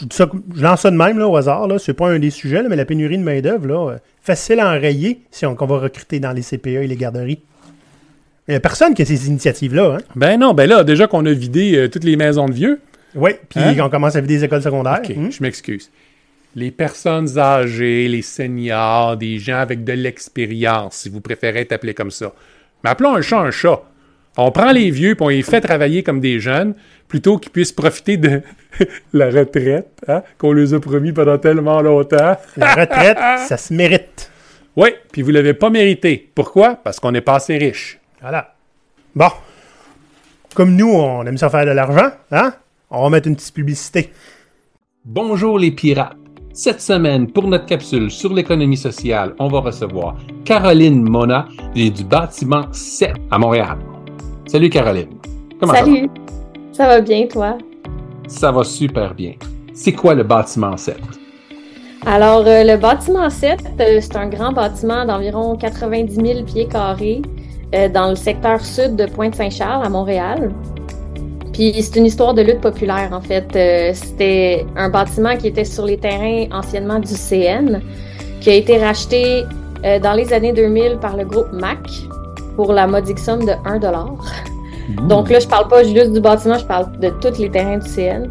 je, 0.00 0.04
dis 0.06 0.16
ça- 0.16 0.28
je 0.54 0.62
lance 0.62 0.80
ça 0.82 0.90
de 0.90 0.96
même, 0.96 1.18
là, 1.18 1.26
au 1.28 1.36
hasard, 1.36 1.66
là. 1.66 1.78
C'est 1.78 1.94
pas 1.94 2.08
un 2.08 2.18
des 2.18 2.30
sujets, 2.30 2.62
là, 2.62 2.68
mais 2.68 2.76
la 2.76 2.84
pénurie 2.84 3.16
de 3.16 3.22
main-d'œuvre, 3.22 3.66
là, 3.66 3.90
euh, 3.92 3.98
facile 4.22 4.60
à 4.60 4.68
enrayer 4.70 5.20
si 5.30 5.46
on, 5.46 5.54
qu'on 5.54 5.66
va 5.66 5.78
recruter 5.78 6.20
dans 6.20 6.32
les 6.32 6.42
CPE 6.42 6.66
et 6.82 6.86
les 6.86 6.96
garderies. 6.96 7.40
Il 8.48 8.52
n'y 8.52 8.56
a 8.56 8.60
personne 8.60 8.94
qui 8.94 9.02
a 9.02 9.04
ces 9.06 9.28
initiatives-là, 9.28 9.96
hein. 9.96 10.02
Ben 10.14 10.38
non, 10.38 10.52
ben 10.54 10.68
là, 10.68 10.84
déjà 10.84 11.06
qu'on 11.06 11.24
a 11.26 11.32
vidé 11.32 11.76
euh, 11.76 11.88
toutes 11.88 12.04
les 12.04 12.16
maisons 12.16 12.46
de 12.46 12.52
vieux, 12.52 12.80
Oui, 13.14 13.30
puis 13.48 13.60
Hein? 13.60 13.74
on 13.80 13.88
commence 13.88 14.14
à 14.16 14.20
vider 14.20 14.36
des 14.38 14.44
écoles 14.44 14.62
secondaires. 14.62 15.00
OK, 15.02 15.16
Hmm? 15.16 15.30
je 15.30 15.42
m'excuse. 15.42 15.90
Les 16.54 16.70
personnes 16.70 17.38
âgées, 17.38 18.08
les 18.08 18.22
seniors, 18.22 19.16
des 19.16 19.38
gens 19.38 19.58
avec 19.58 19.84
de 19.84 19.92
l'expérience, 19.92 20.96
si 20.96 21.08
vous 21.08 21.20
préférez 21.20 21.60
être 21.62 21.72
appelé 21.72 21.92
comme 21.94 22.10
ça. 22.10 22.32
Mais 22.84 22.90
appelons 22.90 23.14
un 23.14 23.22
chat 23.22 23.38
un 23.40 23.50
chat. 23.50 23.82
On 24.36 24.50
prend 24.50 24.72
les 24.72 24.90
vieux 24.90 25.14
puis 25.14 25.24
on 25.24 25.28
les 25.28 25.42
fait 25.42 25.60
travailler 25.60 26.02
comme 26.02 26.20
des 26.20 26.40
jeunes 26.40 26.74
plutôt 27.08 27.38
qu'ils 27.38 27.52
puissent 27.52 27.72
profiter 27.72 28.16
de 28.16 28.42
la 29.12 29.26
retraite 29.26 29.88
hein, 30.08 30.22
qu'on 30.38 30.52
leur 30.52 30.74
a 30.74 30.80
promis 30.80 31.12
pendant 31.12 31.38
tellement 31.38 31.80
longtemps. 31.80 32.36
La 32.56 32.74
retraite, 32.74 33.18
ça 33.46 33.56
se 33.56 33.72
mérite. 33.72 34.30
Oui, 34.76 34.90
puis 35.10 35.22
vous 35.22 35.30
l'avez 35.30 35.54
pas 35.54 35.70
mérité. 35.70 36.30
Pourquoi? 36.34 36.76
Parce 36.76 37.00
qu'on 37.00 37.12
n'est 37.12 37.22
pas 37.22 37.36
assez 37.36 37.56
riche. 37.56 37.98
Voilà. 38.20 38.54
Bon. 39.14 39.30
Comme 40.54 40.76
nous, 40.76 40.90
on 40.90 41.24
aime 41.24 41.38
ça 41.38 41.48
faire 41.48 41.66
de 41.66 41.70
l'argent, 41.70 42.10
hein? 42.30 42.52
On 42.90 43.02
va 43.02 43.10
mettre 43.10 43.28
une 43.28 43.36
petite 43.36 43.54
publicité. 43.54 44.12
Bonjour 45.04 45.58
les 45.58 45.70
pirates. 45.70 46.16
Cette 46.52 46.80
semaine, 46.80 47.30
pour 47.30 47.48
notre 47.48 47.66
capsule 47.66 48.10
sur 48.10 48.32
l'économie 48.32 48.76
sociale, 48.76 49.34
on 49.38 49.48
va 49.48 49.60
recevoir 49.60 50.16
Caroline 50.44 51.02
Mona 51.02 51.46
du 51.74 52.04
bâtiment 52.04 52.72
7 52.72 53.12
à 53.30 53.38
Montréal. 53.38 53.95
Salut 54.46 54.70
Caroline. 54.70 55.08
Comment 55.58 55.74
Salut. 55.74 56.08
Ça 56.72 56.86
va 56.86 57.00
bien, 57.00 57.26
toi? 57.26 57.58
ça 57.58 57.58
va? 57.58 57.88
Ça 58.28 58.52
va 58.52 58.64
super 58.64 59.12
bien. 59.12 59.32
C'est 59.74 59.92
quoi 59.92 60.14
le 60.14 60.22
bâtiment 60.22 60.76
7? 60.76 60.96
Alors, 62.06 62.44
euh, 62.46 62.62
le 62.62 62.76
bâtiment 62.76 63.28
7, 63.28 63.58
euh, 63.80 63.98
c'est 64.00 64.16
un 64.16 64.28
grand 64.28 64.52
bâtiment 64.52 65.04
d'environ 65.04 65.56
90 65.56 66.14
000 66.14 66.44
pieds 66.44 66.68
carrés 66.68 67.22
euh, 67.74 67.88
dans 67.88 68.10
le 68.10 68.14
secteur 68.14 68.64
sud 68.64 68.94
de 68.94 69.06
Pointe-Saint-Charles, 69.06 69.84
à 69.84 69.88
Montréal. 69.88 70.52
Puis, 71.52 71.74
c'est 71.82 71.96
une 71.96 72.06
histoire 72.06 72.32
de 72.32 72.42
lutte 72.42 72.60
populaire, 72.60 73.08
en 73.12 73.20
fait. 73.20 73.48
C'était 73.94 74.64
un 74.76 74.90
bâtiment 74.90 75.36
qui 75.36 75.48
était 75.48 75.64
sur 75.64 75.86
les 75.86 75.96
terrains 75.96 76.46
anciennement 76.52 77.00
du 77.00 77.14
CN, 77.14 77.80
qui 78.40 78.50
a 78.50 78.54
été 78.54 78.78
racheté 78.78 79.42
dans 80.02 80.12
les 80.12 80.32
années 80.32 80.52
2000 80.52 80.98
par 81.00 81.16
le 81.16 81.24
groupe 81.24 81.50
MAC 81.52 81.78
pour 82.56 82.72
la 82.72 82.86
modique 82.86 83.18
somme 83.18 83.44
de 83.44 83.52
1 83.64 83.78
Donc 85.08 85.30
là, 85.30 85.38
je 85.38 85.46
parle 85.46 85.68
pas 85.68 85.84
juste 85.84 86.12
du 86.12 86.20
bâtiment, 86.20 86.58
je 86.58 86.64
parle 86.64 86.98
de 86.98 87.10
tous 87.10 87.38
les 87.38 87.50
terrains 87.50 87.78
du 87.78 87.88
CN. 87.88 88.30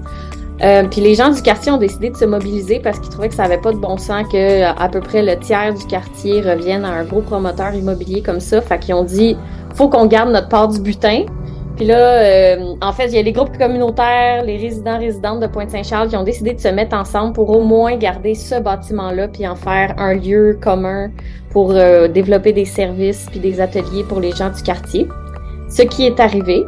Euh, 0.61 0.83
puis 0.89 1.01
les 1.01 1.15
gens 1.15 1.29
du 1.31 1.41
quartier 1.41 1.71
ont 1.71 1.77
décidé 1.77 2.09
de 2.09 2.17
se 2.17 2.23
mobiliser 2.23 2.79
parce 2.79 2.97
qu'ils 2.99 3.09
trouvaient 3.09 3.27
que 3.27 3.35
ça 3.35 3.43
avait 3.43 3.57
pas 3.57 3.73
de 3.73 3.77
bon 3.77 3.97
sens 3.97 4.25
que 4.31 4.38
euh, 4.38 4.71
à 4.77 4.88
peu 4.88 5.01
près 5.01 5.21
le 5.21 5.38
tiers 5.38 5.73
du 5.73 5.85
quartier 5.85 6.41
revienne 6.41 6.85
à 6.85 6.91
un 6.91 7.03
gros 7.03 7.21
promoteur 7.21 7.73
immobilier 7.73 8.21
comme 8.21 8.39
ça. 8.39 8.61
Fait 8.61 8.79
qu'ils 8.79 8.95
ont 8.95 9.03
dit 9.03 9.35
faut 9.73 9.89
qu'on 9.89 10.05
garde 10.05 10.29
notre 10.29 10.47
part 10.47 10.69
du 10.69 10.79
butin. 10.79 11.25
Puis 11.75 11.85
là, 11.85 11.97
euh, 11.97 12.75
en 12.81 12.93
fait, 12.93 13.07
il 13.07 13.15
y 13.15 13.17
a 13.17 13.21
les 13.21 13.33
groupes 13.33 13.57
communautaires, 13.57 14.43
les 14.43 14.55
résidents 14.55 14.97
résidentes 14.97 15.41
de 15.41 15.47
Pointe-Saint-Charles 15.47 16.07
qui 16.07 16.15
ont 16.15 16.23
décidé 16.23 16.53
de 16.53 16.59
se 16.59 16.69
mettre 16.69 16.95
ensemble 16.95 17.33
pour 17.33 17.49
au 17.49 17.63
moins 17.63 17.97
garder 17.97 18.33
ce 18.33 18.59
bâtiment-là 18.61 19.27
puis 19.27 19.45
en 19.45 19.55
faire 19.55 19.93
un 19.97 20.13
lieu 20.13 20.57
commun 20.61 21.11
pour 21.49 21.71
euh, 21.71 22.07
développer 22.07 22.53
des 22.53 22.63
services 22.63 23.27
puis 23.29 23.39
des 23.39 23.59
ateliers 23.59 24.05
pour 24.07 24.21
les 24.21 24.31
gens 24.31 24.51
du 24.51 24.63
quartier. 24.63 25.07
Ce 25.69 25.81
qui 25.81 26.05
est 26.05 26.19
arrivé. 26.19 26.63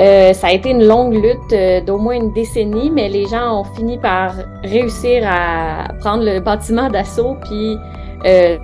Euh, 0.00 0.32
ça 0.32 0.48
a 0.48 0.52
été 0.52 0.70
une 0.70 0.86
longue 0.86 1.14
lutte 1.14 1.86
d'au 1.86 1.98
moins 1.98 2.14
une 2.14 2.32
décennie, 2.32 2.90
mais 2.90 3.08
les 3.10 3.26
gens 3.26 3.60
ont 3.60 3.64
fini 3.76 3.98
par 3.98 4.34
réussir 4.64 5.22
à 5.24 5.86
prendre 6.00 6.24
le 6.24 6.40
bâtiment 6.40 6.88
d'assaut, 6.88 7.36
puis 7.44 7.76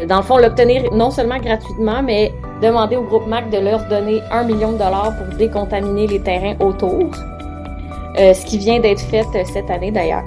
dans 0.08 0.16
le 0.16 0.22
fond 0.22 0.38
l'obtenir 0.38 0.90
non 0.92 1.10
seulement 1.10 1.38
gratuitement, 1.38 2.02
mais 2.02 2.32
demander 2.60 2.96
au 2.96 3.02
groupe 3.02 3.26
MAC 3.26 3.50
de 3.50 3.58
leur 3.58 3.84
donner 3.88 4.20
un 4.30 4.44
million 4.44 4.72
de 4.72 4.78
dollars 4.78 5.12
pour 5.16 5.36
décontaminer 5.36 6.06
les 6.06 6.20
terrains 6.20 6.56
autour, 6.60 7.10
Euh, 8.18 8.34
ce 8.34 8.44
qui 8.44 8.58
vient 8.58 8.80
d'être 8.80 9.00
fait 9.00 9.26
euh, 9.36 9.44
cette 9.44 9.70
année 9.70 9.92
d'ailleurs. 9.92 10.24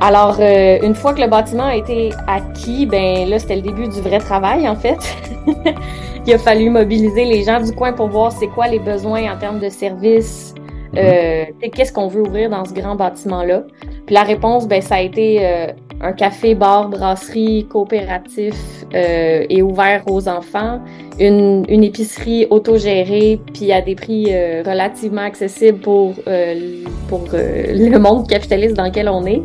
Alors, 0.00 0.38
euh, 0.40 0.78
une 0.82 0.94
fois 0.94 1.12
que 1.12 1.20
le 1.20 1.28
bâtiment 1.28 1.66
a 1.66 1.76
été 1.76 2.10
acquis, 2.26 2.86
ben 2.86 3.28
là, 3.28 3.38
c'était 3.38 3.56
le 3.56 3.62
début 3.62 3.86
du 3.86 4.00
vrai 4.00 4.18
travail, 4.18 4.66
en 4.68 4.74
fait. 4.74 4.98
Il 6.26 6.32
a 6.32 6.38
fallu 6.38 6.70
mobiliser 6.70 7.26
les 7.26 7.42
gens 7.44 7.60
du 7.60 7.72
coin 7.72 7.92
pour 7.92 8.08
voir 8.08 8.32
c'est 8.32 8.48
quoi 8.48 8.66
les 8.66 8.78
besoins 8.78 9.30
en 9.30 9.36
termes 9.38 9.60
de 9.60 9.68
services, 9.68 10.54
euh, 10.96 11.44
et 11.62 11.70
qu'est-ce 11.70 11.92
qu'on 11.92 12.08
veut 12.08 12.22
ouvrir 12.22 12.50
dans 12.50 12.64
ce 12.64 12.72
grand 12.72 12.94
bâtiment-là. 12.94 13.64
Puis 14.06 14.14
la 14.14 14.22
réponse, 14.22 14.66
ben, 14.66 14.80
ça 14.80 14.96
a 14.96 15.00
été 15.00 15.38
euh, 15.42 15.66
un 16.00 16.12
café, 16.12 16.54
bar, 16.54 16.88
brasserie 16.88 17.66
coopératif 17.68 18.54
euh, 18.94 19.44
et 19.48 19.62
ouvert 19.62 20.02
aux 20.06 20.28
enfants, 20.28 20.80
une, 21.18 21.64
une 21.68 21.84
épicerie 21.84 22.46
autogérée, 22.48 23.38
puis 23.52 23.70
à 23.70 23.82
des 23.82 23.94
prix 23.94 24.28
euh, 24.30 24.62
relativement 24.64 25.22
accessibles 25.22 25.80
pour, 25.80 26.14
euh, 26.26 26.84
pour 27.08 27.24
le 27.32 27.98
monde 27.98 28.26
capitaliste 28.28 28.74
dans 28.76 28.84
lequel 28.84 29.08
on 29.08 29.26
est. 29.26 29.42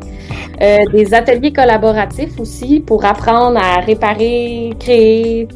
des 0.94 1.14
ateliers 1.14 1.52
collaboratifs 1.52 2.40
aussi 2.40 2.80
pour 2.80 3.04
apprendre 3.04 3.60
à 3.62 3.82
réparer, 3.82 4.72
créer 4.80 5.50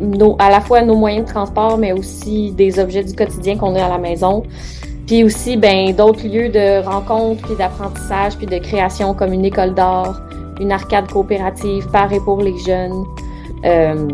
nos, 0.00 0.36
à 0.38 0.50
la 0.50 0.60
fois 0.60 0.82
nos 0.82 0.96
moyens 0.96 1.24
de 1.26 1.32
transport, 1.32 1.78
mais 1.78 1.92
aussi 1.92 2.52
des 2.52 2.78
objets 2.78 3.04
du 3.04 3.14
quotidien 3.14 3.56
qu'on 3.56 3.74
a 3.74 3.84
à 3.84 3.88
la 3.88 3.98
maison. 3.98 4.42
Puis 5.08 5.24
aussi, 5.24 5.56
ben, 5.56 5.96
d'autres 5.96 6.26
lieux 6.28 6.50
de 6.50 6.84
rencontres, 6.84 7.40
puis 7.40 7.56
d'apprentissage, 7.56 8.36
puis 8.36 8.46
de 8.46 8.58
création, 8.58 9.14
comme 9.14 9.32
une 9.32 9.46
école 9.46 9.72
d'art, 9.72 10.20
une 10.60 10.70
arcade 10.70 11.10
coopérative, 11.10 11.88
parée 11.90 12.20
pour 12.20 12.42
les 12.42 12.58
jeunes. 12.58 13.04
Euh, 13.64 14.06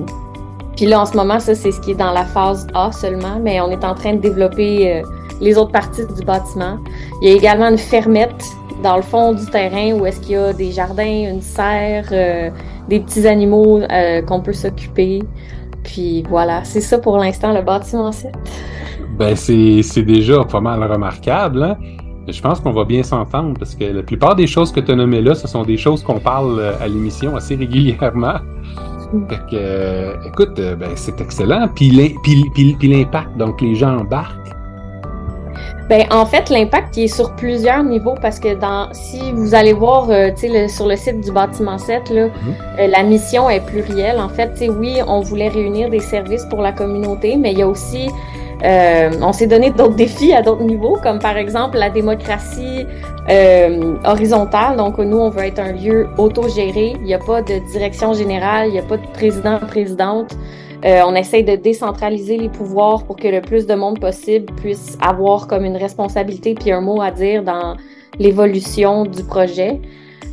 puis 0.77 0.87
là, 0.87 1.01
en 1.01 1.07
ce 1.07 1.17
moment, 1.17 1.41
ça, 1.41 1.57
c'est 1.57 1.73
ce 1.73 1.81
qui 1.81 1.91
est 1.91 1.97
dans 1.97 2.13
la 2.13 2.25
phase 2.25 2.69
A 2.75 2.93
seulement, 2.93 3.41
mais 3.43 3.61
on 3.61 3.73
est 3.73 3.85
en 3.85 3.95
train 3.95 4.15
de 4.15 4.21
développer 4.21 4.93
euh, 4.93 5.03
les 5.41 5.59
autres 5.59 5.73
parties 5.73 6.07
du 6.17 6.25
bâtiment. 6.25 6.79
Il 7.21 7.29
y 7.29 7.33
a 7.33 7.35
également 7.35 7.69
une 7.69 7.79
fermette 7.79 8.45
dans 8.85 8.95
le 8.95 9.03
fond 9.03 9.33
du 9.33 9.47
terrain 9.47 9.95
où 9.99 10.07
est-ce 10.07 10.21
qu'il 10.21 10.33
y 10.33 10.37
a 10.37 10.53
des 10.53 10.71
jardins, 10.71 11.29
une 11.29 11.43
serre, 11.43 12.07
euh, 12.13 12.51
des 12.89 13.01
petits 13.01 13.27
animaux 13.27 13.81
qu'on 14.29 14.41
peut 14.41 14.53
s'occuper. 14.53 15.25
Puis 15.83 16.23
voilà, 16.29 16.63
c'est 16.63 16.81
ça 16.81 16.99
pour 16.99 17.19
l'instant 17.19 17.53
le 17.53 17.63
bâtiment 17.63 18.13
7. 18.13 18.33
Ben, 19.19 19.37
c'est 19.37 20.03
déjà 20.03 20.45
pas 20.45 20.61
mal 20.61 20.83
remarquable. 20.83 21.63
Hein? 21.63 21.77
Je 22.27 22.41
pense 22.41 22.61
qu'on 22.61 22.73
va 22.73 22.85
bien 22.85 23.03
s'entendre 23.03 23.55
parce 23.59 23.75
que 23.75 23.85
la 23.85 24.03
plupart 24.03 24.35
des 24.35 24.47
choses 24.47 24.73
que 24.73 24.81
tu 24.81 24.91
as 24.91 24.97
nommées 24.97 25.21
là, 25.21 25.35
ce 25.35 25.47
sont 25.47 25.63
des 25.63 25.77
choses 25.77 26.03
qu'on 26.03 26.19
parle 26.19 26.59
euh, 26.59 26.73
à 26.81 26.89
l'émission 26.89 27.37
assez 27.37 27.55
régulièrement. 27.55 28.35
Fait 29.29 29.37
que, 29.37 29.55
euh, 29.55 30.15
écoute, 30.27 30.59
euh, 30.59 30.75
ben, 30.75 30.91
c'est 30.97 31.21
excellent. 31.21 31.69
Puis 31.75 31.91
l'impact, 31.91 33.37
donc 33.37 33.61
les 33.61 33.77
gens 33.77 33.99
embarquent. 33.99 34.35
Ben, 35.89 36.07
en 36.11 36.25
fait, 36.25 36.49
l'impact 36.49 36.97
est 36.97 37.09
sur 37.09 37.37
plusieurs 37.37 37.85
niveaux 37.85 38.15
parce 38.21 38.41
que 38.41 38.59
dans, 38.59 38.89
si 38.93 39.33
vous 39.33 39.55
allez 39.55 39.75
voir 39.75 40.07
le, 40.09 40.67
sur 40.67 40.89
le 40.89 40.97
site 40.97 41.21
du 41.21 41.31
bâtiment 41.31 41.77
7, 41.77 42.09
là, 42.09 42.29
mm-hmm. 42.29 42.91
la 42.91 43.03
mission 43.03 43.51
est 43.51 43.61
plurielle. 43.61 44.19
En 44.19 44.31
fait, 44.31 44.51
oui, 44.81 44.97
on 45.07 45.21
voulait 45.21 45.51
réunir 45.51 45.91
des 45.91 46.01
services 46.01 46.47
pour 46.47 46.63
la 46.63 46.73
communauté, 46.73 47.37
mais 47.37 47.53
il 47.53 47.59
y 47.59 47.63
a 47.63 47.69
aussi 47.69 48.09
euh, 48.65 49.11
on 49.21 49.33
s'est 49.33 49.47
donné 49.47 49.71
d'autres 49.71 49.95
défis 49.95 50.33
à 50.33 50.41
d'autres 50.41 50.63
niveaux, 50.63 50.97
comme 51.03 51.19
par 51.19 51.37
exemple 51.37 51.77
la 51.77 51.91
démocratie 51.91 52.87
euh, 53.29 53.97
horizontale. 54.05 54.77
Donc, 54.77 54.99
nous, 54.99 55.19
on 55.19 55.29
veut 55.29 55.45
être 55.45 55.59
un 55.59 55.73
lieu 55.73 56.07
autogéré. 56.17 56.95
Il 56.97 57.03
n'y 57.03 57.15
a 57.15 57.19
pas 57.19 57.43
de 57.43 57.59
direction 57.71 58.15
générale, 58.15 58.69
il 58.69 58.73
n'y 58.73 58.79
a 58.79 58.83
pas 58.83 58.97
de 58.97 59.07
président, 59.13 59.59
présidente. 59.59 60.35
Euh, 60.85 61.01
on 61.07 61.15
essaye 61.15 61.45
de 61.45 61.57
décentraliser 61.57 62.37
les 62.37 62.49
pouvoirs 62.49 63.05
pour 63.05 63.17
que 63.17 63.29
le 63.29 63.41
plus 63.41 63.67
de 63.67 63.75
monde 63.75 63.99
possible 64.01 64.53
puisse 64.57 64.99
avoir 65.01 65.47
comme 65.47 65.65
une 65.65 65.77
responsabilité 65.77 66.55
puis 66.55 66.73
un 66.73 66.83
mot 66.83 67.01
à 67.01 67.11
dire 67.11 67.43
dans 67.43 67.77
l'évolution 68.19 69.05
du 69.05 69.25
projet. 69.25 69.81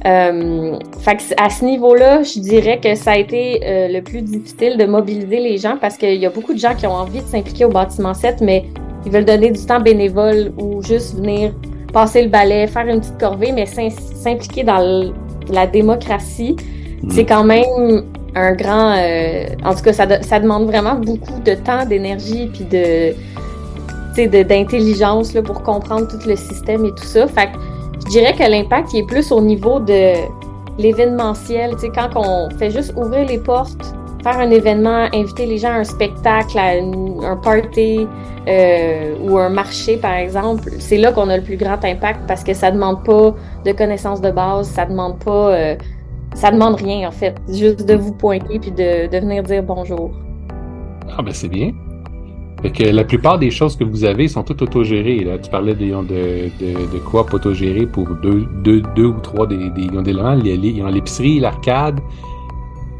Euh, 0.05 0.79
à 1.37 1.49
ce 1.49 1.63
niveau-là, 1.63 2.23
je 2.23 2.39
dirais 2.39 2.79
que 2.79 2.95
ça 2.95 3.11
a 3.11 3.17
été 3.17 3.61
euh, 3.63 3.87
le 3.87 4.01
plus 4.01 4.21
difficile 4.21 4.77
de 4.77 4.85
mobiliser 4.85 5.39
les 5.39 5.57
gens 5.57 5.77
parce 5.79 5.95
qu'il 5.95 6.15
y 6.15 6.25
a 6.25 6.29
beaucoup 6.29 6.53
de 6.53 6.59
gens 6.59 6.73
qui 6.73 6.87
ont 6.87 6.93
envie 6.93 7.19
de 7.19 7.27
s'impliquer 7.27 7.65
au 7.65 7.69
bâtiment 7.69 8.13
7, 8.13 8.41
mais 8.41 8.65
ils 9.05 9.11
veulent 9.11 9.25
donner 9.25 9.51
du 9.51 9.63
temps 9.63 9.79
bénévole 9.79 10.53
ou 10.57 10.81
juste 10.81 11.15
venir 11.15 11.53
passer 11.93 12.23
le 12.23 12.29
balai, 12.29 12.65
faire 12.67 12.87
une 12.87 12.99
petite 12.99 13.19
corvée, 13.19 13.51
mais 13.51 13.65
s'impliquer 13.65 14.63
dans 14.63 15.11
la 15.49 15.67
démocratie, 15.67 16.55
hmm. 17.03 17.09
c'est 17.11 17.25
quand 17.25 17.43
même 17.43 18.05
un 18.33 18.53
grand... 18.53 18.95
Euh, 18.97 19.45
en 19.63 19.75
tout 19.75 19.83
cas, 19.83 19.93
ça, 19.93 20.21
ça, 20.23 20.39
demande 20.39 20.65
vraiment 20.65 20.95
beaucoup 20.95 21.39
de 21.41 21.53
temps, 21.53 21.85
d'énergie, 21.85 22.49
puis 22.51 22.65
de 22.65 23.13
d'intelligence 24.43 25.31
pour 25.45 25.63
comprendre 25.63 26.05
tout 26.07 26.27
le 26.27 26.35
système 26.35 26.85
et 26.85 26.89
tout 26.89 27.05
ça. 27.05 27.27
Fait 27.27 27.49
je 28.05 28.09
dirais 28.09 28.33
que 28.33 28.43
l'impact 28.43 28.93
est 28.93 29.03
plus 29.03 29.31
au 29.31 29.41
niveau 29.41 29.79
de 29.79 30.13
l'événementiel. 30.77 31.71
Tu 31.75 31.81
sais, 31.81 31.89
quand 31.89 32.09
on 32.15 32.49
fait 32.57 32.71
juste 32.71 32.93
ouvrir 32.95 33.27
les 33.27 33.37
portes, 33.37 33.93
faire 34.23 34.39
un 34.39 34.49
événement, 34.51 35.07
inviter 35.13 35.45
les 35.45 35.57
gens 35.57 35.69
à 35.71 35.77
un 35.77 35.83
spectacle, 35.83 36.57
à 36.57 36.73
un 36.73 37.37
party 37.37 38.07
euh, 38.47 39.15
ou 39.21 39.37
un 39.37 39.49
marché, 39.49 39.97
par 39.97 40.13
exemple, 40.13 40.69
c'est 40.79 40.97
là 40.97 41.11
qu'on 41.11 41.29
a 41.29 41.37
le 41.37 41.43
plus 41.43 41.57
grand 41.57 41.83
impact 41.83 42.21
parce 42.27 42.43
que 42.43 42.53
ça 42.53 42.71
demande 42.71 43.03
pas 43.03 43.33
de 43.65 43.71
connaissances 43.71 44.21
de 44.21 44.31
base, 44.31 44.67
ça 44.67 44.85
demande 44.85 45.19
pas, 45.23 45.53
euh, 45.53 45.75
ça 46.33 46.51
demande 46.51 46.75
rien 46.75 47.07
en 47.07 47.11
fait, 47.11 47.35
juste 47.49 47.85
de 47.85 47.95
vous 47.95 48.13
pointer 48.13 48.59
puis 48.59 48.71
de, 48.71 49.07
de 49.07 49.17
venir 49.17 49.43
dire 49.43 49.63
bonjour. 49.63 50.11
Ah 51.17 51.21
ben 51.21 51.33
c'est 51.33 51.49
bien. 51.49 51.71
Fait 52.61 52.71
que 52.71 52.83
la 52.83 53.03
plupart 53.03 53.39
des 53.39 53.49
choses 53.49 53.75
que 53.75 53.83
vous 53.83 54.03
avez 54.03 54.27
sont 54.27 54.43
toutes 54.43 54.61
autogérées. 54.61 55.23
Là. 55.23 55.39
Tu 55.39 55.49
parlais 55.49 55.73
de, 55.73 55.85
de, 55.85 56.49
de, 56.59 56.93
de 56.93 56.99
coop 56.99 57.33
autogéré 57.33 57.87
pour 57.87 58.07
deux, 58.21 58.45
deux, 58.63 58.81
deux 58.95 59.07
ou 59.07 59.19
trois 59.19 59.47
des, 59.47 59.69
des, 59.69 59.87
des 59.87 60.09
éléments. 60.09 60.33
Ils 60.33 60.83
ont 60.83 60.87
l'épicerie, 60.87 61.39
l'arcade. 61.39 61.99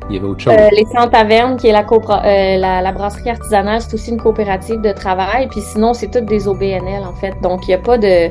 Il 0.09 0.15
y 0.15 0.19
avait 0.19 0.27
autre 0.27 0.41
chose. 0.41 0.53
Euh, 0.57 0.67
les 0.75 0.85
Sans 0.85 1.07
Tavernes, 1.07 1.57
qui 1.57 1.67
est 1.67 1.71
la, 1.71 1.85
euh, 1.85 2.57
la, 2.57 2.81
la, 2.81 2.91
brasserie 2.91 3.29
artisanale, 3.29 3.81
c'est 3.81 3.93
aussi 3.93 4.09
une 4.11 4.19
coopérative 4.19 4.81
de 4.81 4.91
travail. 4.91 5.47
Puis 5.47 5.61
sinon, 5.61 5.93
c'est 5.93 6.09
toutes 6.09 6.25
des 6.25 6.47
OBNL, 6.47 7.03
en 7.07 7.13
fait. 7.13 7.35
Donc, 7.43 7.67
il 7.67 7.69
n'y 7.69 7.75
a 7.75 7.79
pas 7.79 7.97
de... 7.97 8.29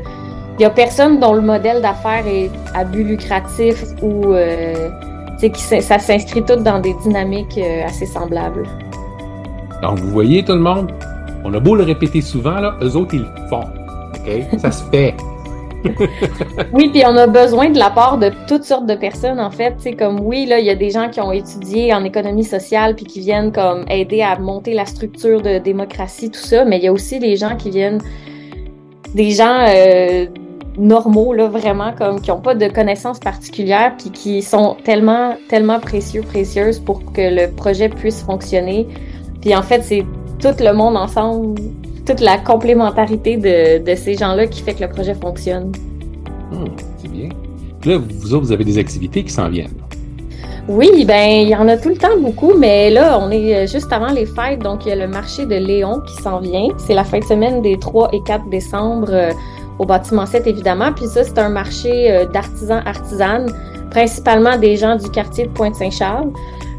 Il 0.58 0.62
y 0.62 0.64
a 0.64 0.70
personne 0.70 1.20
dont 1.20 1.32
le 1.32 1.40
modèle 1.40 1.80
d'affaires 1.80 2.26
est 2.26 2.50
à 2.74 2.84
but 2.84 3.04
lucratif 3.04 3.84
ou... 4.02 4.34
Euh, 4.34 4.90
qui, 5.48 5.62
ça 5.62 5.98
s'inscrit 5.98 6.42
tout 6.42 6.56
dans 6.56 6.80
des 6.80 6.92
dynamiques 7.02 7.56
euh, 7.56 7.86
assez 7.86 8.04
semblables. 8.04 8.64
Donc, 9.80 9.98
vous 10.00 10.10
voyez 10.10 10.44
tout 10.44 10.52
le 10.52 10.60
monde, 10.60 10.92
on 11.45 11.55
a 11.55 11.61
beau 11.61 11.74
le 11.74 11.84
répéter 11.84 12.20
souvent, 12.20 12.61
là, 12.61 12.76
eux 12.82 12.97
autres, 12.97 13.14
ils 13.14 13.20
le 13.20 13.49
font. 13.49 13.64
OK? 14.14 14.59
Ça 14.59 14.70
se 14.70 14.84
fait. 14.84 15.14
oui, 16.72 16.91
puis 16.91 17.03
on 17.07 17.16
a 17.16 17.26
besoin 17.26 17.70
de 17.70 17.78
la 17.78 17.91
part 17.91 18.18
de 18.18 18.30
toutes 18.47 18.64
sortes 18.64 18.86
de 18.86 18.95
personnes, 18.95 19.41
en 19.41 19.51
fait. 19.51 19.74
C'est 19.78 19.95
comme, 19.95 20.20
oui, 20.20 20.47
là, 20.47 20.59
il 20.59 20.66
y 20.66 20.70
a 20.70 20.74
des 20.74 20.91
gens 20.91 21.09
qui 21.09 21.20
ont 21.20 21.32
étudié 21.32 21.95
en 21.95 22.05
économie 22.05 22.45
sociale 22.45 22.95
puis 22.95 23.07
qui 23.07 23.20
viennent 23.20 23.53
comme 23.53 23.84
aider 23.88 24.22
à 24.22 24.38
monter 24.38 24.74
la 24.74 24.84
structure 24.84 25.41
de 25.41 25.59
démocratie, 25.59 26.30
tout 26.30 26.41
ça, 26.41 26.64
mais 26.64 26.78
il 26.78 26.84
y 26.84 26.88
a 26.88 26.93
aussi 26.93 27.18
des 27.18 27.36
gens 27.36 27.57
qui 27.57 27.70
viennent, 27.70 28.03
des 29.14 29.30
gens 29.30 29.64
euh, 29.68 30.26
normaux, 30.76 31.32
là, 31.32 31.49
vraiment, 31.49 31.93
comme, 31.97 32.20
qui 32.20 32.30
n'ont 32.30 32.41
pas 32.41 32.55
de 32.55 32.68
connaissances 32.68 33.18
particulières 33.18 33.95
puis 33.99 34.11
qui 34.11 34.43
sont 34.43 34.76
tellement, 34.84 35.36
tellement 35.49 35.80
précieux, 35.80 36.22
précieuses 36.22 36.78
pour 36.78 37.12
que 37.12 37.22
le 37.22 37.51
projet 37.51 37.88
puisse 37.88 38.22
fonctionner. 38.22 38.86
Puis 39.41 39.55
en 39.55 39.62
fait, 39.62 39.82
c'est 39.82 40.05
tout 40.41 40.55
le 40.59 40.72
monde 40.72 40.97
ensemble, 40.97 41.61
toute 42.07 42.20
la 42.20 42.38
complémentarité 42.38 43.36
de, 43.36 43.84
de 43.84 43.95
ces 43.95 44.14
gens-là 44.14 44.47
qui 44.47 44.62
fait 44.62 44.74
que 44.74 44.82
le 44.82 44.88
projet 44.88 45.14
fonctionne. 45.14 45.72
Hmm, 46.51 46.66
c'est 46.99 47.11
bien. 47.11 47.28
Là, 47.84 47.99
vous 47.99 48.34
autres, 48.34 48.47
vous 48.47 48.53
avez 48.53 48.64
des 48.64 48.78
activités 48.78 49.22
qui 49.22 49.32
s'en 49.32 49.49
viennent. 49.49 49.70
Oui, 50.68 51.05
ben 51.05 51.43
il 51.43 51.49
y 51.49 51.57
en 51.57 51.66
a 51.68 51.76
tout 51.76 51.88
le 51.88 51.97
temps 51.97 52.16
beaucoup, 52.20 52.53
mais 52.57 52.91
là, 52.91 53.18
on 53.20 53.30
est 53.30 53.57
euh, 53.57 53.66
juste 53.66 53.93
avant 53.93 54.12
les 54.12 54.26
fêtes, 54.26 54.61
donc 54.61 54.84
il 54.84 54.91
y 54.91 54.93
a 54.93 54.95
le 54.95 55.09
marché 55.09 55.47
de 55.47 55.57
Léon 55.57 56.01
qui 56.07 56.22
s'en 56.22 56.38
vient. 56.38 56.68
C'est 56.78 56.95
la 56.95 57.03
fin 57.03 57.18
de 57.18 57.24
semaine 57.24 57.62
des 57.62 57.78
3 57.78 58.11
et 58.12 58.22
4 58.22 58.49
décembre 58.51 59.09
euh, 59.11 59.32
au 59.78 59.86
bâtiment 59.86 60.26
7, 60.26 60.47
évidemment. 60.47 60.93
Puis 60.93 61.07
ça, 61.07 61.24
c'est 61.24 61.38
un 61.38 61.49
marché 61.49 62.12
euh, 62.12 62.26
d'artisans, 62.26 62.82
artisanes, 62.86 63.51
principalement 63.91 64.59
des 64.59 64.76
gens 64.76 64.97
du 64.97 65.11
quartier 65.11 65.47
de 65.47 65.51
Pointe-Saint-Charles. 65.51 66.30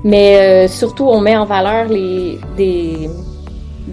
Mais 0.04 0.68
surtout, 0.68 1.04
on 1.04 1.22
met 1.22 1.38
en 1.38 1.46
valeur 1.46 1.88
les, 1.88 2.40
des, 2.58 3.08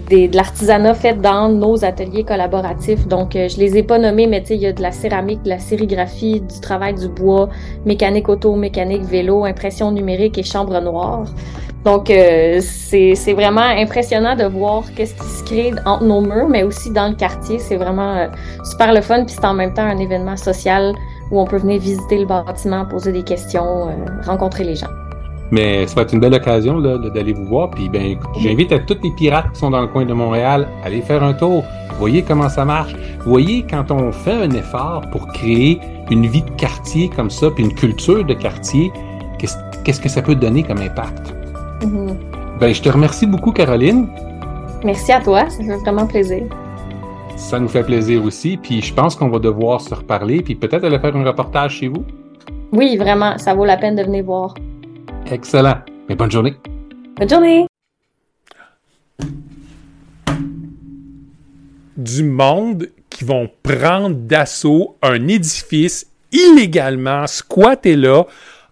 de 0.09 0.35
l'artisanat 0.35 0.93
fait 0.93 1.19
dans 1.21 1.49
nos 1.49 1.83
ateliers 1.83 2.23
collaboratifs. 2.23 3.07
Donc, 3.07 3.35
euh, 3.35 3.47
je 3.47 3.57
les 3.57 3.77
ai 3.77 3.83
pas 3.83 3.97
nommés, 3.97 4.27
mais 4.27 4.43
il 4.49 4.57
y 4.57 4.65
a 4.65 4.73
de 4.73 4.81
la 4.81 4.91
céramique, 4.91 5.43
de 5.43 5.49
la 5.49 5.59
sérigraphie, 5.59 6.41
du 6.41 6.59
travail 6.61 6.93
du 6.93 7.07
bois, 7.07 7.49
mécanique 7.85 8.29
auto, 8.29 8.55
mécanique 8.55 9.03
vélo, 9.03 9.45
impression 9.45 9.91
numérique 9.91 10.37
et 10.37 10.43
chambre 10.43 10.79
noire. 10.81 11.25
Donc, 11.85 12.09
euh, 12.09 12.59
c'est 12.61 13.33
vraiment 13.33 13.61
impressionnant 13.61 14.35
de 14.35 14.45
voir 14.45 14.83
qu'est-ce 14.95 15.15
qui 15.15 15.27
se 15.27 15.43
crée 15.43 15.71
entre 15.85 16.03
nos 16.03 16.21
murs, 16.21 16.49
mais 16.49 16.63
aussi 16.63 16.91
dans 16.91 17.07
le 17.07 17.15
quartier. 17.15 17.59
C'est 17.59 17.77
vraiment 17.77 18.15
euh, 18.15 18.27
super 18.63 18.93
le 18.93 19.01
fun, 19.01 19.23
puis 19.25 19.35
c'est 19.35 19.45
en 19.45 19.53
même 19.53 19.73
temps 19.73 19.85
un 19.85 19.97
événement 19.97 20.37
social 20.37 20.93
où 21.31 21.39
on 21.39 21.45
peut 21.45 21.57
venir 21.57 21.79
visiter 21.79 22.17
le 22.17 22.25
bâtiment, 22.25 22.85
poser 22.85 23.11
des 23.11 23.23
questions, 23.23 23.89
rencontrer 24.25 24.63
les 24.63 24.75
gens. 24.75 24.89
Mais 25.51 25.87
ça 25.87 25.95
va 25.95 26.01
être 26.03 26.13
une 26.13 26.19
belle 26.19 26.33
occasion 26.33 26.79
d'aller 26.79 27.33
vous 27.33 27.45
voir. 27.45 27.69
Puis 27.71 27.89
ben, 27.89 28.17
j'invite 28.39 28.71
à 28.71 28.79
tous 28.79 28.97
les 29.03 29.11
pirates 29.11 29.51
qui 29.53 29.59
sont 29.59 29.71
dans 29.71 29.81
le 29.81 29.87
coin 29.87 30.05
de 30.05 30.13
Montréal 30.13 30.67
à 30.83 30.87
aller 30.87 31.01
faire 31.01 31.23
un 31.23 31.33
tour. 31.33 31.63
Voyez 31.97 32.21
comment 32.21 32.49
ça 32.49 32.65
marche. 32.65 32.95
Voyez 33.25 33.65
quand 33.69 33.91
on 33.91 34.11
fait 34.11 34.33
un 34.33 34.51
effort 34.51 35.01
pour 35.11 35.27
créer 35.27 35.79
une 36.11 36.27
vie 36.27 36.43
de 36.43 36.49
quartier 36.51 37.09
comme 37.09 37.29
ça, 37.29 37.49
puis 37.51 37.63
une 37.63 37.73
culture 37.73 38.23
de 38.23 38.33
quartier, 38.33 38.91
qu'est-ce 39.37 39.99
que 40.01 40.09
ça 40.09 40.21
peut 40.21 40.35
donner 40.35 40.63
comme 40.63 40.79
impact? 40.79 41.33
Mm-hmm. 41.81 42.15
Ben, 42.59 42.73
je 42.73 42.81
te 42.81 42.89
remercie 42.89 43.25
beaucoup, 43.25 43.51
Caroline. 43.51 44.07
Merci 44.83 45.11
à 45.11 45.19
toi, 45.19 45.49
ça 45.49 45.63
fait 45.63 45.77
vraiment 45.77 46.07
plaisir. 46.07 46.43
Ça 47.35 47.59
nous 47.59 47.67
fait 47.67 47.83
plaisir 47.83 48.23
aussi, 48.23 48.57
puis 48.57 48.81
je 48.81 48.93
pense 48.93 49.15
qu'on 49.15 49.29
va 49.29 49.39
devoir 49.39 49.81
se 49.81 49.93
reparler, 49.93 50.41
puis 50.41 50.55
peut-être 50.55 50.83
aller 50.83 50.99
faire 50.99 51.15
un 51.15 51.23
reportage 51.23 51.75
chez 51.77 51.87
vous. 51.87 52.03
Oui, 52.71 52.97
vraiment, 52.97 53.37
ça 53.37 53.53
vaut 53.53 53.65
la 53.65 53.77
peine 53.77 53.95
de 53.95 54.03
venir 54.03 54.23
voir. 54.23 54.53
Excellent. 55.31 55.79
Mais 56.07 56.15
bonne 56.15 56.31
journée. 56.31 56.55
Bonne 57.17 57.29
journée! 57.29 57.67
Du 61.97 62.23
monde 62.23 62.89
qui 63.09 63.25
vont 63.25 63.49
prendre 63.61 64.15
d'assaut 64.15 64.97
un 65.01 65.27
édifice 65.27 66.07
illégalement, 66.31 67.27
squatter 67.27 67.95
là, 67.95 68.23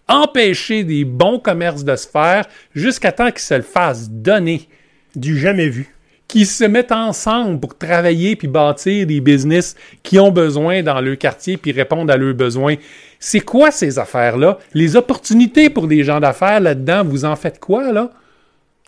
empêcher 0.08 0.84
des 0.84 1.04
bons 1.04 1.40
commerces 1.40 1.84
de 1.84 1.96
se 1.96 2.08
faire 2.08 2.46
jusqu'à 2.74 3.12
temps 3.12 3.32
qu'ils 3.32 3.40
se 3.40 3.56
le 3.56 3.62
fassent 3.62 4.10
donner. 4.10 4.68
Du 5.16 5.38
jamais 5.38 5.68
vu. 5.68 5.97
Qui 6.28 6.46
se 6.46 6.64
mettent 6.64 6.92
ensemble 6.92 7.60
pour 7.60 7.78
travailler 7.78 8.36
puis 8.36 8.48
bâtir 8.48 9.08
des 9.08 9.22
business 9.22 9.76
qui 10.04 10.20
ont 10.20 10.32
besoin 10.32 10.84
dans 10.84 11.00
leur 11.00 11.18
quartier 11.18 11.58
puis 11.58 11.72
répondre 11.72 12.12
à 12.12 12.18
leurs 12.18 12.34
besoins. 12.34 12.76
C'est 13.20 13.40
quoi 13.40 13.72
ces 13.72 13.98
affaires-là? 13.98 14.60
Les 14.74 14.96
opportunités 14.96 15.70
pour 15.70 15.88
des 15.88 16.04
gens 16.04 16.20
d'affaires 16.20 16.60
là-dedans, 16.60 17.04
vous 17.04 17.26
en 17.26 17.36
faites 17.36 17.60
quoi, 17.60 17.92
là? 17.92 18.12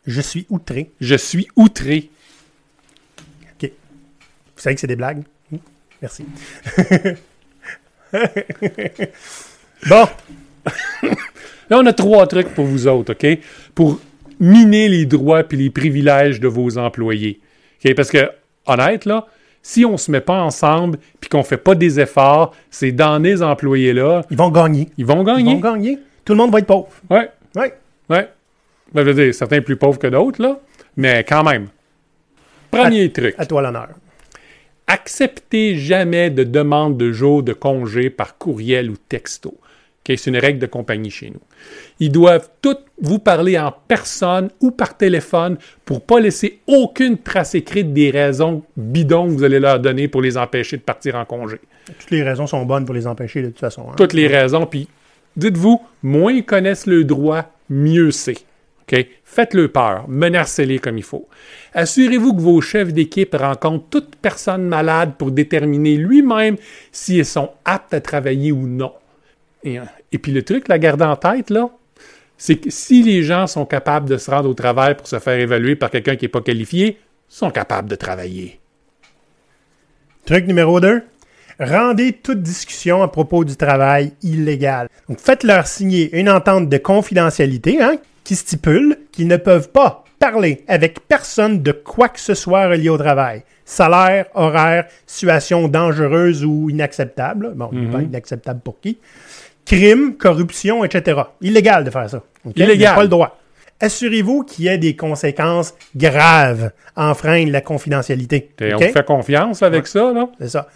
Je 0.05 0.21
suis 0.21 0.45
outré. 0.49 0.91
Je 0.99 1.15
suis 1.15 1.47
outré. 1.55 2.09
OK. 3.53 3.71
Vous 4.55 4.61
savez 4.61 4.75
que 4.75 4.81
c'est 4.81 4.87
des 4.87 4.95
blagues? 4.95 5.23
Hmm? 5.51 5.57
Merci. 6.01 6.25
bon, 9.89 10.07
Là, 11.69 11.77
on 11.77 11.85
a 11.85 11.93
trois 11.93 12.25
trucs 12.27 12.49
pour 12.49 12.65
vous 12.65 12.87
autres, 12.87 13.13
OK? 13.13 13.39
Pour 13.75 13.99
miner 14.39 14.87
les 14.89 15.05
droits 15.05 15.43
puis 15.43 15.57
les 15.57 15.69
privilèges 15.69 16.39
de 16.39 16.47
vos 16.47 16.77
employés. 16.77 17.39
Parce 17.95 18.09
que, 18.11 18.29
honnête, 18.65 19.05
là, 19.05 19.25
si 19.61 19.85
on 19.85 19.97
se 19.97 20.09
met 20.11 20.21
pas 20.21 20.41
ensemble 20.41 20.97
puis 21.19 21.29
qu'on 21.29 21.43
fait 21.43 21.57
pas 21.57 21.75
des 21.75 21.99
efforts, 21.99 22.55
c'est 22.69 22.91
dans 22.91 23.19
les 23.19 23.41
employés-là, 23.43 24.25
ils 24.31 24.37
vont 24.37 24.49
gagner. 24.51 24.89
ils 24.97 25.05
vont 25.05 25.21
Ils 25.21 25.25
gagner. 25.25 25.53
vont 25.55 25.59
gagner. 25.59 25.99
Tout 26.25 26.33
le 26.33 26.37
monde 26.37 26.51
va 26.51 26.59
être 26.59 26.67
pauvre. 26.67 26.87
Ouais, 27.09 27.29
Ouais. 27.55 27.73
ouais. 28.09 28.29
Ben, 28.93 29.03
je 29.05 29.09
veux 29.11 29.23
dire, 29.25 29.33
certains 29.35 29.61
plus 29.61 29.75
pauvres 29.75 29.99
que 29.99 30.07
d'autres, 30.07 30.41
là, 30.41 30.59
mais 30.97 31.23
quand 31.23 31.43
même. 31.43 31.67
Premier 32.71 33.11
truc. 33.11 33.35
À 33.37 33.45
toi 33.45 33.61
l'honneur. 33.61 33.89
Acceptez 34.87 35.75
jamais 35.77 36.29
de 36.31 36.43
demande 36.43 36.97
de 36.97 37.11
jour 37.11 37.43
de 37.43 37.53
congé 37.53 38.09
par 38.09 38.37
courriel 38.37 38.89
ou 38.89 38.95
texto. 38.97 39.58
C'est 40.17 40.29
une 40.29 40.37
règle 40.37 40.59
de 40.59 40.65
compagnie 40.65 41.09
chez 41.11 41.29
nous. 41.29 41.39
Ils 41.99 42.11
doivent 42.11 42.49
tous 42.61 42.77
vous 43.01 43.19
parler 43.19 43.57
en 43.57 43.73
personne 43.87 44.49
ou 44.61 44.71
par 44.71 44.97
téléphone 44.97 45.57
pour 45.85 46.01
pas 46.01 46.19
laisser 46.19 46.59
aucune 46.67 47.17
trace 47.17 47.55
écrite 47.55 47.93
des 47.93 48.09
raisons 48.09 48.63
bidons 48.75 49.25
que 49.27 49.31
vous 49.31 49.43
allez 49.43 49.59
leur 49.59 49.79
donner 49.79 50.07
pour 50.07 50.21
les 50.21 50.37
empêcher 50.37 50.77
de 50.77 50.81
partir 50.81 51.15
en 51.15 51.25
congé. 51.25 51.59
Toutes 51.99 52.11
les 52.11 52.23
raisons 52.23 52.47
sont 52.47 52.65
bonnes 52.65 52.85
pour 52.85 52.95
les 52.95 53.07
empêcher 53.07 53.41
de 53.41 53.47
toute 53.47 53.59
façon. 53.59 53.87
hein. 53.89 53.95
Toutes 53.97 54.13
les 54.13 54.27
raisons, 54.27 54.65
puis 54.65 54.87
dites-vous, 55.35 55.81
moins 56.03 56.31
ils 56.31 56.45
connaissent 56.45 56.87
le 56.87 57.03
droit, 57.03 57.45
mieux 57.69 58.11
c'est. 58.11 58.37
Faites-le 59.23 59.67
peur, 59.67 60.05
menacez-les 60.07 60.79
comme 60.79 60.97
il 60.97 61.03
faut. 61.03 61.27
Assurez-vous 61.73 62.33
que 62.33 62.41
vos 62.41 62.61
chefs 62.61 62.91
d'équipe 62.91 63.35
rencontrent 63.35 63.85
toute 63.91 64.15
personne 64.15 64.63
malade 64.63 65.13
pour 65.17 65.29
déterminer 65.29 65.95
lui-même 65.95 66.57
si 66.91 67.19
elles 67.19 67.25
sont 67.25 67.51
aptes 67.65 67.93
à 67.93 68.01
travailler 68.01 68.51
ou 68.51 68.65
non. 68.65 68.91
Et, 69.63 69.79
euh, 69.79 69.83
et 70.11 70.17
puis 70.17 70.31
le 70.31 70.43
truc, 70.43 70.67
la 70.67 70.79
garder 70.79 71.05
en 71.05 71.15
tête, 71.15 71.49
là, 71.49 71.69
c'est 72.37 72.55
que 72.55 72.69
si 72.69 73.03
les 73.03 73.23
gens 73.23 73.47
sont 73.47 73.65
capables 73.65 74.09
de 74.09 74.17
se 74.17 74.31
rendre 74.31 74.49
au 74.49 74.53
travail 74.53 74.95
pour 74.95 75.07
se 75.07 75.19
faire 75.19 75.37
évaluer 75.37 75.75
par 75.75 75.89
quelqu'un 75.89 76.15
qui 76.15 76.25
n'est 76.25 76.29
pas 76.29 76.41
qualifié, 76.41 76.97
sont 77.27 77.51
capables 77.51 77.89
de 77.89 77.95
travailler. 77.95 78.59
Truc 80.25 80.47
numéro 80.47 80.79
2. 80.79 81.03
Rendez 81.59 82.13
toute 82.13 82.41
discussion 82.41 83.03
à 83.03 83.09
propos 83.09 83.43
du 83.43 83.57
travail 83.57 84.13
illégal. 84.23 84.87
Donc, 85.09 85.19
faites-leur 85.19 85.67
signer 85.67 86.17
une 86.17 86.29
entente 86.29 86.69
de 86.69 86.77
confidentialité 86.77 87.81
hein, 87.81 87.97
qui 88.23 88.35
stipule 88.35 88.97
qu'ils 89.11 89.27
ne 89.27 89.35
peuvent 89.35 89.69
pas 89.69 90.05
parler 90.19 90.63
avec 90.67 91.01
personne 91.07 91.61
de 91.61 91.71
quoi 91.71 92.07
que 92.07 92.19
ce 92.19 92.33
soit 92.33 92.67
relié 92.67 92.89
au 92.89 92.97
travail. 92.97 93.43
Salaire, 93.65 94.27
horaire, 94.33 94.85
situation 95.05 95.67
dangereuse 95.67 96.45
ou 96.45 96.69
inacceptable. 96.69 97.53
Bon, 97.55 97.69
pas 97.91 98.01
inacceptable 98.01 98.61
pour 98.61 98.79
qui? 98.79 98.97
Crime, 99.69 100.15
corruption, 100.17 100.83
etc. 100.83 101.21
Illégal 101.41 101.83
de 101.83 101.91
faire 101.91 102.09
ça. 102.09 102.23
OK? 102.43 102.53
Illégal. 102.57 102.95
Pas 102.95 103.03
le 103.03 103.07
droit. 103.07 103.37
Assurez-vous 103.79 104.43
qu'il 104.43 104.65
y 104.65 104.67
ait 104.67 104.79
des 104.79 104.95
conséquences 104.95 105.75
graves 105.95 106.71
enfreindre 106.95 107.51
la 107.51 107.61
confidentialité. 107.61 108.49
Et 108.59 108.73
OK? 108.73 108.81
On 108.81 108.87
vous 108.87 108.93
fait 108.93 109.05
confiance 109.05 109.61
avec 109.63 109.85
ça, 109.87 110.11
là? 110.11 110.27
C'est 110.41 110.49
ça. 110.49 110.67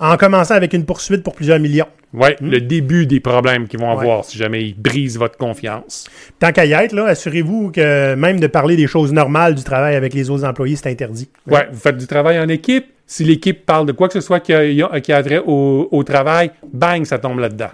En 0.00 0.16
commençant 0.16 0.54
avec 0.54 0.72
une 0.72 0.84
poursuite 0.84 1.22
pour 1.22 1.34
plusieurs 1.34 1.60
millions. 1.60 1.86
Oui, 2.12 2.30
le 2.40 2.60
début 2.60 3.06
des 3.06 3.20
problèmes 3.20 3.68
qu'ils 3.68 3.78
vont 3.78 3.94
Ouais. 3.94 4.00
avoir 4.02 4.24
si 4.24 4.36
jamais 4.36 4.62
ils 4.64 4.74
brisent 4.74 5.16
votre 5.16 5.36
confiance. 5.38 6.06
Tant 6.40 6.50
qu'à 6.50 6.64
y 6.66 6.72
être, 6.72 6.98
assurez-vous 6.98 7.70
que 7.70 8.14
même 8.16 8.40
de 8.40 8.48
parler 8.48 8.74
des 8.76 8.88
choses 8.88 9.12
normales 9.12 9.54
du 9.54 9.62
travail 9.62 9.94
avec 9.94 10.12
les 10.12 10.28
autres 10.28 10.44
employés, 10.44 10.74
c'est 10.74 10.90
interdit. 10.90 11.28
Ouais, 11.46 11.68
vous 11.70 11.78
faites 11.78 11.96
du 11.98 12.08
travail 12.08 12.40
en 12.40 12.48
équipe. 12.48 12.86
Si 13.06 13.22
l'équipe 13.24 13.64
parle 13.64 13.86
de 13.86 13.92
quoi 13.92 14.08
que 14.08 14.14
ce 14.14 14.20
soit 14.20 14.40
qui 14.40 14.52
a- 14.52 15.00
qui 15.00 15.12
a 15.12 15.22
trait 15.22 15.40
au, 15.46 15.88
au 15.92 16.02
travail, 16.02 16.50
bang, 16.72 17.04
ça 17.04 17.18
tombe 17.18 17.38
là-dedans. 17.38 17.68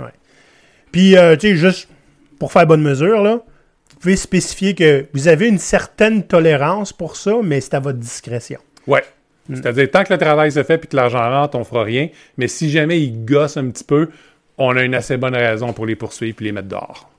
Puis, 0.97 1.15
euh, 1.15 1.37
tu 1.37 1.49
sais, 1.49 1.57
juste 1.57 1.91
pour 2.39 2.53
faire 2.53 2.67
bonne 2.67 2.81
mesure, 2.81 3.23
là, 3.23 3.33
vous 3.35 3.97
pouvez 4.01 4.17
spécifier 4.17 4.75
que 4.75 5.05
vous 5.13 5.29
avez 5.29 5.47
une 5.47 5.59
certaine 5.59 6.23
tolérance 6.23 6.91
pour 6.91 7.17
ça, 7.17 7.35
mais 7.43 7.61
c'est 7.61 7.75
à 7.75 7.81
votre 7.81 7.99
discrétion. 7.99 8.61
Ouais. 8.87 9.05
C'est-à-dire, 9.53 9.91
tant 9.91 10.05
que 10.05 10.15
le 10.15 10.19
travail 10.19 10.51
se 10.53 10.63
fait 10.63 10.79
puis 10.79 10.89
que 10.89 10.97
l'argent 10.97 11.19
rentre, 11.19 11.59
on 11.59 11.65
fera 11.65 11.83
rien. 11.83 12.09
Mais 12.39 12.49
si 12.49 12.71
jamais 12.71 12.99
ils 12.99 13.27
gossent 13.27 13.59
un 13.59 13.69
petit 13.69 13.85
peu, 13.85 14.09
on 14.57 14.75
a 14.75 14.85
une 14.85 14.95
assez 14.95 15.19
bonne 15.19 15.37
raison 15.37 15.75
pour 15.75 15.85
les 15.85 15.97
poursuivre 15.97 16.35
puis 16.35 16.47
les 16.47 16.53
mettre 16.53 16.69
dehors. 16.69 17.11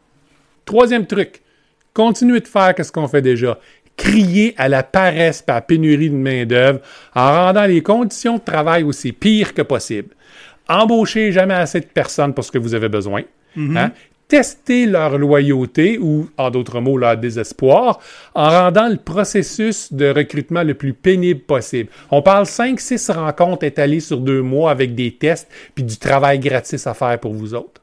Troisième 0.65 1.05
truc, 1.05 1.43
continuez 1.93 2.39
de 2.39 2.47
faire 2.47 2.73
ce 2.83 2.91
qu'on 2.91 3.07
fait 3.07 3.21
déjà. 3.21 3.59
Crier 3.95 4.55
à 4.57 4.69
la 4.69 4.81
paresse 4.81 5.43
et 5.47 5.51
la 5.51 5.61
pénurie 5.61 6.09
de 6.09 6.15
main-d'œuvre 6.15 6.79
en 7.13 7.31
rendant 7.31 7.67
les 7.67 7.83
conditions 7.83 8.37
de 8.37 8.43
travail 8.43 8.81
aussi 8.81 9.11
pires 9.11 9.53
que 9.53 9.61
possible. 9.61 10.15
Embauchez 10.67 11.31
jamais 11.31 11.53
assez 11.53 11.79
de 11.79 11.85
personnes 11.85 12.33
pour 12.33 12.43
ce 12.43 12.51
que 12.51 12.57
vous 12.57 12.73
avez 12.73 12.89
besoin. 12.89 13.21
Hein? 13.55 13.91
Testez 14.27 14.87
leur 14.87 15.17
loyauté 15.17 15.97
ou, 15.97 16.29
en 16.37 16.49
d'autres 16.49 16.81
mots, 16.81 16.97
leur 16.97 17.15
désespoir 17.15 18.01
en 18.35 18.49
rendant 18.49 18.89
le 18.89 18.97
processus 18.97 19.93
de 19.93 20.09
recrutement 20.09 20.63
le 20.63 20.73
plus 20.73 20.91
pénible 20.91 21.39
possible. 21.39 21.89
On 22.11 22.21
parle 22.21 22.43
5-6 22.43 23.13
rencontres 23.13 23.63
étalées 23.63 24.01
sur 24.01 24.19
deux 24.19 24.41
mois 24.41 24.71
avec 24.71 24.95
des 24.95 25.13
tests 25.13 25.47
puis 25.75 25.85
du 25.85 25.97
travail 25.97 26.39
gratis 26.39 26.85
à 26.87 26.93
faire 26.93 27.17
pour 27.19 27.33
vous 27.33 27.53
autres. 27.53 27.81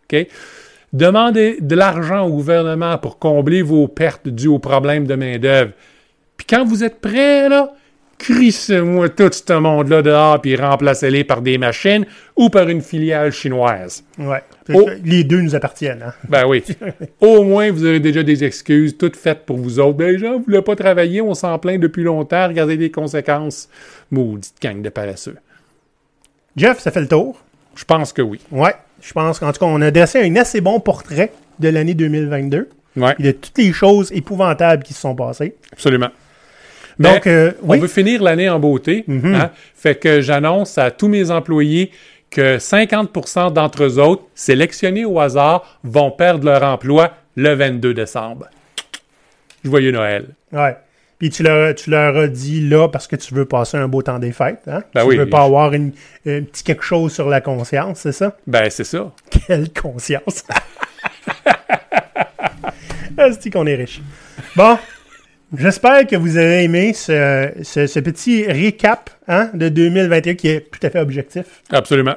Demandez 0.92 1.56
de 1.60 1.74
l'argent 1.74 2.26
au 2.26 2.30
gouvernement 2.30 2.98
pour 2.98 3.18
combler 3.18 3.62
vos 3.62 3.88
pertes 3.88 4.28
dues 4.28 4.48
aux 4.48 4.60
problèmes 4.60 5.06
de 5.06 5.14
main-d'œuvre. 5.14 5.72
Puis 6.36 6.46
quand 6.46 6.64
vous 6.64 6.84
êtes 6.84 7.00
prêts, 7.00 7.48
là, 7.48 7.72
crissez-moi 8.18 9.08
tout 9.10 9.30
ce 9.32 9.52
monde-là 9.52 10.02
dehors 10.02 10.40
puis 10.40 10.56
remplacez-les 10.56 11.24
par 11.24 11.42
des 11.42 11.58
machines 11.58 12.06
ou 12.36 12.48
par 12.50 12.68
une 12.68 12.80
filiale 12.80 13.30
chinoise. 13.32 14.04
Ouais. 14.18 14.42
Oh. 14.72 14.88
Les 15.04 15.24
deux 15.24 15.40
nous 15.40 15.54
appartiennent. 15.54 16.02
Hein? 16.02 16.12
Ben 16.28 16.46
oui. 16.46 16.64
Au 17.20 17.42
moins, 17.44 17.70
vous 17.70 17.84
avez 17.84 18.00
déjà 18.00 18.22
des 18.22 18.44
excuses 18.44 18.96
toutes 18.96 19.16
faites 19.16 19.44
pour 19.44 19.56
vous 19.56 19.78
autres. 19.78 19.96
Ben, 19.98 20.12
les 20.12 20.18
gens 20.18 20.38
ne 20.38 20.44
voulaient 20.44 20.62
pas 20.62 20.76
travailler, 20.76 21.20
on 21.20 21.34
s'en 21.34 21.58
plaint 21.58 21.80
depuis 21.80 22.02
longtemps, 22.02 22.48
regardez 22.48 22.76
les 22.76 22.90
conséquences. 22.90 23.68
Maudite 24.10 24.54
gang 24.62 24.80
de 24.82 24.88
paresseux. 24.88 25.36
Jeff, 26.56 26.78
ça 26.78 26.90
fait 26.90 27.00
le 27.00 27.08
tour? 27.08 27.40
Je 27.74 27.84
pense 27.84 28.12
que 28.12 28.22
oui. 28.22 28.40
Ouais. 28.50 28.74
Je 29.02 29.12
pense 29.12 29.38
qu'en 29.38 29.52
tout 29.52 29.58
cas, 29.58 29.66
on 29.66 29.80
a 29.82 29.90
dressé 29.90 30.20
un 30.22 30.36
assez 30.36 30.60
bon 30.60 30.80
portrait 30.80 31.32
de 31.58 31.68
l'année 31.68 31.94
2022 31.94 32.68
Ouais, 32.96 33.14
et 33.18 33.22
de 33.24 33.30
toutes 33.32 33.58
les 33.58 33.72
choses 33.72 34.12
épouvantables 34.12 34.84
qui 34.84 34.94
se 34.94 35.00
sont 35.00 35.16
passées. 35.16 35.56
absolument. 35.72 36.10
Donc, 36.98 37.26
euh, 37.26 37.52
oui. 37.62 37.78
On 37.78 37.80
veut 37.80 37.88
finir 37.88 38.22
l'année 38.22 38.48
en 38.48 38.58
beauté. 38.58 39.04
Mhm. 39.06 39.34
hein. 39.34 39.50
Fait 39.74 39.94
que 39.94 40.20
j'annonce 40.20 40.78
à 40.78 40.90
tous 40.90 41.08
mes 41.08 41.30
employés 41.30 41.90
que 42.30 42.58
50% 42.58 43.52
d'entre 43.52 43.84
eux 43.84 43.98
autres, 43.98 44.24
sélectionnés 44.34 45.04
au 45.04 45.20
hasard, 45.20 45.78
vont 45.84 46.10
perdre 46.10 46.46
leur 46.46 46.62
emploi 46.62 47.12
le 47.36 47.54
22 47.54 47.94
décembre. 47.94 48.48
Joyeux 49.64 49.92
Noël. 49.92 50.28
Ouais. 50.52 50.76
Puis 51.18 51.30
tu 51.30 51.42
leur, 51.42 51.74
tu 51.74 51.90
leur 51.90 52.16
as 52.16 52.26
dit 52.26 52.68
là 52.68 52.88
parce 52.88 53.06
que 53.06 53.16
tu 53.16 53.34
veux 53.34 53.44
passer 53.44 53.76
un 53.76 53.88
beau 53.88 54.02
temps 54.02 54.18
des 54.18 54.32
fêtes. 54.32 54.62
Hein? 54.66 54.82
Ben 54.94 55.02
tu 55.02 55.08
oui. 55.08 55.16
veux 55.16 55.28
pas 55.28 55.42
avoir 55.42 55.72
une, 55.72 55.92
un 56.26 56.42
petit 56.42 56.64
quelque 56.64 56.82
chose 56.82 57.12
sur 57.12 57.28
la 57.28 57.40
conscience, 57.40 58.00
c'est 58.00 58.12
ça? 58.12 58.36
Ben, 58.46 58.68
c'est 58.68 58.84
ça. 58.84 59.12
Quelle 59.46 59.72
conscience! 59.72 60.44
cest 63.16 63.52
qu'on 63.52 63.66
est 63.66 63.76
riche. 63.76 64.02
Bon, 64.56 64.76
j'espère 65.56 66.06
que 66.06 66.16
vous 66.16 66.36
avez 66.36 66.64
aimé 66.64 66.92
ce, 66.92 67.50
ce- 67.62 67.86
ce 67.86 68.00
petit 68.00 68.44
récap 68.46 69.10
hein, 69.28 69.50
de 69.54 69.68
2021 69.68 70.34
qui 70.34 70.48
est 70.48 70.70
tout 70.70 70.84
à 70.86 70.90
fait 70.90 71.00
objectif. 71.00 71.44
Absolument. 71.70 72.14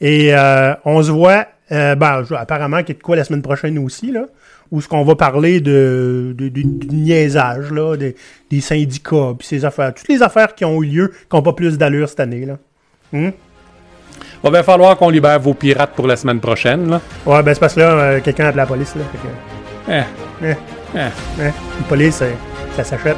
Et 0.00 0.34
euh, 0.34 0.74
on 0.84 1.02
se 1.02 1.10
voit, 1.10 1.46
euh, 1.72 1.94
ben, 1.94 2.24
apparemment 2.36 2.78
qu'il 2.80 2.90
y 2.90 2.92
a 2.92 2.98
de 2.98 3.02
quoi 3.02 3.16
la 3.16 3.24
semaine 3.24 3.42
prochaine 3.42 3.78
aussi, 3.78 4.10
là, 4.10 4.24
où 4.70 4.80
ce 4.80 4.88
qu'on 4.88 5.04
va 5.04 5.14
parler 5.14 5.60
de, 5.60 6.34
de- 6.36 6.48
de- 6.48 6.62
du 6.62 6.88
niaisage, 6.94 7.70
là, 7.70 7.96
des, 7.96 8.16
des 8.50 8.60
syndicats, 8.60 9.34
puis 9.38 9.46
ces 9.46 9.64
affaires, 9.64 9.94
toutes 9.94 10.08
les 10.08 10.22
affaires 10.22 10.54
qui 10.54 10.64
ont 10.64 10.82
eu 10.82 10.86
lieu, 10.86 11.08
qui 11.08 11.36
n'ont 11.36 11.42
pas 11.42 11.52
plus 11.52 11.78
d'allure 11.78 12.08
cette 12.08 12.20
année. 12.20 12.44
Là. 12.46 12.58
Va 14.42 14.50
bien 14.50 14.62
falloir 14.62 14.96
qu'on 14.96 15.08
libère 15.10 15.38
vos 15.40 15.54
pirates 15.54 15.92
pour 15.94 16.06
la 16.06 16.16
semaine 16.16 16.40
prochaine. 16.40 16.90
Là. 16.90 17.00
Ouais, 17.24 17.42
ben 17.42 17.54
c'est 17.54 17.60
parce 17.60 17.74
que 17.74 17.80
là, 17.80 17.90
euh, 17.92 18.20
quelqu'un 18.20 18.46
appelle 18.46 18.56
la 18.58 18.66
police, 18.66 18.94
là. 18.96 19.02
Fait 19.12 19.18
que, 19.18 19.92
Eh, 19.92 20.46
eh, 20.50 20.54
eh. 20.96 20.98
eh, 21.40 21.44
une 21.78 21.84
police, 21.88 22.20
euh, 22.22 22.30
ça 22.76 22.84
s'achète. 22.84 23.16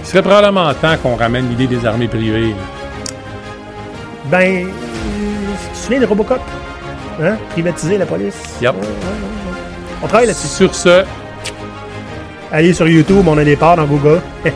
Il 0.00 0.06
serait 0.06 0.22
probablement 0.22 0.72
temps 0.74 0.96
qu'on 1.02 1.16
ramène 1.16 1.48
l'idée 1.50 1.66
des 1.66 1.84
armées 1.84 2.08
privées. 2.08 2.54
Ben, 4.26 4.66
euh, 4.66 4.70
tu 5.64 5.70
te 5.70 5.76
souviens 5.76 6.00
de 6.00 6.06
Robocop? 6.06 6.40
Hein? 7.22 7.36
Privatiser 7.50 7.98
la 7.98 8.06
police? 8.06 8.36
Yup. 8.62 8.74
Ouais, 8.74 8.80
ouais, 8.80 8.86
ouais, 8.86 8.88
ouais. 8.88 9.58
On 10.02 10.06
travaille 10.06 10.26
là-dessus. 10.26 10.48
Sur 10.48 10.74
ce, 10.74 11.04
Allez 12.50 12.72
sur 12.72 12.88
YouTube, 12.88 13.28
on 13.28 13.36
a 13.36 13.44
des 13.44 13.56
parts 13.56 13.76
dans 13.76 13.84
Google. 13.84 14.22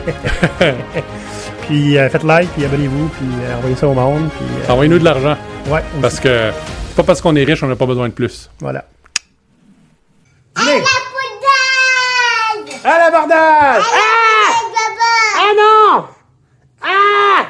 puis 1.67 1.95
euh, 1.97 2.09
faites 2.09 2.23
like, 2.23 2.49
puis 2.53 2.65
abonnez-vous, 2.65 3.07
puis 3.09 3.27
euh, 3.43 3.57
envoyez 3.57 3.75
ça 3.75 3.87
au 3.87 3.93
monde. 3.93 4.29
Puis, 4.35 4.45
euh, 4.45 4.71
envoyez-nous 4.71 4.97
de 4.97 5.05
l'argent. 5.05 5.37
ouais, 5.67 5.73
aussi. 5.73 6.01
Parce 6.01 6.19
que 6.19 6.49
c'est 6.87 6.95
pas 6.95 7.03
parce 7.03 7.21
qu'on 7.21 7.35
est 7.35 7.43
riche, 7.43 7.61
on 7.61 7.67
n'a 7.67 7.75
pas 7.75 7.85
besoin 7.85 8.09
de 8.09 8.13
plus. 8.13 8.49
Voilà. 8.59 8.85
À 12.85 12.97
l'abordage 12.99 13.83
Ah 13.93 14.51
Ah 15.37 15.53
non 15.55 16.07
Ah 16.81 17.45